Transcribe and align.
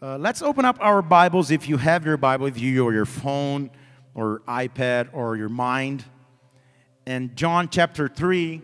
Uh, 0.00 0.16
let's 0.16 0.42
open 0.42 0.64
up 0.64 0.76
our 0.78 1.02
Bibles 1.02 1.50
if 1.50 1.68
you 1.68 1.76
have 1.76 2.06
your 2.06 2.16
Bible 2.16 2.44
with 2.44 2.56
you, 2.56 2.84
or 2.84 2.92
your 2.92 3.04
phone, 3.04 3.68
or 4.14 4.42
iPad, 4.46 5.08
or 5.12 5.36
your 5.36 5.48
mind. 5.48 6.04
And 7.04 7.34
John 7.34 7.68
chapter 7.68 8.06
3, 8.06 8.62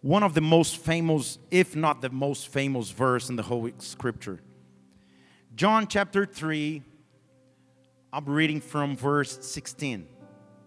one 0.00 0.22
of 0.22 0.32
the 0.32 0.40
most 0.40 0.78
famous, 0.78 1.38
if 1.50 1.76
not 1.76 2.00
the 2.00 2.08
most 2.08 2.48
famous 2.48 2.90
verse 2.90 3.28
in 3.28 3.36
the 3.36 3.42
whole 3.42 3.68
scripture. 3.76 4.40
John 5.54 5.86
chapter 5.86 6.24
3, 6.24 6.82
I'm 8.10 8.24
reading 8.24 8.62
from 8.62 8.96
verse 8.96 9.38
16, 9.46 10.06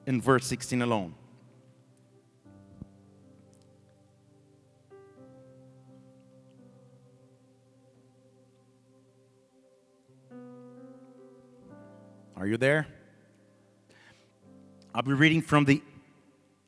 in 0.05 0.21
verse 0.21 0.45
16 0.45 0.83
alone. 0.83 1.15
Are 12.35 12.47
you 12.47 12.57
there? 12.57 12.87
I'll 14.93 15.03
be 15.03 15.13
reading 15.13 15.41
from 15.41 15.65
the 15.65 15.81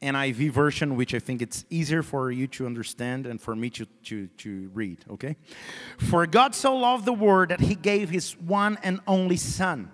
NIV 0.02 0.52
version, 0.52 0.96
which 0.96 1.14
I 1.14 1.20
think 1.20 1.42
it's 1.42 1.66
easier 1.70 2.04
for 2.04 2.32
you 2.32 2.48
to 2.48 2.66
understand 2.66 3.26
and 3.26 3.42
for 3.42 3.56
me 3.56 3.70
to, 3.72 3.86
to, 3.86 4.28
to 4.28 4.70
read, 4.74 5.04
okay? 5.10 5.36
For 5.98 6.28
God 6.28 6.54
so 6.54 6.76
loved 6.76 7.06
the 7.06 7.14
world 7.14 7.50
that 7.50 7.62
he 7.62 7.76
gave 7.76 8.10
his 8.10 8.38
one 8.38 8.78
and 8.84 9.00
only 9.08 9.38
Son, 9.38 9.92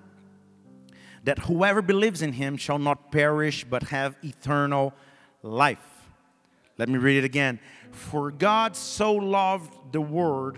that 1.23 1.39
whoever 1.39 1.81
believes 1.81 2.21
in 2.21 2.33
him 2.33 2.57
shall 2.57 2.79
not 2.79 3.11
perish 3.11 3.63
but 3.63 3.83
have 3.83 4.17
eternal 4.23 4.93
life. 5.43 6.09
Let 6.77 6.89
me 6.89 6.97
read 6.97 7.17
it 7.17 7.23
again. 7.23 7.59
For 7.91 8.31
God 8.31 8.75
so 8.75 9.13
loved 9.13 9.93
the 9.93 10.01
world 10.01 10.57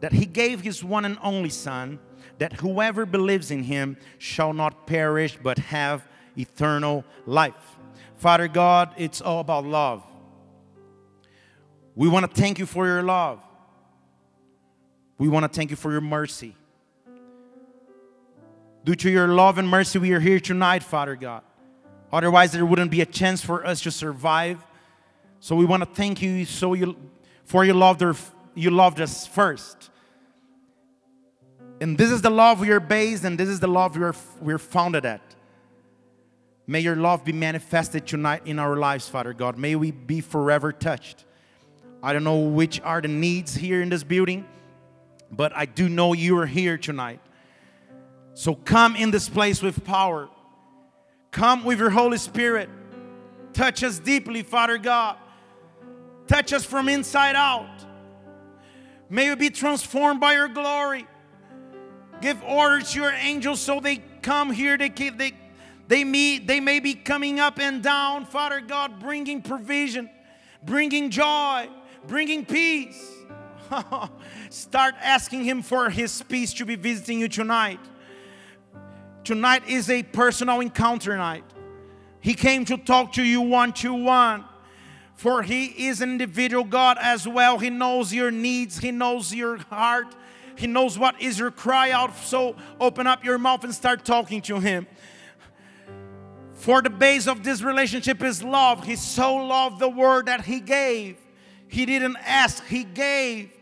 that 0.00 0.12
he 0.12 0.26
gave 0.26 0.60
his 0.60 0.84
one 0.84 1.04
and 1.04 1.18
only 1.22 1.50
Son, 1.50 1.98
that 2.38 2.54
whoever 2.54 3.06
believes 3.06 3.50
in 3.50 3.64
him 3.64 3.96
shall 4.18 4.52
not 4.52 4.86
perish 4.86 5.38
but 5.42 5.58
have 5.58 6.06
eternal 6.36 7.04
life. 7.24 7.76
Father 8.16 8.48
God, 8.48 8.94
it's 8.96 9.20
all 9.20 9.40
about 9.40 9.64
love. 9.64 10.02
We 11.94 12.08
want 12.08 12.28
to 12.28 12.40
thank 12.40 12.58
you 12.58 12.66
for 12.66 12.86
your 12.86 13.02
love. 13.02 13.40
We 15.18 15.28
want 15.28 15.44
to 15.44 15.48
thank 15.48 15.70
you 15.70 15.76
for 15.76 15.90
your 15.90 16.02
mercy. 16.02 16.54
Due 18.84 18.94
to 18.94 19.10
your 19.10 19.28
love 19.28 19.58
and 19.58 19.66
mercy, 19.66 19.98
we 19.98 20.12
are 20.12 20.20
here 20.20 20.38
tonight, 20.38 20.82
Father 20.82 21.16
God. 21.16 21.42
Otherwise, 22.12 22.52
there 22.52 22.64
wouldn't 22.64 22.90
be 22.90 23.00
a 23.00 23.06
chance 23.06 23.42
for 23.42 23.66
us 23.66 23.80
to 23.80 23.90
survive. 23.90 24.64
So 25.40 25.56
we 25.56 25.64
want 25.64 25.82
to 25.82 25.88
thank 25.88 26.22
you 26.22 26.44
so 26.44 26.74
you 26.74 26.96
for 27.44 27.64
you 27.64 27.74
loved 27.74 28.00
her, 28.00 28.14
you 28.54 28.70
loved 28.70 29.00
us 29.00 29.26
first. 29.26 29.90
And 31.80 31.98
this 31.98 32.10
is 32.10 32.22
the 32.22 32.30
love 32.30 32.60
we 32.60 32.70
are 32.70 32.80
based, 32.80 33.24
and 33.24 33.38
this 33.38 33.48
is 33.48 33.60
the 33.60 33.68
love 33.68 33.96
we 33.96 34.02
are, 34.04 34.14
we're 34.40 34.58
founded 34.58 35.04
at. 35.04 35.20
May 36.66 36.80
your 36.80 36.96
love 36.96 37.24
be 37.24 37.32
manifested 37.32 38.06
tonight 38.06 38.42
in 38.46 38.58
our 38.58 38.76
lives, 38.76 39.08
Father 39.08 39.32
God. 39.32 39.56
May 39.56 39.76
we 39.76 39.90
be 39.90 40.20
forever 40.20 40.72
touched. 40.72 41.24
I 42.02 42.12
don't 42.12 42.24
know 42.24 42.38
which 42.40 42.80
are 42.80 43.00
the 43.00 43.08
needs 43.08 43.54
here 43.54 43.82
in 43.82 43.88
this 43.88 44.02
building, 44.02 44.46
but 45.30 45.54
I 45.54 45.66
do 45.66 45.88
know 45.88 46.12
you 46.12 46.38
are 46.38 46.46
here 46.46 46.78
tonight. 46.78 47.20
So 48.34 48.54
come 48.54 48.96
in 48.96 49.10
this 49.10 49.28
place 49.28 49.62
with 49.62 49.84
power. 49.84 50.28
Come 51.30 51.64
with 51.64 51.78
your 51.78 51.90
Holy 51.90 52.18
Spirit. 52.18 52.68
Touch 53.52 53.82
us 53.82 53.98
deeply, 53.98 54.42
Father 54.42 54.78
God. 54.78 55.16
Touch 56.26 56.52
us 56.52 56.64
from 56.64 56.88
inside 56.88 57.36
out. 57.36 57.84
May 59.08 59.28
we 59.28 59.36
be 59.36 59.50
transformed 59.50 60.20
by 60.20 60.34
your 60.34 60.48
glory. 60.48 61.06
Give 62.20 62.42
orders 62.42 62.92
to 62.92 63.00
your 63.00 63.12
angels 63.12 63.60
so 63.60 63.80
they 63.80 63.98
come 64.22 64.50
here. 64.50 64.78
They, 64.78 64.88
they, 64.88 65.32
they, 65.88 66.04
meet, 66.04 66.46
they 66.46 66.60
may 66.60 66.80
be 66.80 66.94
coming 66.94 67.40
up 67.40 67.58
and 67.58 67.82
down, 67.82 68.24
Father 68.24 68.60
God, 68.60 68.98
bringing 69.00 69.42
provision, 69.42 70.08
bringing 70.62 71.10
joy, 71.10 71.68
bringing 72.06 72.44
peace. 72.44 73.12
Start 74.50 74.94
asking 75.00 75.44
Him 75.44 75.62
for 75.62 75.90
His 75.90 76.22
peace 76.22 76.54
to 76.54 76.64
be 76.64 76.76
visiting 76.76 77.20
you 77.20 77.28
tonight. 77.28 77.80
Tonight 79.24 79.68
is 79.68 79.90
a 79.90 80.02
personal 80.02 80.60
encounter 80.60 81.16
night. 81.16 81.44
He 82.20 82.34
came 82.34 82.64
to 82.66 82.76
talk 82.76 83.12
to 83.14 83.22
you 83.22 83.40
one 83.40 83.72
to 83.74 83.92
one. 83.92 84.44
For 85.14 85.42
He 85.42 85.88
is 85.88 86.00
an 86.00 86.10
individual 86.10 86.64
God 86.64 86.98
as 87.00 87.26
well. 87.26 87.58
He 87.58 87.70
knows 87.70 88.12
your 88.12 88.30
needs, 88.30 88.78
He 88.78 88.90
knows 88.90 89.34
your 89.34 89.58
heart, 89.58 90.14
He 90.56 90.66
knows 90.66 90.98
what 90.98 91.20
is 91.20 91.38
your 91.38 91.50
cry 91.50 91.90
out. 91.90 92.16
So 92.16 92.56
open 92.80 93.06
up 93.06 93.24
your 93.24 93.38
mouth 93.38 93.64
and 93.64 93.74
start 93.74 94.04
talking 94.04 94.42
to 94.42 94.58
Him. 94.58 94.86
For 96.56 96.82
the 96.82 96.90
base 96.90 97.28
of 97.28 97.44
this 97.44 97.62
relationship 97.62 98.22
is 98.22 98.42
love. 98.42 98.84
He 98.84 98.96
so 98.96 99.36
loved 99.36 99.78
the 99.78 99.88
word 99.88 100.26
that 100.26 100.44
he 100.44 100.58
gave. 100.58 101.18
He 101.68 101.84
didn't 101.84 102.16
ask, 102.24 102.64
he 102.66 102.82
gave. 102.82 103.52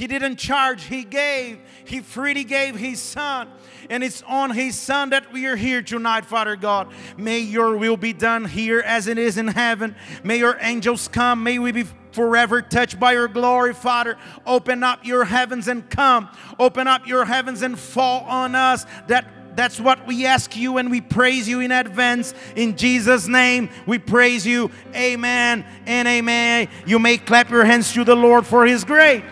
He 0.00 0.06
didn't 0.06 0.36
charge, 0.36 0.84
he 0.84 1.04
gave. 1.04 1.58
He 1.84 2.00
freely 2.00 2.42
gave 2.42 2.74
his 2.74 3.02
son. 3.02 3.50
And 3.90 4.02
it's 4.02 4.22
on 4.22 4.50
his 4.50 4.74
son 4.74 5.10
that 5.10 5.30
we 5.30 5.44
are 5.44 5.56
here 5.56 5.82
tonight, 5.82 6.24
Father 6.24 6.56
God. 6.56 6.90
May 7.18 7.40
your 7.40 7.76
will 7.76 7.98
be 7.98 8.14
done 8.14 8.46
here 8.46 8.80
as 8.80 9.08
it 9.08 9.18
is 9.18 9.36
in 9.36 9.48
heaven. 9.48 9.94
May 10.24 10.38
your 10.38 10.56
angels 10.62 11.06
come. 11.06 11.42
May 11.42 11.58
we 11.58 11.72
be 11.72 11.84
forever 12.12 12.62
touched 12.62 12.98
by 12.98 13.12
your 13.12 13.28
glory, 13.28 13.74
Father. 13.74 14.16
Open 14.46 14.82
up 14.82 15.04
your 15.04 15.26
heavens 15.26 15.68
and 15.68 15.90
come. 15.90 16.30
Open 16.58 16.88
up 16.88 17.06
your 17.06 17.26
heavens 17.26 17.60
and 17.60 17.78
fall 17.78 18.24
on 18.24 18.54
us 18.54 18.86
that 19.08 19.28
that's 19.54 19.78
what 19.78 20.06
we 20.06 20.24
ask 20.24 20.56
you 20.56 20.78
and 20.78 20.90
we 20.90 21.02
praise 21.02 21.46
you 21.46 21.60
in 21.60 21.72
advance. 21.72 22.32
In 22.56 22.78
Jesus' 22.78 23.28
name, 23.28 23.68
we 23.84 23.98
praise 23.98 24.46
you. 24.46 24.70
Amen 24.94 25.66
and 25.84 26.08
amen. 26.08 26.68
You 26.86 26.98
may 26.98 27.18
clap 27.18 27.50
your 27.50 27.66
hands 27.66 27.92
to 27.92 28.04
the 28.04 28.16
Lord 28.16 28.46
for 28.46 28.64
his 28.64 28.84
great. 28.84 29.22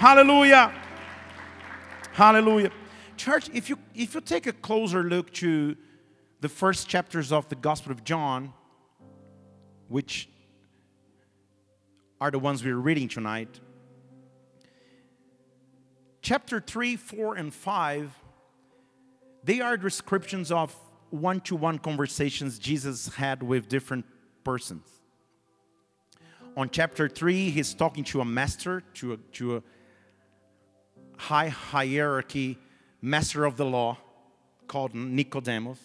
Hallelujah. 0.00 0.72
Hallelujah. 2.12 2.70
Church, 3.18 3.50
if 3.52 3.68
you 3.68 3.78
if 3.94 4.14
you 4.14 4.22
take 4.22 4.46
a 4.46 4.52
closer 4.54 5.02
look 5.02 5.30
to 5.34 5.76
the 6.40 6.48
first 6.48 6.88
chapters 6.88 7.32
of 7.32 7.46
the 7.50 7.54
Gospel 7.54 7.92
of 7.92 8.02
John, 8.02 8.54
which 9.88 10.30
are 12.18 12.30
the 12.30 12.38
ones 12.38 12.64
we're 12.64 12.76
reading 12.76 13.08
tonight, 13.08 13.60
chapter 16.22 16.60
3, 16.60 16.96
4, 16.96 17.34
and 17.34 17.52
5 17.52 18.10
they 19.44 19.60
are 19.60 19.76
descriptions 19.76 20.50
of 20.50 20.74
one 21.10 21.42
to 21.42 21.54
one 21.56 21.78
conversations 21.78 22.58
Jesus 22.58 23.08
had 23.16 23.42
with 23.42 23.68
different 23.68 24.06
persons. 24.44 24.86
On 26.56 26.70
chapter 26.70 27.06
3, 27.06 27.50
he's 27.50 27.74
talking 27.74 28.02
to 28.04 28.22
a 28.22 28.24
master, 28.24 28.82
to 28.94 29.12
a, 29.12 29.16
to 29.34 29.56
a 29.56 29.62
high 31.20 31.48
hierarchy 31.48 32.58
master 33.02 33.44
of 33.44 33.56
the 33.56 33.64
law 33.64 33.98
called 34.66 34.94
Nicodemus, 34.94 35.78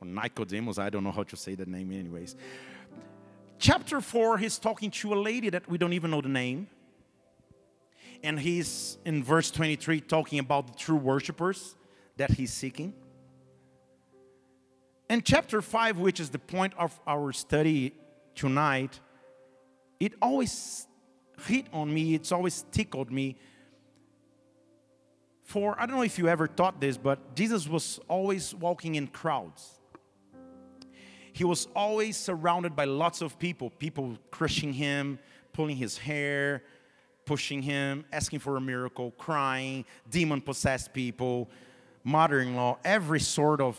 or 0.00 0.06
Nicodemus, 0.06 0.78
I 0.78 0.88
don't 0.88 1.02
know 1.02 1.10
how 1.10 1.24
to 1.24 1.36
say 1.36 1.54
that 1.56 1.66
name, 1.66 1.92
anyways. 1.92 2.36
Chapter 3.58 4.00
4, 4.00 4.38
he's 4.38 4.58
talking 4.58 4.90
to 4.90 5.14
a 5.14 5.20
lady 5.20 5.50
that 5.50 5.68
we 5.68 5.78
don't 5.78 5.92
even 5.92 6.10
know 6.10 6.20
the 6.20 6.28
name. 6.28 6.68
And 8.22 8.38
he's 8.38 8.98
in 9.04 9.24
verse 9.24 9.50
23 9.50 10.00
talking 10.00 10.38
about 10.38 10.68
the 10.68 10.74
true 10.74 10.96
worshipers 10.96 11.74
that 12.16 12.30
he's 12.30 12.52
seeking. 12.52 12.94
And 15.08 15.24
chapter 15.24 15.60
5, 15.60 15.98
which 15.98 16.20
is 16.20 16.30
the 16.30 16.38
point 16.38 16.72
of 16.78 16.98
our 17.06 17.32
study 17.32 17.94
tonight, 18.36 19.00
it 19.98 20.14
always 20.22 20.86
hit 21.46 21.66
on 21.72 21.92
me, 21.92 22.14
it's 22.14 22.30
always 22.30 22.64
tickled 22.70 23.10
me. 23.10 23.36
For 25.42 25.80
I 25.80 25.86
don't 25.86 25.96
know 25.96 26.02
if 26.02 26.18
you 26.18 26.28
ever 26.28 26.46
thought 26.46 26.80
this, 26.80 26.96
but 26.96 27.34
Jesus 27.34 27.68
was 27.68 28.00
always 28.08 28.54
walking 28.54 28.94
in 28.94 29.08
crowds. 29.08 29.80
He 31.32 31.44
was 31.44 31.66
always 31.74 32.16
surrounded 32.16 32.76
by 32.76 32.84
lots 32.84 33.22
of 33.22 33.38
people, 33.38 33.70
people 33.70 34.18
crushing 34.30 34.72
him, 34.72 35.18
pulling 35.52 35.76
his 35.76 35.98
hair, 35.98 36.62
pushing 37.24 37.62
him, 37.62 38.04
asking 38.12 38.40
for 38.40 38.56
a 38.56 38.60
miracle, 38.60 39.12
crying, 39.12 39.84
demon 40.10 40.40
possessed 40.40 40.92
people, 40.92 41.48
mother 42.04 42.40
in 42.40 42.54
law, 42.54 42.78
every 42.84 43.20
sort 43.20 43.60
of 43.60 43.78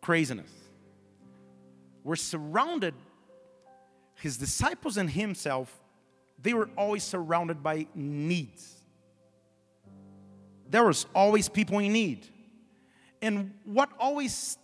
craziness. 0.00 0.50
We're 2.04 2.16
surrounded, 2.16 2.94
his 4.14 4.36
disciples 4.36 4.96
and 4.96 5.10
himself, 5.10 5.80
they 6.40 6.54
were 6.54 6.70
always 6.76 7.02
surrounded 7.02 7.62
by 7.62 7.86
needs. 7.94 8.77
There 10.70 10.84
was 10.84 11.06
always 11.14 11.48
people 11.48 11.78
in 11.78 11.92
need. 11.92 12.26
And 13.22 13.54
what 13.64 13.90
always 13.98 14.58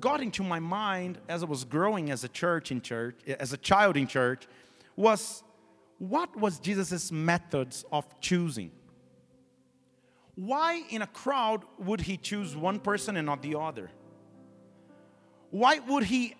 got 0.00 0.20
into 0.20 0.42
my 0.42 0.58
mind 0.58 1.18
as 1.28 1.42
I 1.42 1.46
was 1.46 1.64
growing 1.64 2.10
as 2.10 2.24
a 2.24 2.28
church 2.28 2.70
in 2.70 2.80
church, 2.80 3.16
as 3.26 3.52
a 3.52 3.56
child 3.56 3.96
in 3.96 4.06
church, 4.06 4.46
was 4.96 5.42
what 5.98 6.36
was 6.36 6.58
Jesus' 6.58 7.10
methods 7.10 7.84
of 7.90 8.04
choosing? 8.20 8.70
why 10.36 10.82
in 10.90 11.02
a 11.02 11.06
crowd 11.06 11.64
would 11.78 12.02
he 12.02 12.16
choose 12.16 12.54
one 12.54 12.78
person 12.78 13.16
and 13.16 13.26
not 13.26 13.42
the 13.42 13.58
other? 13.58 13.90
Why 15.50 15.78
would 15.80 16.04
he 16.04 16.36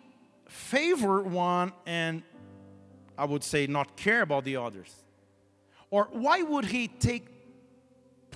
favor 0.49 1.23
one 1.23 1.73
and 1.87 2.23
I 3.19 3.25
would 3.25 3.43
say 3.43 3.67
not 3.67 3.97
care 3.97 4.21
about 4.21 4.45
the 4.45 4.59
others? 4.59 4.95
Or 5.91 6.09
why 6.13 6.43
would 6.43 6.67
he 6.67 6.89
take 6.89 7.27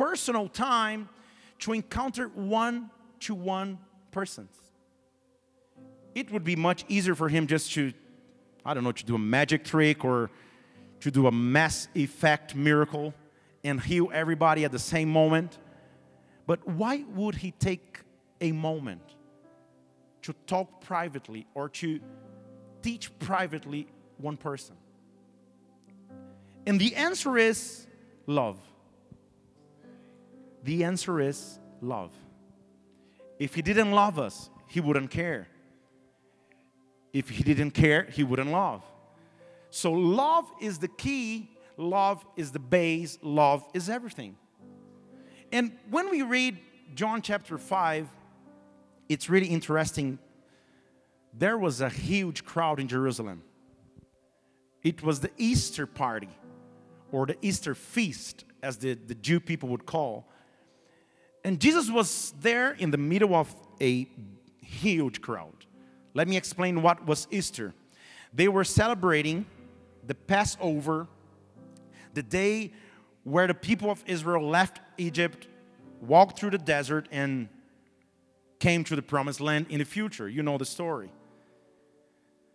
personal 0.01 0.49
time 0.49 1.11
to 1.59 1.75
encounter 1.75 2.29
one 2.29 2.89
to 3.21 3.35
one 3.35 3.79
persons? 4.11 4.57
It 6.15 6.33
would 6.33 6.43
be 6.43 6.57
much 6.57 6.87
easier 6.89 7.15
for 7.15 7.29
him 7.29 7.47
just 7.47 7.73
to, 7.73 7.93
I 8.65 8.73
don't 8.73 8.83
know, 8.83 8.93
to 8.93 9.05
do 9.05 9.15
a 9.15 9.19
magic 9.19 9.63
trick 9.63 10.03
or 10.03 10.31
to 11.01 11.11
do 11.11 11.27
a 11.27 11.31
mass 11.31 11.87
effect 11.95 12.55
miracle 12.55 13.13
and 13.63 13.79
heal 13.79 14.09
everybody 14.11 14.65
at 14.65 14.73
the 14.73 14.79
same 14.79 15.11
moment. 15.11 15.59
But 16.47 16.67
why 16.67 17.05
would 17.15 17.35
he 17.35 17.51
take 17.51 18.01
a 18.41 18.53
moment 18.53 19.03
to 20.23 20.33
talk 20.47 20.81
privately 20.81 21.47
or 21.53 21.69
to 21.69 22.01
teach 22.81 23.17
privately 23.19 23.87
one 24.17 24.39
person? 24.39 24.77
And 26.67 26.81
the 26.81 26.97
answer 26.97 27.37
is 27.37 27.87
love. 28.27 28.59
The 30.65 30.85
answer 30.85 31.21
is 31.21 31.59
love. 31.81 32.13
If 33.39 33.55
he 33.55 33.63
didn't 33.63 33.93
love 33.93 34.19
us, 34.19 34.51
he 34.67 34.81
wouldn't 34.81 35.11
care. 35.11 35.49
If 37.13 37.29
he 37.29 37.43
didn't 37.43 37.73
care, 37.73 38.07
he 38.11 38.23
wouldn't 38.23 38.51
love. 38.51 38.83
So, 39.71 39.93
love 39.93 40.51
is 40.61 40.79
the 40.79 40.89
key 40.89 41.51
love 41.81 42.25
is 42.37 42.53
the 42.53 42.59
base, 42.59 43.19
love 43.23 43.65
is 43.75 43.89
everything. 43.89 44.37
And 45.51 45.73
when 45.91 46.11
we 46.11 46.23
read 46.23 46.59
John 46.95 47.23
chapter 47.23 47.59
5, 47.59 48.09
it's 49.09 49.29
really 49.29 49.49
interesting. 49.49 50.19
There 51.33 51.59
was 51.59 51.81
a 51.81 51.89
huge 51.89 52.45
crowd 52.45 52.79
in 52.79 52.87
Jerusalem. 52.87 53.43
It 54.83 55.03
was 55.03 55.21
the 55.21 55.31
Easter 55.37 55.87
party 55.87 56.29
or 57.11 57.27
the 57.27 57.37
Easter 57.43 57.75
feast, 57.75 58.45
as 58.63 58.77
the, 58.77 58.95
the 58.95 59.15
Jew 59.15 59.41
people 59.41 59.69
would 59.71 59.87
call. 59.87 60.29
And 61.45 61.61
Jesus 61.61 61.91
was 61.91 62.35
there 62.41 62.73
in 62.73 62.91
the 62.91 62.99
middle 62.99 63.35
of 63.35 63.55
a 63.81 64.07
huge 64.63 65.21
crowd. 65.21 65.67
Let 66.15 66.29
me 66.29 66.37
explain 66.37 66.83
what 66.83 67.07
was 67.07 67.27
Easter. 67.31 67.73
They 68.33 68.49
were 68.49 68.65
celebrating 68.65 69.47
the 70.07 70.15
Passover 70.15 71.07
the 72.15 72.23
day 72.23 72.73
where 73.25 73.47
the 73.47 73.55
people 73.55 73.91
of 73.91 74.03
Israel 74.07 74.49
left 74.49 74.81
Egypt, 74.99 75.47
walked 76.01 76.39
through 76.39 76.51
the 76.51 76.59
desert, 76.59 77.09
and 77.11 77.49
came 78.59 78.85
to 78.85 78.97
the 78.97 79.03
promised 79.03 79.41
land 79.41 79.67
in 79.71 79.79
the 79.79 79.85
future. 79.85 80.29
You 80.29 80.43
know 80.43 80.59
the 80.59 80.65
story. 80.65 81.11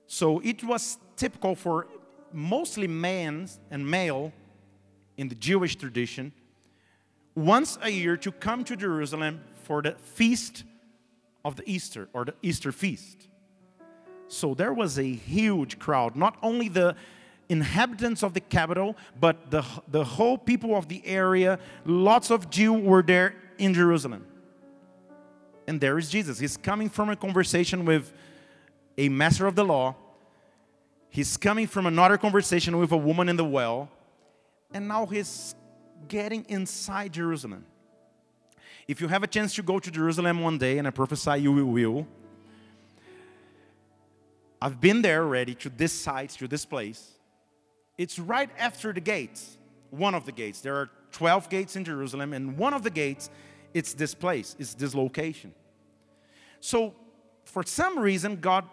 So 0.08 0.40
it 0.40 0.64
was 0.64 0.98
typical 1.16 1.56
for 1.56 1.88
mostly 2.32 2.88
men 2.88 3.48
and 3.72 3.90
male 3.90 4.34
in 5.18 5.30
the 5.30 5.36
Jewish 5.36 5.76
tradition 5.76 6.32
once 7.36 7.78
a 7.82 7.90
year 7.90 8.18
to 8.18 8.32
come 8.32 8.64
to 8.64 8.76
Jerusalem 8.76 9.42
for 9.64 9.82
the 9.82 9.92
feast 9.92 10.64
of 11.44 11.58
the 11.58 11.64
Easter 11.70 12.08
or 12.14 12.26
the 12.26 12.34
Easter 12.42 12.72
feast. 12.72 13.28
So 14.28 14.54
there 14.54 14.74
was 14.74 14.98
a 14.98 15.04
huge 15.04 15.78
crowd, 15.78 16.16
not 16.16 16.38
only 16.42 16.70
the 16.70 16.96
inhabitants 17.50 18.24
of 18.24 18.34
the 18.34 18.40
capital, 18.40 18.96
but 19.20 19.52
the, 19.52 19.64
the 19.88 20.04
whole 20.04 20.38
people 20.38 20.76
of 20.76 20.88
the 20.88 21.06
area. 21.06 21.60
Lots 21.86 22.32
of 22.32 22.50
Jews 22.50 22.82
were 22.82 23.04
there 23.04 23.36
in 23.58 23.74
Jerusalem. 23.74 24.26
And 25.68 25.80
there 25.80 25.98
is 25.98 26.10
Jesus. 26.10 26.40
He's 26.40 26.58
coming 26.58 26.90
from 26.90 27.10
a 27.10 27.16
conversation 27.16 27.86
with 27.86 28.12
a 28.98 29.10
master 29.10 29.46
of 29.46 29.56
the 29.56 29.64
law. 29.64 29.96
He's 31.10 31.38
coming 31.38 31.68
from 31.68 31.86
another 31.86 32.18
conversation 32.18 32.78
with 32.78 32.92
a 32.92 32.98
woman 32.98 33.30
in 33.30 33.36
the 33.36 33.46
well. 33.46 33.90
And 34.74 34.88
now 34.88 35.06
he's 35.06 35.56
getting 36.08 36.46
inside 36.50 37.14
Jerusalem. 37.14 37.66
If 38.88 39.02
you 39.02 39.08
have 39.08 39.24
a 39.24 39.28
chance 39.28 39.56
to 39.56 39.64
go 39.64 39.80
to 39.80 39.90
Jerusalem 39.90 40.42
one 40.42 40.58
day, 40.58 40.78
and 40.78 40.88
I 40.88 40.92
prophesy 40.92 41.42
you 41.42 41.66
will, 41.66 42.08
I've 44.62 44.80
been 44.80 45.02
there 45.02 45.24
already 45.24 45.56
to 45.56 45.70
this 45.70 45.92
site, 45.92 46.32
to 46.32 46.48
this 46.48 46.66
place. 46.66 47.12
It's 47.98 48.20
right 48.20 48.50
after 48.58 48.94
the 48.94 49.02
gates, 49.02 49.58
one 49.90 50.14
of 50.16 50.26
the 50.26 50.32
gates. 50.32 50.62
There 50.62 50.76
are 50.76 50.90
12 51.12 51.50
gates 51.50 51.76
in 51.76 51.84
Jerusalem, 51.84 52.34
and 52.34 52.58
one 52.58 52.74
of 52.74 52.84
the 52.84 52.90
gates, 52.90 53.30
it's 53.74 53.94
this 53.94 54.14
place, 54.14 54.56
it's 54.60 54.74
this 54.74 54.94
location. 54.94 55.54
So, 56.60 56.94
for 57.44 57.64
some 57.64 58.00
reason, 58.00 58.38
God 58.38 58.66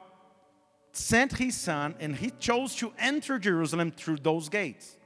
sent 0.93 1.33
his 1.33 1.57
son, 1.57 1.95
and 2.01 2.17
he 2.17 2.31
chose 2.39 2.75
to 2.77 2.93
enter 2.99 3.39
Jerusalem 3.39 3.91
through 3.91 4.19
those 4.19 4.49
gates. 4.49 4.97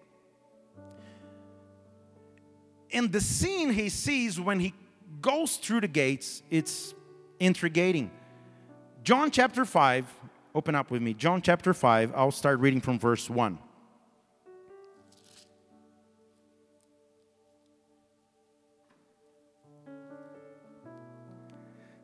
And 2.96 3.12
the 3.12 3.20
scene 3.20 3.68
he 3.68 3.90
sees 3.90 4.40
when 4.40 4.58
he 4.58 4.72
goes 5.20 5.58
through 5.58 5.82
the 5.82 5.88
gates, 5.88 6.42
it's 6.50 6.94
intriguing. 7.38 8.10
John 9.04 9.30
chapter 9.30 9.66
5, 9.66 10.06
open 10.54 10.74
up 10.74 10.90
with 10.90 11.02
me. 11.02 11.12
John 11.12 11.42
chapter 11.42 11.74
5, 11.74 12.14
I'll 12.16 12.30
start 12.30 12.58
reading 12.58 12.80
from 12.80 12.98
verse 12.98 13.28
1. 13.28 13.58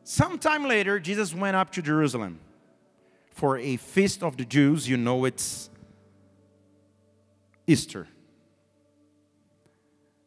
Sometime 0.03 0.67
later, 0.67 0.99
Jesus 0.99 1.33
went 1.33 1.55
up 1.55 1.71
to 1.71 1.81
Jerusalem 1.81 2.39
for 3.31 3.57
a 3.57 3.77
feast 3.77 4.21
of 4.21 4.37
the 4.37 4.45
Jews. 4.45 4.87
You 4.87 4.97
know 4.97 5.25
it's 5.25 5.71
Easter. 7.65 8.07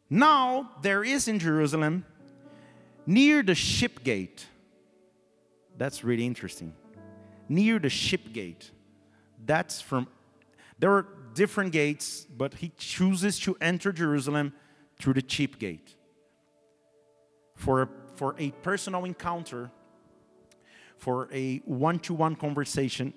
Now, 0.09 0.71
there 0.81 1.03
is 1.03 1.27
in 1.27 1.39
Jerusalem, 1.39 2.05
near 3.05 3.43
the 3.43 3.55
ship 3.55 4.03
gate, 4.03 4.45
that's 5.77 6.03
really 6.03 6.25
interesting. 6.25 6.73
Near 7.49 7.79
the 7.79 7.89
ship 7.89 8.33
gate, 8.33 8.71
that's 9.45 9.81
from, 9.81 10.07
there 10.79 10.91
are 10.91 11.07
different 11.33 11.71
gates, 11.71 12.25
but 12.25 12.55
he 12.55 12.71
chooses 12.77 13.39
to 13.39 13.55
enter 13.61 13.91
Jerusalem 13.91 14.53
through 14.97 15.13
the 15.13 15.23
ship 15.27 15.59
gate 15.59 15.95
for 17.57 17.81
a, 17.81 17.89
for 18.15 18.35
a 18.37 18.51
personal 18.61 19.03
encounter, 19.03 19.69
for 20.95 21.27
a 21.33 21.57
one 21.65 21.99
to 21.99 22.13
one 22.13 22.35
conversation, 22.35 23.13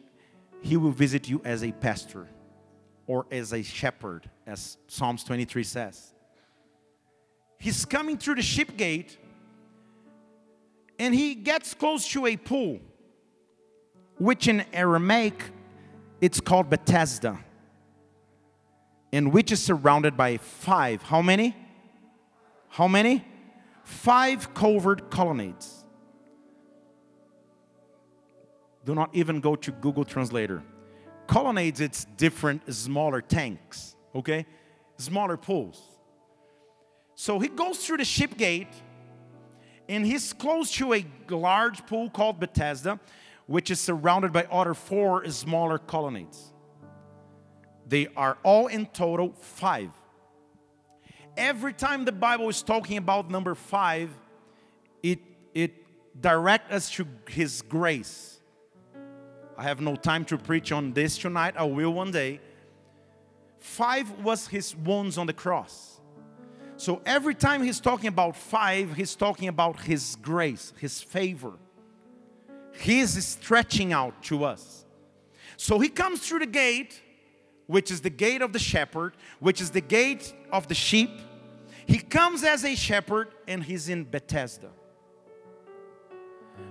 he 0.63 0.77
will 0.77 0.91
visit 0.91 1.29
you 1.29 1.41
as 1.45 1.63
a 1.63 1.73
pastor 1.73 2.27
or 3.07 3.27
as 3.31 3.53
a 3.53 3.63
shepherd, 3.63 4.29
as 4.47 4.77
Psalms 4.89 5.25
23 5.25 5.63
says. 5.63 6.15
He's 7.61 7.85
coming 7.85 8.19
through 8.19 8.35
the 8.37 8.43
ship 8.43 8.77
gate 8.77 9.17
and 10.99 11.15
he 11.15 11.37
gets 11.37 11.73
close 11.75 12.09
to 12.09 12.27
a 12.27 12.37
pool, 12.37 12.81
which 14.19 14.49
in 14.49 14.65
Aramaic 14.73 15.41
it's 16.21 16.41
called 16.41 16.69
Bethesda, 16.69 17.39
and 19.13 19.33
which 19.33 19.53
is 19.53 19.63
surrounded 19.63 20.17
by 20.17 20.39
five. 20.39 21.03
How 21.03 21.23
many? 21.23 21.55
How 22.69 22.89
many? 22.89 23.25
five 23.91 24.55
covered 24.55 25.11
colonnades. 25.11 25.85
Do 28.85 28.95
not 28.95 29.11
even 29.13 29.41
go 29.41 29.57
to 29.57 29.73
Google 29.73 30.05
Translator. 30.05 30.63
Colonnades, 31.27 31.81
it's 31.81 32.07
different, 32.17 32.73
smaller 32.73 33.21
tanks, 33.21 33.95
okay? 34.15 34.47
Smaller 34.97 35.37
pools. 35.37 35.83
So 37.21 37.39
he 37.39 37.49
goes 37.49 37.77
through 37.85 37.99
the 37.99 38.07
ship 38.07 38.39
gate 38.39 38.73
and 39.91 40.07
he's 40.07 40.33
close 40.33 40.73
to 40.77 40.95
a 40.95 41.05
large 41.29 41.85
pool 41.85 42.09
called 42.09 42.41
Bethesda, 42.41 42.99
which 43.47 43.71
is 43.71 43.79
surrounded 43.79 44.33
by 44.33 44.45
other 44.45 44.73
four 44.73 45.29
smaller 45.29 45.77
colonnades. 45.77 46.55
They 47.87 48.09
are 48.17 48.39
all 48.43 48.69
in 48.69 48.87
total 48.87 49.35
five. 49.39 49.91
Every 51.37 51.75
time 51.75 52.07
the 52.07 52.13
Bible 52.13 52.49
is 52.49 52.63
talking 52.63 52.97
about 52.97 53.31
number 53.31 53.55
five, 53.55 54.09
it, 55.03 55.19
it 55.53 55.75
directs 56.19 56.73
us 56.73 56.91
to 56.93 57.07
His 57.29 57.61
grace. 57.61 58.41
I 59.59 59.65
have 59.65 59.83
no 59.83 59.95
time 59.95 60.25
to 60.25 60.39
preach 60.39 60.73
on 60.73 60.95
this 60.95 61.19
tonight, 61.19 61.53
I 61.59 61.65
will 61.65 61.93
one 61.93 62.13
day. 62.13 62.41
Five 63.59 64.11
was 64.25 64.49
His 64.49 64.75
wounds 64.75 65.19
on 65.19 65.27
the 65.27 65.35
cross. 65.35 65.90
So 66.81 67.03
every 67.05 67.35
time 67.35 67.63
He's 67.63 67.79
talking 67.79 68.09
about 68.09 68.37
five, 68.37 68.95
He's 68.95 69.15
talking 69.15 69.49
about 69.49 69.81
His 69.81 70.17
grace, 70.23 70.73
His 70.79 71.03
favor. 71.03 71.53
He 72.73 73.01
is 73.01 73.23
stretching 73.25 73.93
out 73.93 74.23
to 74.25 74.45
us. 74.45 74.87
So 75.57 75.79
He 75.79 75.89
comes 75.89 76.27
through 76.27 76.41
the 76.41 76.47
gate 76.47 77.03
which 77.71 77.93
is 77.93 78.01
the 78.01 78.11
gate 78.11 78.43
of 78.43 78.53
the 78.53 78.59
shepherd, 78.59 79.13
which 79.39 79.61
is 79.61 79.71
the 79.71 79.81
gate 79.81 80.35
of 80.51 80.67
the 80.67 80.75
sheep. 80.75 81.21
He 81.87 81.99
comes 81.99 82.43
as 82.43 82.65
a 82.65 82.75
shepherd 82.75 83.29
and 83.47 83.63
he's 83.63 83.89
in 83.89 84.03
Bethesda. 84.03 84.71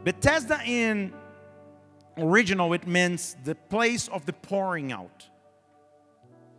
Bethesda 0.03 0.59
in 0.65 1.13
original 2.17 2.73
it 2.73 2.85
means 2.85 3.37
the 3.45 3.55
place 3.55 4.09
of 4.09 4.25
the 4.25 4.33
pouring 4.33 4.91
out. 4.91 5.25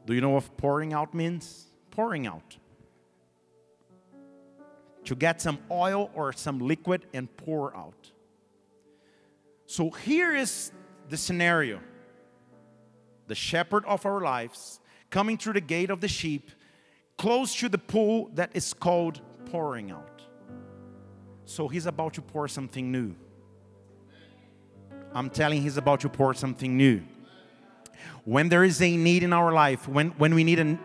Do 0.07 0.15
you 0.15 0.23
know 0.23 0.31
what 0.31 0.57
pouring 0.57 0.95
out 0.95 1.13
means? 1.13 1.67
Pouring 1.91 2.27
out. 2.27 2.57
To 5.11 5.17
get 5.17 5.43
some 5.43 5.59
oil 5.73 6.09
or 6.15 6.33
some 6.33 6.61
liquid 6.61 7.05
and 7.13 7.27
pour 7.37 7.77
out. 7.77 8.13
So 9.67 9.91
here 9.91 10.37
is 10.37 10.71
the 11.09 11.17
scenario 11.17 11.81
the 13.27 13.35
shepherd 13.35 13.85
of 13.87 14.07
our 14.07 14.21
lives 14.21 14.79
coming 15.11 15.37
through 15.37 15.55
the 15.55 15.61
gate 15.61 15.91
of 15.91 16.01
the 16.01 16.07
sheep, 16.07 16.53
close 17.19 17.57
to 17.57 17.69
the 17.69 17.77
pool 17.77 18.31
that 18.35 18.51
is 18.55 18.73
called 18.73 19.21
pouring 19.47 19.91
out. 19.91 20.23
So 21.45 21.67
he's 21.67 21.87
about 21.87 22.15
to 22.15 22.23
pour 22.23 22.47
something 22.47 22.93
new. 22.93 23.17
I'm 25.13 25.29
telling 25.29 25.61
he's 25.61 25.77
about 25.77 26.03
to 26.03 26.09
pour 26.09 26.35
something 26.35 26.77
new. 26.77 27.03
When 28.25 28.49
there 28.49 28.63
is 28.63 28.81
a 28.81 28.97
need 28.97 29.25
in 29.25 29.33
our 29.33 29.53
life, 29.53 29.89
when, 29.89 30.11
when 30.11 30.37
we 30.37 30.45
need 30.45 30.61
a, 30.61 30.79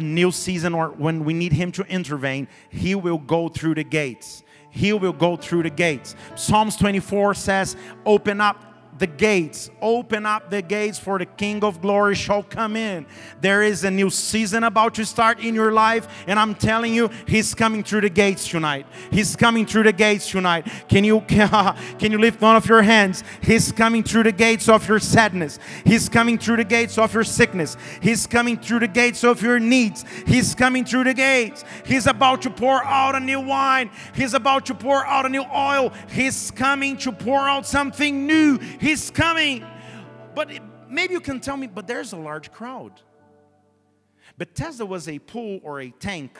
a 0.00 0.02
new 0.02 0.32
season 0.32 0.74
or 0.74 0.88
when 0.88 1.24
we 1.24 1.34
need 1.34 1.52
him 1.52 1.70
to 1.72 1.82
intervene, 1.84 2.48
he 2.70 2.94
will 2.94 3.18
go 3.18 3.48
through 3.48 3.74
the 3.74 3.84
gates. 3.84 4.42
He 4.70 4.92
will 4.94 5.12
go 5.12 5.36
through 5.36 5.64
the 5.64 5.70
gates. 5.70 6.16
Psalms 6.36 6.76
24 6.76 7.34
says, 7.34 7.76
Open 8.06 8.40
up 8.40 8.69
the 8.98 9.06
gates. 9.06 9.70
Open 9.80 10.26
up 10.26 10.50
the 10.50 10.62
gates 10.62 10.98
for 10.98 11.18
the 11.18 11.26
King 11.26 11.64
of 11.64 11.80
glory 11.80 12.14
shall 12.14 12.42
come 12.42 12.76
in. 12.76 13.06
There 13.40 13.62
is 13.62 13.84
a 13.84 13.90
new 13.90 14.10
season 14.10 14.64
about 14.64 14.94
to 14.94 15.04
start 15.04 15.40
in 15.40 15.54
your 15.54 15.72
life, 15.72 16.06
and 16.26 16.38
I'm 16.38 16.54
telling 16.54 16.94
you, 16.94 17.10
He's 17.26 17.54
coming 17.54 17.82
through 17.82 18.02
the 18.02 18.10
gates 18.10 18.48
tonight. 18.48 18.86
He's 19.10 19.36
coming 19.36 19.66
through 19.66 19.84
the 19.84 19.92
gates 19.92 20.30
tonight. 20.30 20.66
Can 20.88 21.04
you 21.04 21.20
can 21.28 22.12
you 22.12 22.18
lift 22.18 22.40
one 22.40 22.56
of 22.56 22.66
your 22.66 22.82
hands? 22.82 23.24
He's 23.42 23.72
coming 23.72 24.02
through 24.02 24.24
the 24.24 24.32
gates 24.32 24.68
of 24.68 24.86
your 24.88 24.98
sadness. 24.98 25.58
He's 25.84 26.08
coming 26.08 26.38
through 26.38 26.56
the 26.56 26.64
gates 26.64 26.98
of 26.98 27.14
your 27.14 27.24
sickness. 27.24 27.76
He's 28.02 28.26
coming 28.26 28.58
through 28.58 28.80
the 28.80 28.88
gates 28.88 29.24
of 29.24 29.42
your 29.42 29.58
needs. 29.58 30.04
He's 30.26 30.54
coming 30.54 30.84
through 30.84 31.04
the 31.04 31.14
gates. 31.14 31.64
He's 31.84 32.06
about 32.06 32.42
to 32.42 32.50
pour 32.50 32.84
out 32.84 33.14
a 33.14 33.20
new 33.20 33.40
wine. 33.40 33.90
He's 34.14 34.34
about 34.34 34.66
to 34.66 34.74
pour 34.74 35.06
out 35.06 35.26
a 35.26 35.28
new 35.28 35.44
oil. 35.54 35.92
He's 36.10 36.50
coming 36.50 36.96
to 36.98 37.12
pour 37.12 37.48
out 37.48 37.66
something 37.66 38.26
new. 38.26 38.58
He's 38.90 39.08
coming. 39.08 39.64
But 40.34 40.50
it, 40.50 40.62
maybe 40.88 41.12
you 41.14 41.20
can 41.20 41.38
tell 41.38 41.56
me, 41.56 41.68
but 41.68 41.86
there's 41.86 42.12
a 42.12 42.16
large 42.16 42.50
crowd. 42.50 43.00
Bethesda 44.36 44.84
was 44.84 45.06
a 45.06 45.20
pool 45.20 45.60
or 45.62 45.80
a 45.80 45.90
tank 45.90 46.36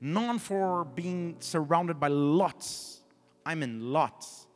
known 0.00 0.38
for 0.38 0.84
being 0.84 1.34
surrounded 1.40 1.98
by 1.98 2.06
lots. 2.06 3.00
I 3.44 3.56
mean, 3.56 3.92
lots. 3.92 4.46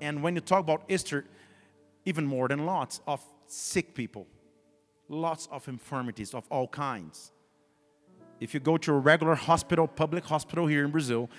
And 0.00 0.20
when 0.20 0.34
you 0.34 0.40
talk 0.40 0.58
about 0.58 0.82
Easter, 0.88 1.24
even 2.04 2.26
more 2.26 2.48
than 2.48 2.66
lots 2.66 3.00
of 3.06 3.24
sick 3.46 3.94
people, 3.94 4.26
lots 5.08 5.46
of 5.52 5.68
infirmities 5.68 6.34
of 6.34 6.48
all 6.50 6.66
kinds. 6.66 7.30
If 8.40 8.54
you 8.54 8.58
go 8.58 8.76
to 8.76 8.92
a 8.92 8.98
regular 8.98 9.36
hospital, 9.36 9.86
public 9.86 10.24
hospital 10.24 10.66
here 10.66 10.84
in 10.84 10.90
Brazil, 10.90 11.30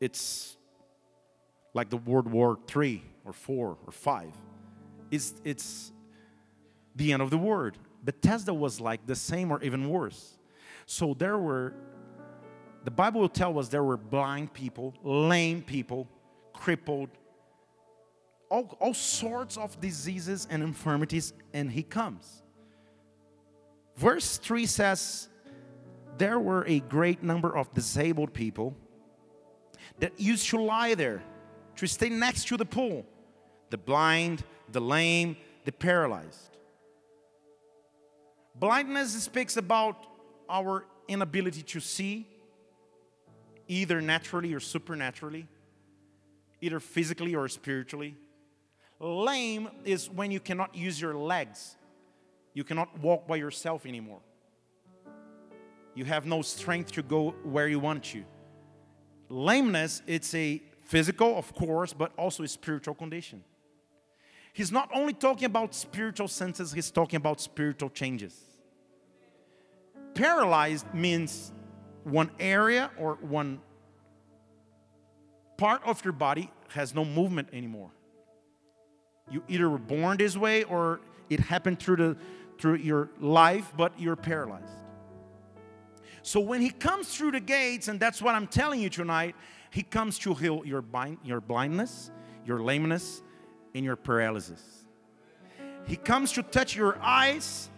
it's 0.00 0.56
like 1.74 1.90
the 1.90 1.96
World 1.96 2.30
War 2.30 2.60
III 2.76 3.02
or 3.28 3.32
four 3.32 3.76
or 3.86 3.92
five. 3.92 4.32
It's, 5.10 5.34
it's 5.44 5.92
the 6.96 7.12
end 7.12 7.22
of 7.22 7.30
the 7.30 7.38
word. 7.38 7.76
Bethesda 8.02 8.54
was 8.54 8.80
like 8.80 9.06
the 9.06 9.14
same 9.14 9.50
or 9.50 9.62
even 9.62 9.88
worse. 9.88 10.38
So 10.86 11.14
there 11.14 11.38
were, 11.38 11.74
the 12.84 12.90
Bible 12.90 13.20
will 13.20 13.28
tell 13.28 13.58
us 13.58 13.68
there 13.68 13.84
were 13.84 13.98
blind 13.98 14.54
people, 14.54 14.94
lame 15.02 15.62
people, 15.62 16.08
crippled, 16.54 17.10
all, 18.50 18.76
all 18.80 18.94
sorts 18.94 19.58
of 19.58 19.78
diseases 19.80 20.48
and 20.50 20.62
infirmities, 20.62 21.34
and 21.52 21.70
he 21.70 21.82
comes. 21.82 22.42
Verse 23.96 24.38
3 24.38 24.64
says, 24.64 25.28
There 26.16 26.40
were 26.40 26.64
a 26.66 26.80
great 26.80 27.22
number 27.22 27.54
of 27.54 27.72
disabled 27.74 28.32
people 28.32 28.74
that 29.98 30.18
used 30.18 30.48
to 30.50 30.60
lie 30.60 30.94
there, 30.94 31.22
to 31.76 31.86
stay 31.86 32.08
next 32.08 32.48
to 32.48 32.56
the 32.56 32.64
pool 32.64 33.04
the 33.70 33.78
blind, 33.78 34.44
the 34.72 34.80
lame, 34.80 35.36
the 35.64 35.72
paralyzed. 35.72 36.56
Blindness 38.54 39.22
speaks 39.22 39.56
about 39.56 39.96
our 40.48 40.84
inability 41.06 41.62
to 41.62 41.80
see, 41.80 42.26
either 43.68 44.00
naturally 44.00 44.52
or 44.54 44.60
supernaturally, 44.60 45.46
either 46.60 46.80
physically 46.80 47.34
or 47.34 47.48
spiritually. 47.48 48.16
Lame 48.98 49.68
is 49.84 50.10
when 50.10 50.30
you 50.30 50.40
cannot 50.40 50.74
use 50.74 51.00
your 51.00 51.14
legs, 51.14 51.76
you 52.52 52.64
cannot 52.64 52.98
walk 52.98 53.28
by 53.28 53.36
yourself 53.36 53.86
anymore. 53.86 54.20
You 55.94 56.04
have 56.04 56.26
no 56.26 56.42
strength 56.42 56.92
to 56.92 57.02
go 57.02 57.30
where 57.44 57.68
you 57.68 57.78
want 57.78 58.04
to. 58.04 58.24
Lameness, 59.28 60.02
it's 60.06 60.34
a 60.34 60.62
physical, 60.82 61.36
of 61.36 61.54
course, 61.54 61.92
but 61.92 62.12
also 62.16 62.42
a 62.42 62.48
spiritual 62.48 62.94
condition. 62.94 63.44
He's 64.58 64.72
not 64.72 64.90
only 64.92 65.12
talking 65.12 65.44
about 65.44 65.72
spiritual 65.72 66.26
senses, 66.26 66.72
he's 66.72 66.90
talking 66.90 67.16
about 67.16 67.40
spiritual 67.40 67.90
changes. 67.90 68.34
Paralyzed 70.14 70.92
means 70.92 71.52
one 72.02 72.32
area 72.40 72.90
or 72.98 73.18
one 73.20 73.60
part 75.58 75.80
of 75.84 76.04
your 76.04 76.12
body 76.12 76.50
has 76.70 76.92
no 76.92 77.04
movement 77.04 77.50
anymore. 77.52 77.92
You 79.30 79.44
either 79.46 79.70
were 79.70 79.78
born 79.78 80.16
this 80.16 80.36
way 80.36 80.64
or 80.64 81.02
it 81.30 81.38
happened 81.38 81.78
through 81.78 81.96
the 81.98 82.16
through 82.58 82.78
your 82.78 83.10
life, 83.20 83.72
but 83.76 83.92
you're 83.96 84.16
paralyzed. 84.16 84.82
So 86.22 86.40
when 86.40 86.60
he 86.60 86.70
comes 86.70 87.14
through 87.14 87.30
the 87.30 87.40
gates, 87.40 87.86
and 87.86 88.00
that's 88.00 88.20
what 88.20 88.34
I'm 88.34 88.48
telling 88.48 88.80
you 88.80 88.90
tonight, 88.90 89.36
he 89.70 89.84
comes 89.84 90.18
to 90.18 90.34
heal 90.34 90.62
your, 90.64 90.82
your 91.22 91.40
blindness, 91.40 92.10
your 92.44 92.60
lameness, 92.60 93.22
in 93.74 93.84
your 93.84 93.96
paralysis. 93.96 94.62
He 95.86 95.96
comes 95.96 96.32
to 96.32 96.42
touch 96.42 96.76
your 96.76 96.98
eyes, 97.00 97.70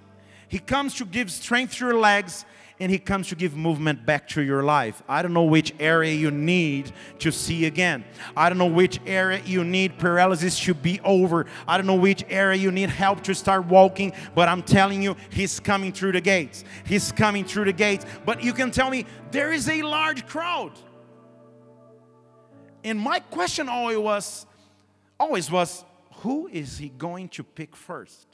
He 0.49 0.59
comes 0.59 0.95
to 0.97 1.05
give 1.05 1.31
strength 1.31 1.77
to 1.77 1.87
your 1.87 1.99
legs, 1.99 2.45
and 2.81 2.91
He 2.91 2.99
comes 2.99 3.29
to 3.29 3.37
give 3.37 3.55
movement 3.55 4.05
back 4.07 4.27
to 4.29 4.43
your 4.43 4.63
life. 4.63 5.03
I 5.09 5.23
don't 5.23 5.35
know 5.35 5.45
which 5.45 5.75
area 5.79 6.15
you 6.15 6.31
need 6.31 6.91
to 7.21 7.31
see 7.31 7.67
again. 7.67 8.05
I 8.37 8.49
don't 8.49 8.59
know 8.59 8.67
which 8.67 8.99
area 9.07 9.43
you 9.45 9.63
need 9.63 9.99
paralysis 9.99 10.59
to 10.61 10.75
be 10.75 10.99
over. 11.05 11.47
I 11.69 11.77
don't 11.77 11.87
know 11.87 11.95
which 11.95 12.25
area 12.29 12.59
you 12.59 12.73
need 12.73 12.89
help 12.89 13.23
to 13.25 13.35
start 13.35 13.67
walking, 13.67 14.13
but 14.35 14.49
I'm 14.49 14.63
telling 14.63 15.03
you, 15.03 15.15
He's 15.29 15.61
coming 15.61 15.93
through 15.93 16.13
the 16.13 16.21
gates. 16.21 16.65
He's 16.85 17.13
coming 17.13 17.45
through 17.45 17.67
the 17.67 17.75
gates. 17.75 18.07
But 18.25 18.43
you 18.43 18.53
can 18.53 18.71
tell 18.71 18.91
me, 18.91 19.05
there 19.31 19.53
is 19.53 19.69
a 19.69 19.83
large 19.83 20.27
crowd. 20.27 20.73
And 22.83 22.99
my 22.99 23.21
question 23.21 23.69
always 23.69 23.99
was, 23.99 24.47
always 25.21 25.51
was, 25.51 25.85
who 26.23 26.49
is 26.49 26.79
he 26.79 26.89
going 26.89 27.29
to 27.29 27.45
pick 27.45 27.77
first? 27.77 28.27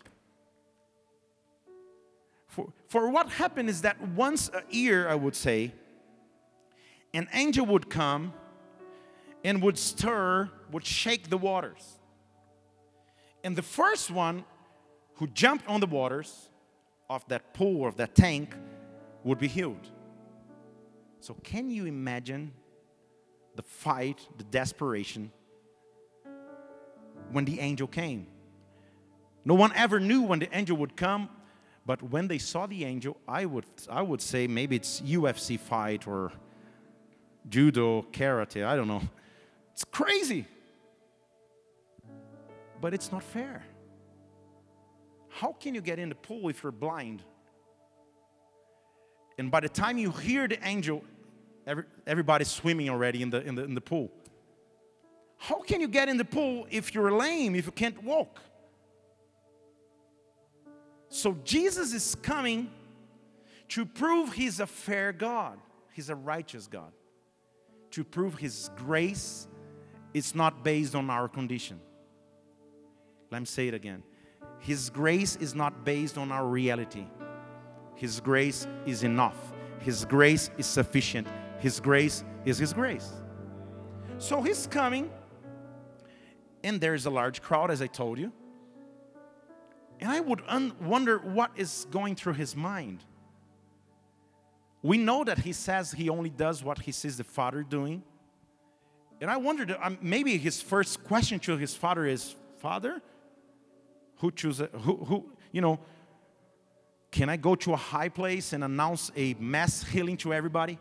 For, 2.47 2.73
for 2.88 3.11
what 3.11 3.28
happened 3.28 3.69
is 3.69 3.83
that 3.83 4.00
once 4.00 4.49
a 4.55 4.62
year, 4.73 5.09
I 5.09 5.16
would 5.16 5.35
say, 5.35 5.73
an 7.12 7.28
angel 7.35 7.66
would 7.66 7.90
come 7.90 8.33
and 9.45 9.61
would 9.62 9.76
stir, 9.76 10.49
would 10.71 10.87
shake 10.87 11.28
the 11.28 11.37
waters. 11.37 11.99
And 13.45 13.57
the 13.57 13.62
first 13.62 14.11
one 14.11 14.45
who 15.14 15.26
jumped 15.26 15.69
on 15.69 15.81
the 15.81 15.87
waters 15.87 16.49
of 17.11 17.26
that 17.28 17.52
pool 17.52 17.87
of 17.87 17.97
that 17.97 18.14
tank 18.14 18.55
would 19.25 19.38
be 19.38 19.49
healed. 19.49 19.88
So, 21.21 21.35
can 21.43 21.71
you 21.71 21.87
imagine 21.87 22.52
the 23.55 23.62
fight, 23.62 24.26
the 24.37 24.45
desperation 24.45 25.33
when 27.33 27.45
the 27.45 27.61
angel 27.61 27.87
came. 27.87 28.26
No 29.45 29.54
one 29.54 29.73
ever 29.75 30.00
knew 30.00 30.23
when 30.23 30.40
the 30.40 30.49
angel 30.56 30.76
would 30.78 30.97
come, 30.97 31.28
but 31.85 32.02
when 32.02 32.26
they 32.26 32.38
saw 32.38 32.66
the 32.66 32.85
angel, 32.85 33.16
I 33.28 33.47
would, 33.47 33.64
I 33.88 34.02
would 34.02 34.21
say 34.21 34.47
maybe 34.47 34.76
it's 34.76 35.00
UFC 35.00 35.59
fight 35.59 36.09
or 36.09 36.33
judo, 37.49 38.02
karate, 38.11 38.64
I 38.64 38.75
don't 38.75 38.88
know. 38.88 39.02
It's 39.73 39.85
crazy. 39.85 40.47
But 42.80 42.92
it's 42.92 43.12
not 43.12 43.23
fair. 43.23 43.64
How 45.28 45.52
can 45.52 45.75
you 45.75 45.80
get 45.80 45.99
in 45.99 46.09
the 46.09 46.14
pool 46.14 46.49
if 46.49 46.62
you're 46.62 46.73
blind? 46.73 47.23
And 49.38 49.50
by 49.50 49.61
the 49.61 49.68
time 49.68 49.99
you 49.99 50.11
hear 50.11 50.49
the 50.49 50.59
angel, 50.66 51.04
every, 51.66 51.85
everybody's 52.06 52.49
swimming 52.49 52.88
already 52.88 53.23
in 53.23 53.30
the, 53.30 53.42
in 53.42 53.54
the, 53.54 53.64
in 53.64 53.75
the 53.75 53.80
pool. 53.80 54.11
How 55.38 55.61
can 55.61 55.81
you 55.81 55.88
get 55.88 56.09
in 56.09 56.16
the 56.16 56.25
pool 56.25 56.66
if 56.71 56.95
you're 56.95 57.12
lame, 57.12 57.55
if 57.55 57.66
you 57.66 57.73
can't 57.73 58.02
walk? 58.02 58.40
So 61.09 61.37
Jesus 61.45 61.93
is 61.93 62.14
coming 62.16 62.71
to 63.69 63.85
prove 63.85 64.33
he's 64.33 64.61
a 64.61 64.66
fair 64.66 65.12
God. 65.12 65.59
He's 65.93 66.11
a 66.11 66.14
righteous 66.14 66.66
God. 66.66 66.93
To 67.93 68.05
prove 68.05 68.35
His 68.35 68.69
grace, 68.76 69.49
is 70.16 70.35
not 70.35 70.64
based 70.64 70.95
on 70.95 71.11
our 71.11 71.28
condition. 71.28 71.78
Let 73.31 73.40
me 73.40 73.45
say 73.45 73.69
it 73.69 73.75
again. 73.75 74.02
His 74.61 74.88
grace 74.88 75.37
is 75.37 75.55
not 75.55 75.85
based 75.85 76.16
on 76.16 76.33
our 76.33 76.47
reality. 76.47 77.07
His 77.97 78.21
grace 78.21 78.66
is 78.87 79.02
enough. 79.02 79.37
His 79.81 80.07
grace 80.07 80.50
is 80.57 80.64
sufficient. 80.64 81.28
His 81.59 81.81
grace 81.81 82.25
is 82.47 82.57
His 82.57 82.73
grace. 82.73 83.12
So 84.16 84.40
He's 84.40 84.66
coming, 84.66 85.11
and 86.66 86.80
there's 86.80 87.06
a 87.06 87.11
large 87.11 87.40
crowd, 87.40 87.70
as 87.70 87.80
I 87.80 87.87
told 87.87 88.18
you. 88.18 88.32
And 90.00 90.11
I 90.11 90.20
would 90.20 90.42
un- 90.46 90.75
wonder 90.80 91.18
what 91.18 91.52
is 91.56 91.87
going 91.90 92.16
through 92.16 92.35
His 92.35 92.56
mind. 92.56 93.04
We 94.82 94.99
know 94.99 95.25
that 95.25 95.38
He 95.38 95.52
says 95.52 95.92
He 95.92 96.11
only 96.11 96.30
does 96.30 96.64
what 96.64 96.80
He 96.80 96.92
sees 96.92 97.16
the 97.16 97.25
Father 97.25 97.62
doing. 97.62 98.02
And 99.20 99.30
I 99.30 99.37
wondered, 99.37 99.75
um, 99.80 99.96
maybe 100.02 100.37
his 100.37 100.61
first 100.61 101.02
question 101.04 101.38
to 101.40 101.56
his 101.56 101.75
father 101.75 102.04
is, 102.04 102.35
Father, 102.58 103.00
who 104.16 104.30
chooses, 104.30 104.68
who, 104.80 104.96
who, 104.96 105.32
you 105.52 105.62
know, 105.62 105.78
can 107.11 107.30
I 107.30 107.38
go 107.38 107.54
to 107.54 107.73
a 107.73 107.76
high 107.76 108.11
place 108.11 108.52
and 108.52 108.62
announce 108.62 109.11
a 109.16 109.35
mass 109.38 109.85
healing 109.85 110.18
to 110.18 110.35
everybody? 110.35 110.78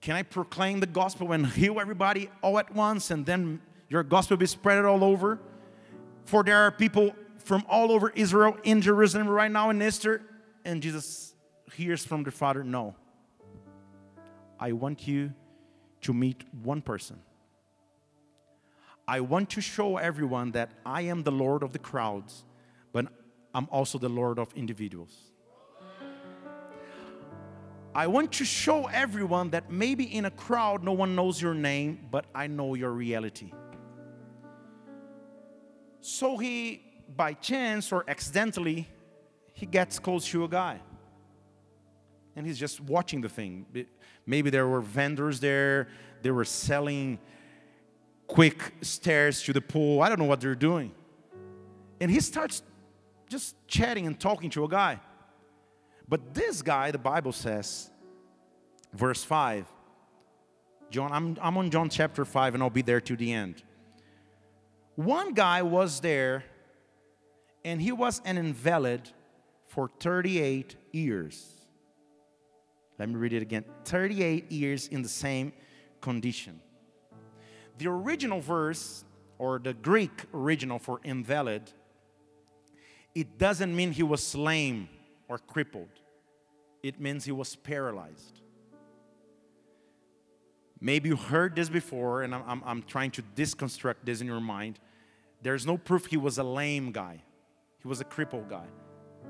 Can 0.00 0.16
I 0.16 0.22
proclaim 0.22 0.80
the 0.80 0.86
gospel 0.86 1.30
and 1.32 1.46
heal 1.46 1.78
everybody 1.78 2.28
all 2.42 2.58
at 2.58 2.74
once 2.74 3.12
and 3.12 3.24
then 3.24 3.60
your 3.94 4.02
gospel 4.02 4.36
be 4.36 4.46
spread 4.46 4.84
all 4.84 5.04
over? 5.04 5.38
For 6.24 6.42
there 6.42 6.56
are 6.56 6.72
people 6.72 7.14
from 7.38 7.64
all 7.68 7.92
over 7.92 8.10
Israel 8.10 8.56
in 8.64 8.80
Jerusalem 8.80 9.28
right 9.28 9.50
now 9.50 9.70
in 9.70 9.80
Easter. 9.80 10.20
And 10.64 10.82
Jesus 10.82 11.34
hears 11.72 12.04
from 12.04 12.24
the 12.24 12.32
Father, 12.32 12.64
No. 12.64 12.96
I 14.58 14.72
want 14.72 15.06
you 15.06 15.32
to 16.00 16.12
meet 16.12 16.42
one 16.62 16.82
person. 16.82 17.20
I 19.06 19.20
want 19.20 19.50
to 19.50 19.60
show 19.60 19.96
everyone 19.96 20.52
that 20.52 20.72
I 20.84 21.02
am 21.02 21.22
the 21.22 21.30
Lord 21.32 21.62
of 21.62 21.72
the 21.72 21.78
crowds, 21.78 22.44
but 22.92 23.06
I'm 23.54 23.68
also 23.70 23.98
the 23.98 24.08
Lord 24.08 24.38
of 24.40 24.52
individuals. 24.54 25.14
I 27.94 28.08
want 28.08 28.32
to 28.32 28.44
show 28.44 28.86
everyone 28.86 29.50
that 29.50 29.70
maybe 29.70 30.04
in 30.04 30.24
a 30.24 30.30
crowd 30.30 30.82
no 30.82 30.92
one 30.92 31.14
knows 31.14 31.40
your 31.40 31.54
name, 31.54 32.08
but 32.10 32.24
I 32.34 32.48
know 32.48 32.74
your 32.74 32.90
reality. 32.90 33.52
So 36.06 36.36
he, 36.36 36.82
by 37.16 37.32
chance 37.32 37.90
or 37.90 38.04
accidentally, 38.06 38.86
he 39.54 39.64
gets 39.64 39.98
close 39.98 40.28
to 40.28 40.44
a 40.44 40.48
guy. 40.48 40.80
And 42.36 42.46
he's 42.46 42.58
just 42.58 42.78
watching 42.78 43.22
the 43.22 43.30
thing. 43.30 43.64
Maybe 44.26 44.50
there 44.50 44.68
were 44.68 44.82
vendors 44.82 45.40
there, 45.40 45.88
they 46.20 46.30
were 46.30 46.44
selling 46.44 47.18
quick 48.26 48.74
stairs 48.82 49.42
to 49.44 49.54
the 49.54 49.62
pool. 49.62 50.02
I 50.02 50.10
don't 50.10 50.18
know 50.18 50.26
what 50.26 50.42
they're 50.42 50.54
doing. 50.54 50.92
And 52.02 52.10
he 52.10 52.20
starts 52.20 52.62
just 53.30 53.56
chatting 53.66 54.06
and 54.06 54.20
talking 54.20 54.50
to 54.50 54.64
a 54.64 54.68
guy. 54.68 55.00
But 56.06 56.34
this 56.34 56.60
guy, 56.60 56.90
the 56.90 56.98
Bible 56.98 57.32
says, 57.32 57.88
verse 58.92 59.24
5, 59.24 59.66
John, 60.90 61.12
I'm, 61.12 61.38
I'm 61.40 61.56
on 61.56 61.70
John 61.70 61.88
chapter 61.88 62.26
5 62.26 62.52
and 62.52 62.62
I'll 62.62 62.68
be 62.68 62.82
there 62.82 63.00
to 63.00 63.16
the 63.16 63.32
end. 63.32 63.62
One 64.96 65.34
guy 65.34 65.62
was 65.62 66.00
there 66.00 66.44
and 67.64 67.80
he 67.80 67.90
was 67.90 68.20
an 68.24 68.38
invalid 68.38 69.10
for 69.66 69.90
38 69.98 70.76
years. 70.92 71.50
Let 72.98 73.08
me 73.08 73.16
read 73.16 73.32
it 73.32 73.42
again 73.42 73.64
38 73.84 74.52
years 74.52 74.86
in 74.88 75.02
the 75.02 75.08
same 75.08 75.52
condition. 76.00 76.60
The 77.78 77.88
original 77.88 78.40
verse, 78.40 79.04
or 79.38 79.58
the 79.58 79.74
Greek 79.74 80.26
original 80.32 80.78
for 80.78 81.00
invalid, 81.02 81.72
it 83.16 83.36
doesn't 83.36 83.74
mean 83.74 83.90
he 83.90 84.04
was 84.04 84.34
lame 84.36 84.88
or 85.28 85.38
crippled, 85.38 85.88
it 86.84 87.00
means 87.00 87.24
he 87.24 87.32
was 87.32 87.56
paralyzed. 87.56 88.43
Maybe 90.84 91.08
you 91.08 91.16
heard 91.16 91.56
this 91.56 91.70
before, 91.70 92.24
and 92.24 92.34
I'm, 92.34 92.42
I'm, 92.46 92.62
I'm 92.66 92.82
trying 92.82 93.10
to 93.12 93.22
deconstruct 93.22 94.04
this 94.04 94.20
in 94.20 94.26
your 94.26 94.38
mind. 94.38 94.78
There's 95.40 95.64
no 95.64 95.78
proof 95.78 96.04
he 96.04 96.18
was 96.18 96.36
a 96.36 96.44
lame 96.44 96.92
guy, 96.92 97.22
he 97.80 97.88
was 97.88 98.02
a 98.02 98.04
crippled 98.04 98.50
guy. 98.50 98.66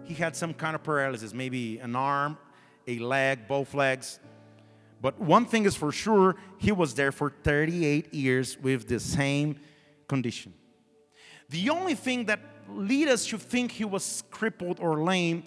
He 0.02 0.14
had 0.14 0.34
some 0.34 0.52
kind 0.52 0.74
of 0.74 0.82
paralysis, 0.82 1.32
maybe 1.32 1.78
an 1.78 1.94
arm, 1.94 2.36
a 2.88 2.98
leg, 2.98 3.46
both 3.46 3.72
legs. 3.72 4.18
But 5.00 5.20
one 5.20 5.46
thing 5.46 5.64
is 5.64 5.76
for 5.76 5.92
sure, 5.92 6.34
he 6.58 6.72
was 6.72 6.92
there 6.94 7.12
for 7.12 7.30
38 7.44 8.12
years 8.12 8.58
with 8.58 8.88
the 8.88 8.98
same 8.98 9.60
condition. 10.08 10.54
The 11.50 11.70
only 11.70 11.94
thing 11.94 12.24
that 12.24 12.40
lead 12.68 13.06
us 13.06 13.26
to 13.26 13.38
think 13.38 13.70
he 13.70 13.84
was 13.84 14.24
crippled 14.32 14.80
or 14.80 15.04
lame 15.04 15.44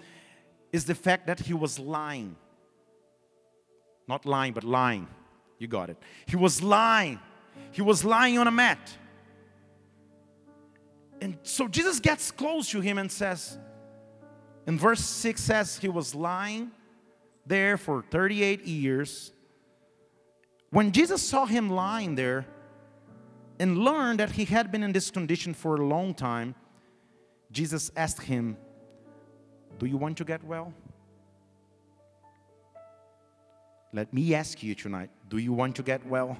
is 0.72 0.86
the 0.86 0.96
fact 0.96 1.28
that 1.28 1.42
he 1.42 1.54
was 1.54 1.78
lying. 1.78 2.38
Not 4.08 4.26
lying, 4.26 4.54
but 4.54 4.64
lying. 4.64 5.10
You 5.58 5.68
got 5.68 5.90
it. 5.90 5.98
He 6.26 6.36
was 6.36 6.62
lying. 6.62 7.20
He 7.72 7.82
was 7.82 8.06
lying 8.06 8.38
on 8.38 8.48
a 8.48 8.52
mat. 8.52 8.80
And 11.20 11.38
so 11.44 11.68
Jesus 11.68 12.00
gets 12.00 12.30
close 12.32 12.70
to 12.70 12.80
him 12.80 12.98
and 12.98 13.12
says, 13.12 13.58
in 14.68 14.78
verse 14.78 15.00
6 15.00 15.42
says, 15.42 15.78
he 15.78 15.88
was 15.88 16.14
lying 16.14 16.72
there 17.46 17.78
for 17.78 18.04
38 18.12 18.66
years. 18.66 19.32
When 20.70 20.92
Jesus 20.92 21.22
saw 21.22 21.46
him 21.46 21.70
lying 21.70 22.16
there 22.16 22.46
and 23.60 23.78
learned 23.78 24.20
that 24.20 24.32
he 24.32 24.46
had 24.46 24.72
been 24.72 24.84
in 24.84 24.92
this 24.92 25.10
condition 25.10 25.54
for 25.54 25.76
a 25.76 25.86
long 25.86 26.14
time, 26.14 26.54
Jesus 27.52 27.90
asked 27.96 28.22
him, 28.24 28.58
Do 29.80 29.86
you 29.86 29.98
want 29.98 30.18
to 30.18 30.26
get 30.26 30.44
well? 30.44 30.74
Let 33.94 34.14
me 34.14 34.36
ask 34.36 34.62
you 34.62 34.76
tonight 34.76 35.10
do 35.30 35.38
you 35.38 35.54
want 35.54 35.76
to 35.76 35.84
get 35.84 36.06
well? 36.06 36.38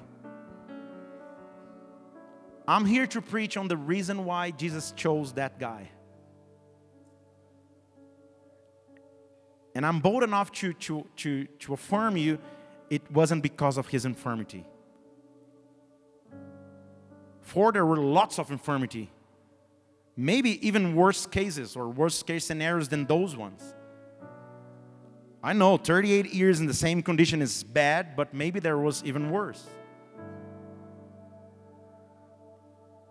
I'm 2.66 2.84
here 2.84 3.06
to 3.08 3.22
preach 3.22 3.56
on 3.56 3.68
the 3.68 3.76
reason 3.76 4.24
why 4.24 4.50
Jesus 4.50 4.92
chose 4.92 5.32
that 5.32 5.58
guy. 5.58 5.90
And 9.74 9.86
I'm 9.86 10.00
bold 10.00 10.22
enough 10.22 10.52
to, 10.52 10.72
to, 10.74 11.06
to, 11.16 11.44
to 11.44 11.72
affirm 11.72 12.16
you 12.16 12.38
it 12.90 13.10
wasn't 13.10 13.42
because 13.42 13.78
of 13.78 13.88
his 13.88 14.04
infirmity. 14.04 14.66
For 17.40 17.72
there 17.72 17.86
were 17.86 17.96
lots 17.96 18.38
of 18.38 18.50
infirmity, 18.50 19.10
maybe 20.16 20.66
even 20.66 20.94
worse 20.94 21.26
cases 21.26 21.76
or 21.76 21.88
worse 21.88 22.22
case 22.22 22.44
scenarios 22.44 22.88
than 22.88 23.06
those 23.06 23.36
ones. 23.36 23.74
I 25.48 25.54
know 25.54 25.78
38 25.78 26.34
years 26.34 26.60
in 26.60 26.66
the 26.66 26.74
same 26.74 27.02
condition 27.02 27.40
is 27.40 27.64
bad, 27.64 28.16
but 28.16 28.34
maybe 28.34 28.60
there 28.60 28.76
was 28.76 29.02
even 29.02 29.30
worse. 29.30 29.64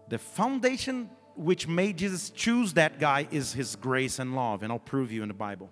The 0.10 0.20
foundation 0.20 1.10
which 1.36 1.68
made 1.68 1.98
Jesus 1.98 2.30
choose 2.30 2.74
that 2.74 3.00
guy 3.00 3.28
is 3.32 3.54
his 3.54 3.76
grace 3.76 4.20
and 4.20 4.36
love, 4.36 4.62
and 4.62 4.72
I'll 4.72 4.78
prove 4.78 5.12
you 5.12 5.24
in 5.24 5.30
the 5.30 5.34
Bible. 5.34 5.72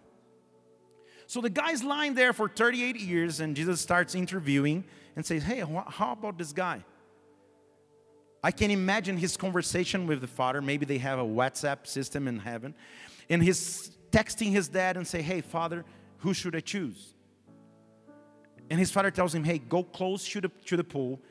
So 1.28 1.40
the 1.40 1.52
guy's 1.52 1.84
lying 1.84 2.16
there 2.16 2.34
for 2.34 2.50
38 2.50 3.00
years, 3.00 3.42
and 3.42 3.56
Jesus 3.56 3.80
starts 3.80 4.16
interviewing 4.16 4.86
and 5.16 5.24
says, 5.24 5.44
Hey, 5.44 5.60
how 5.60 6.14
about 6.14 6.40
this 6.40 6.52
guy? 6.52 6.84
I 8.44 8.50
can 8.50 8.72
imagine 8.72 9.18
his 9.18 9.38
conversation 9.38 10.08
with 10.08 10.20
the 10.20 10.28
father. 10.28 10.64
Maybe 10.64 10.88
they 10.88 10.98
have 10.98 11.20
a 11.20 11.24
WhatsApp 11.24 11.86
system 11.86 12.28
in 12.28 12.40
heaven. 12.40 12.74
And 13.30 13.44
he's 13.44 13.92
texting 14.10 14.50
his 14.50 14.68
dad 14.68 14.98
and 14.98 15.06
say, 15.06 15.22
Hey, 15.22 15.42
father, 15.42 15.86
who 16.26 16.34
should 16.34 16.56
I 16.56 16.60
choose? 16.60 17.14
And 18.72 18.80
his 18.80 18.90
father 18.90 19.12
tells 19.12 19.36
him, 19.36 19.44
Hey, 19.44 19.60
go 19.60 19.84
close 19.84 20.28
to 20.30 20.42
the, 20.42 20.50
to 20.66 20.76
the 20.76 20.84
pool. 20.84 21.22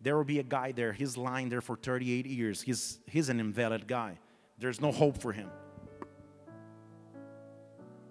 There 0.00 0.16
will 0.16 0.24
be 0.24 0.38
a 0.38 0.44
guy 0.44 0.70
there. 0.70 0.92
He's 0.92 1.16
lying 1.16 1.48
there 1.48 1.60
for 1.60 1.76
38 1.76 2.24
years. 2.24 2.62
He's, 2.62 3.00
he's 3.06 3.28
an 3.28 3.40
invalid 3.40 3.88
guy. 3.88 4.16
There's 4.56 4.80
no 4.80 4.92
hope 4.92 5.20
for 5.20 5.32
him. 5.32 5.50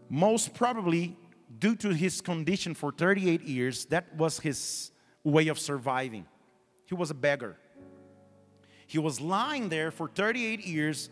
Most 0.09 0.53
probably, 0.53 1.15
due 1.59 1.77
to 1.77 1.93
his 1.93 2.19
condition 2.19 2.73
for 2.75 2.91
38 2.91 3.43
years, 3.43 3.85
that 3.85 4.13
was 4.13 4.41
his 4.41 4.91
way 5.23 5.47
of 5.47 5.57
surviving. 5.57 6.25
He 6.87 6.93
was 6.93 7.09
a 7.09 7.13
beggar. 7.15 7.55
He 8.85 8.99
was 8.99 9.21
lying 9.21 9.69
there 9.69 9.91
for 9.91 10.09
38 10.09 10.67
years, 10.67 11.09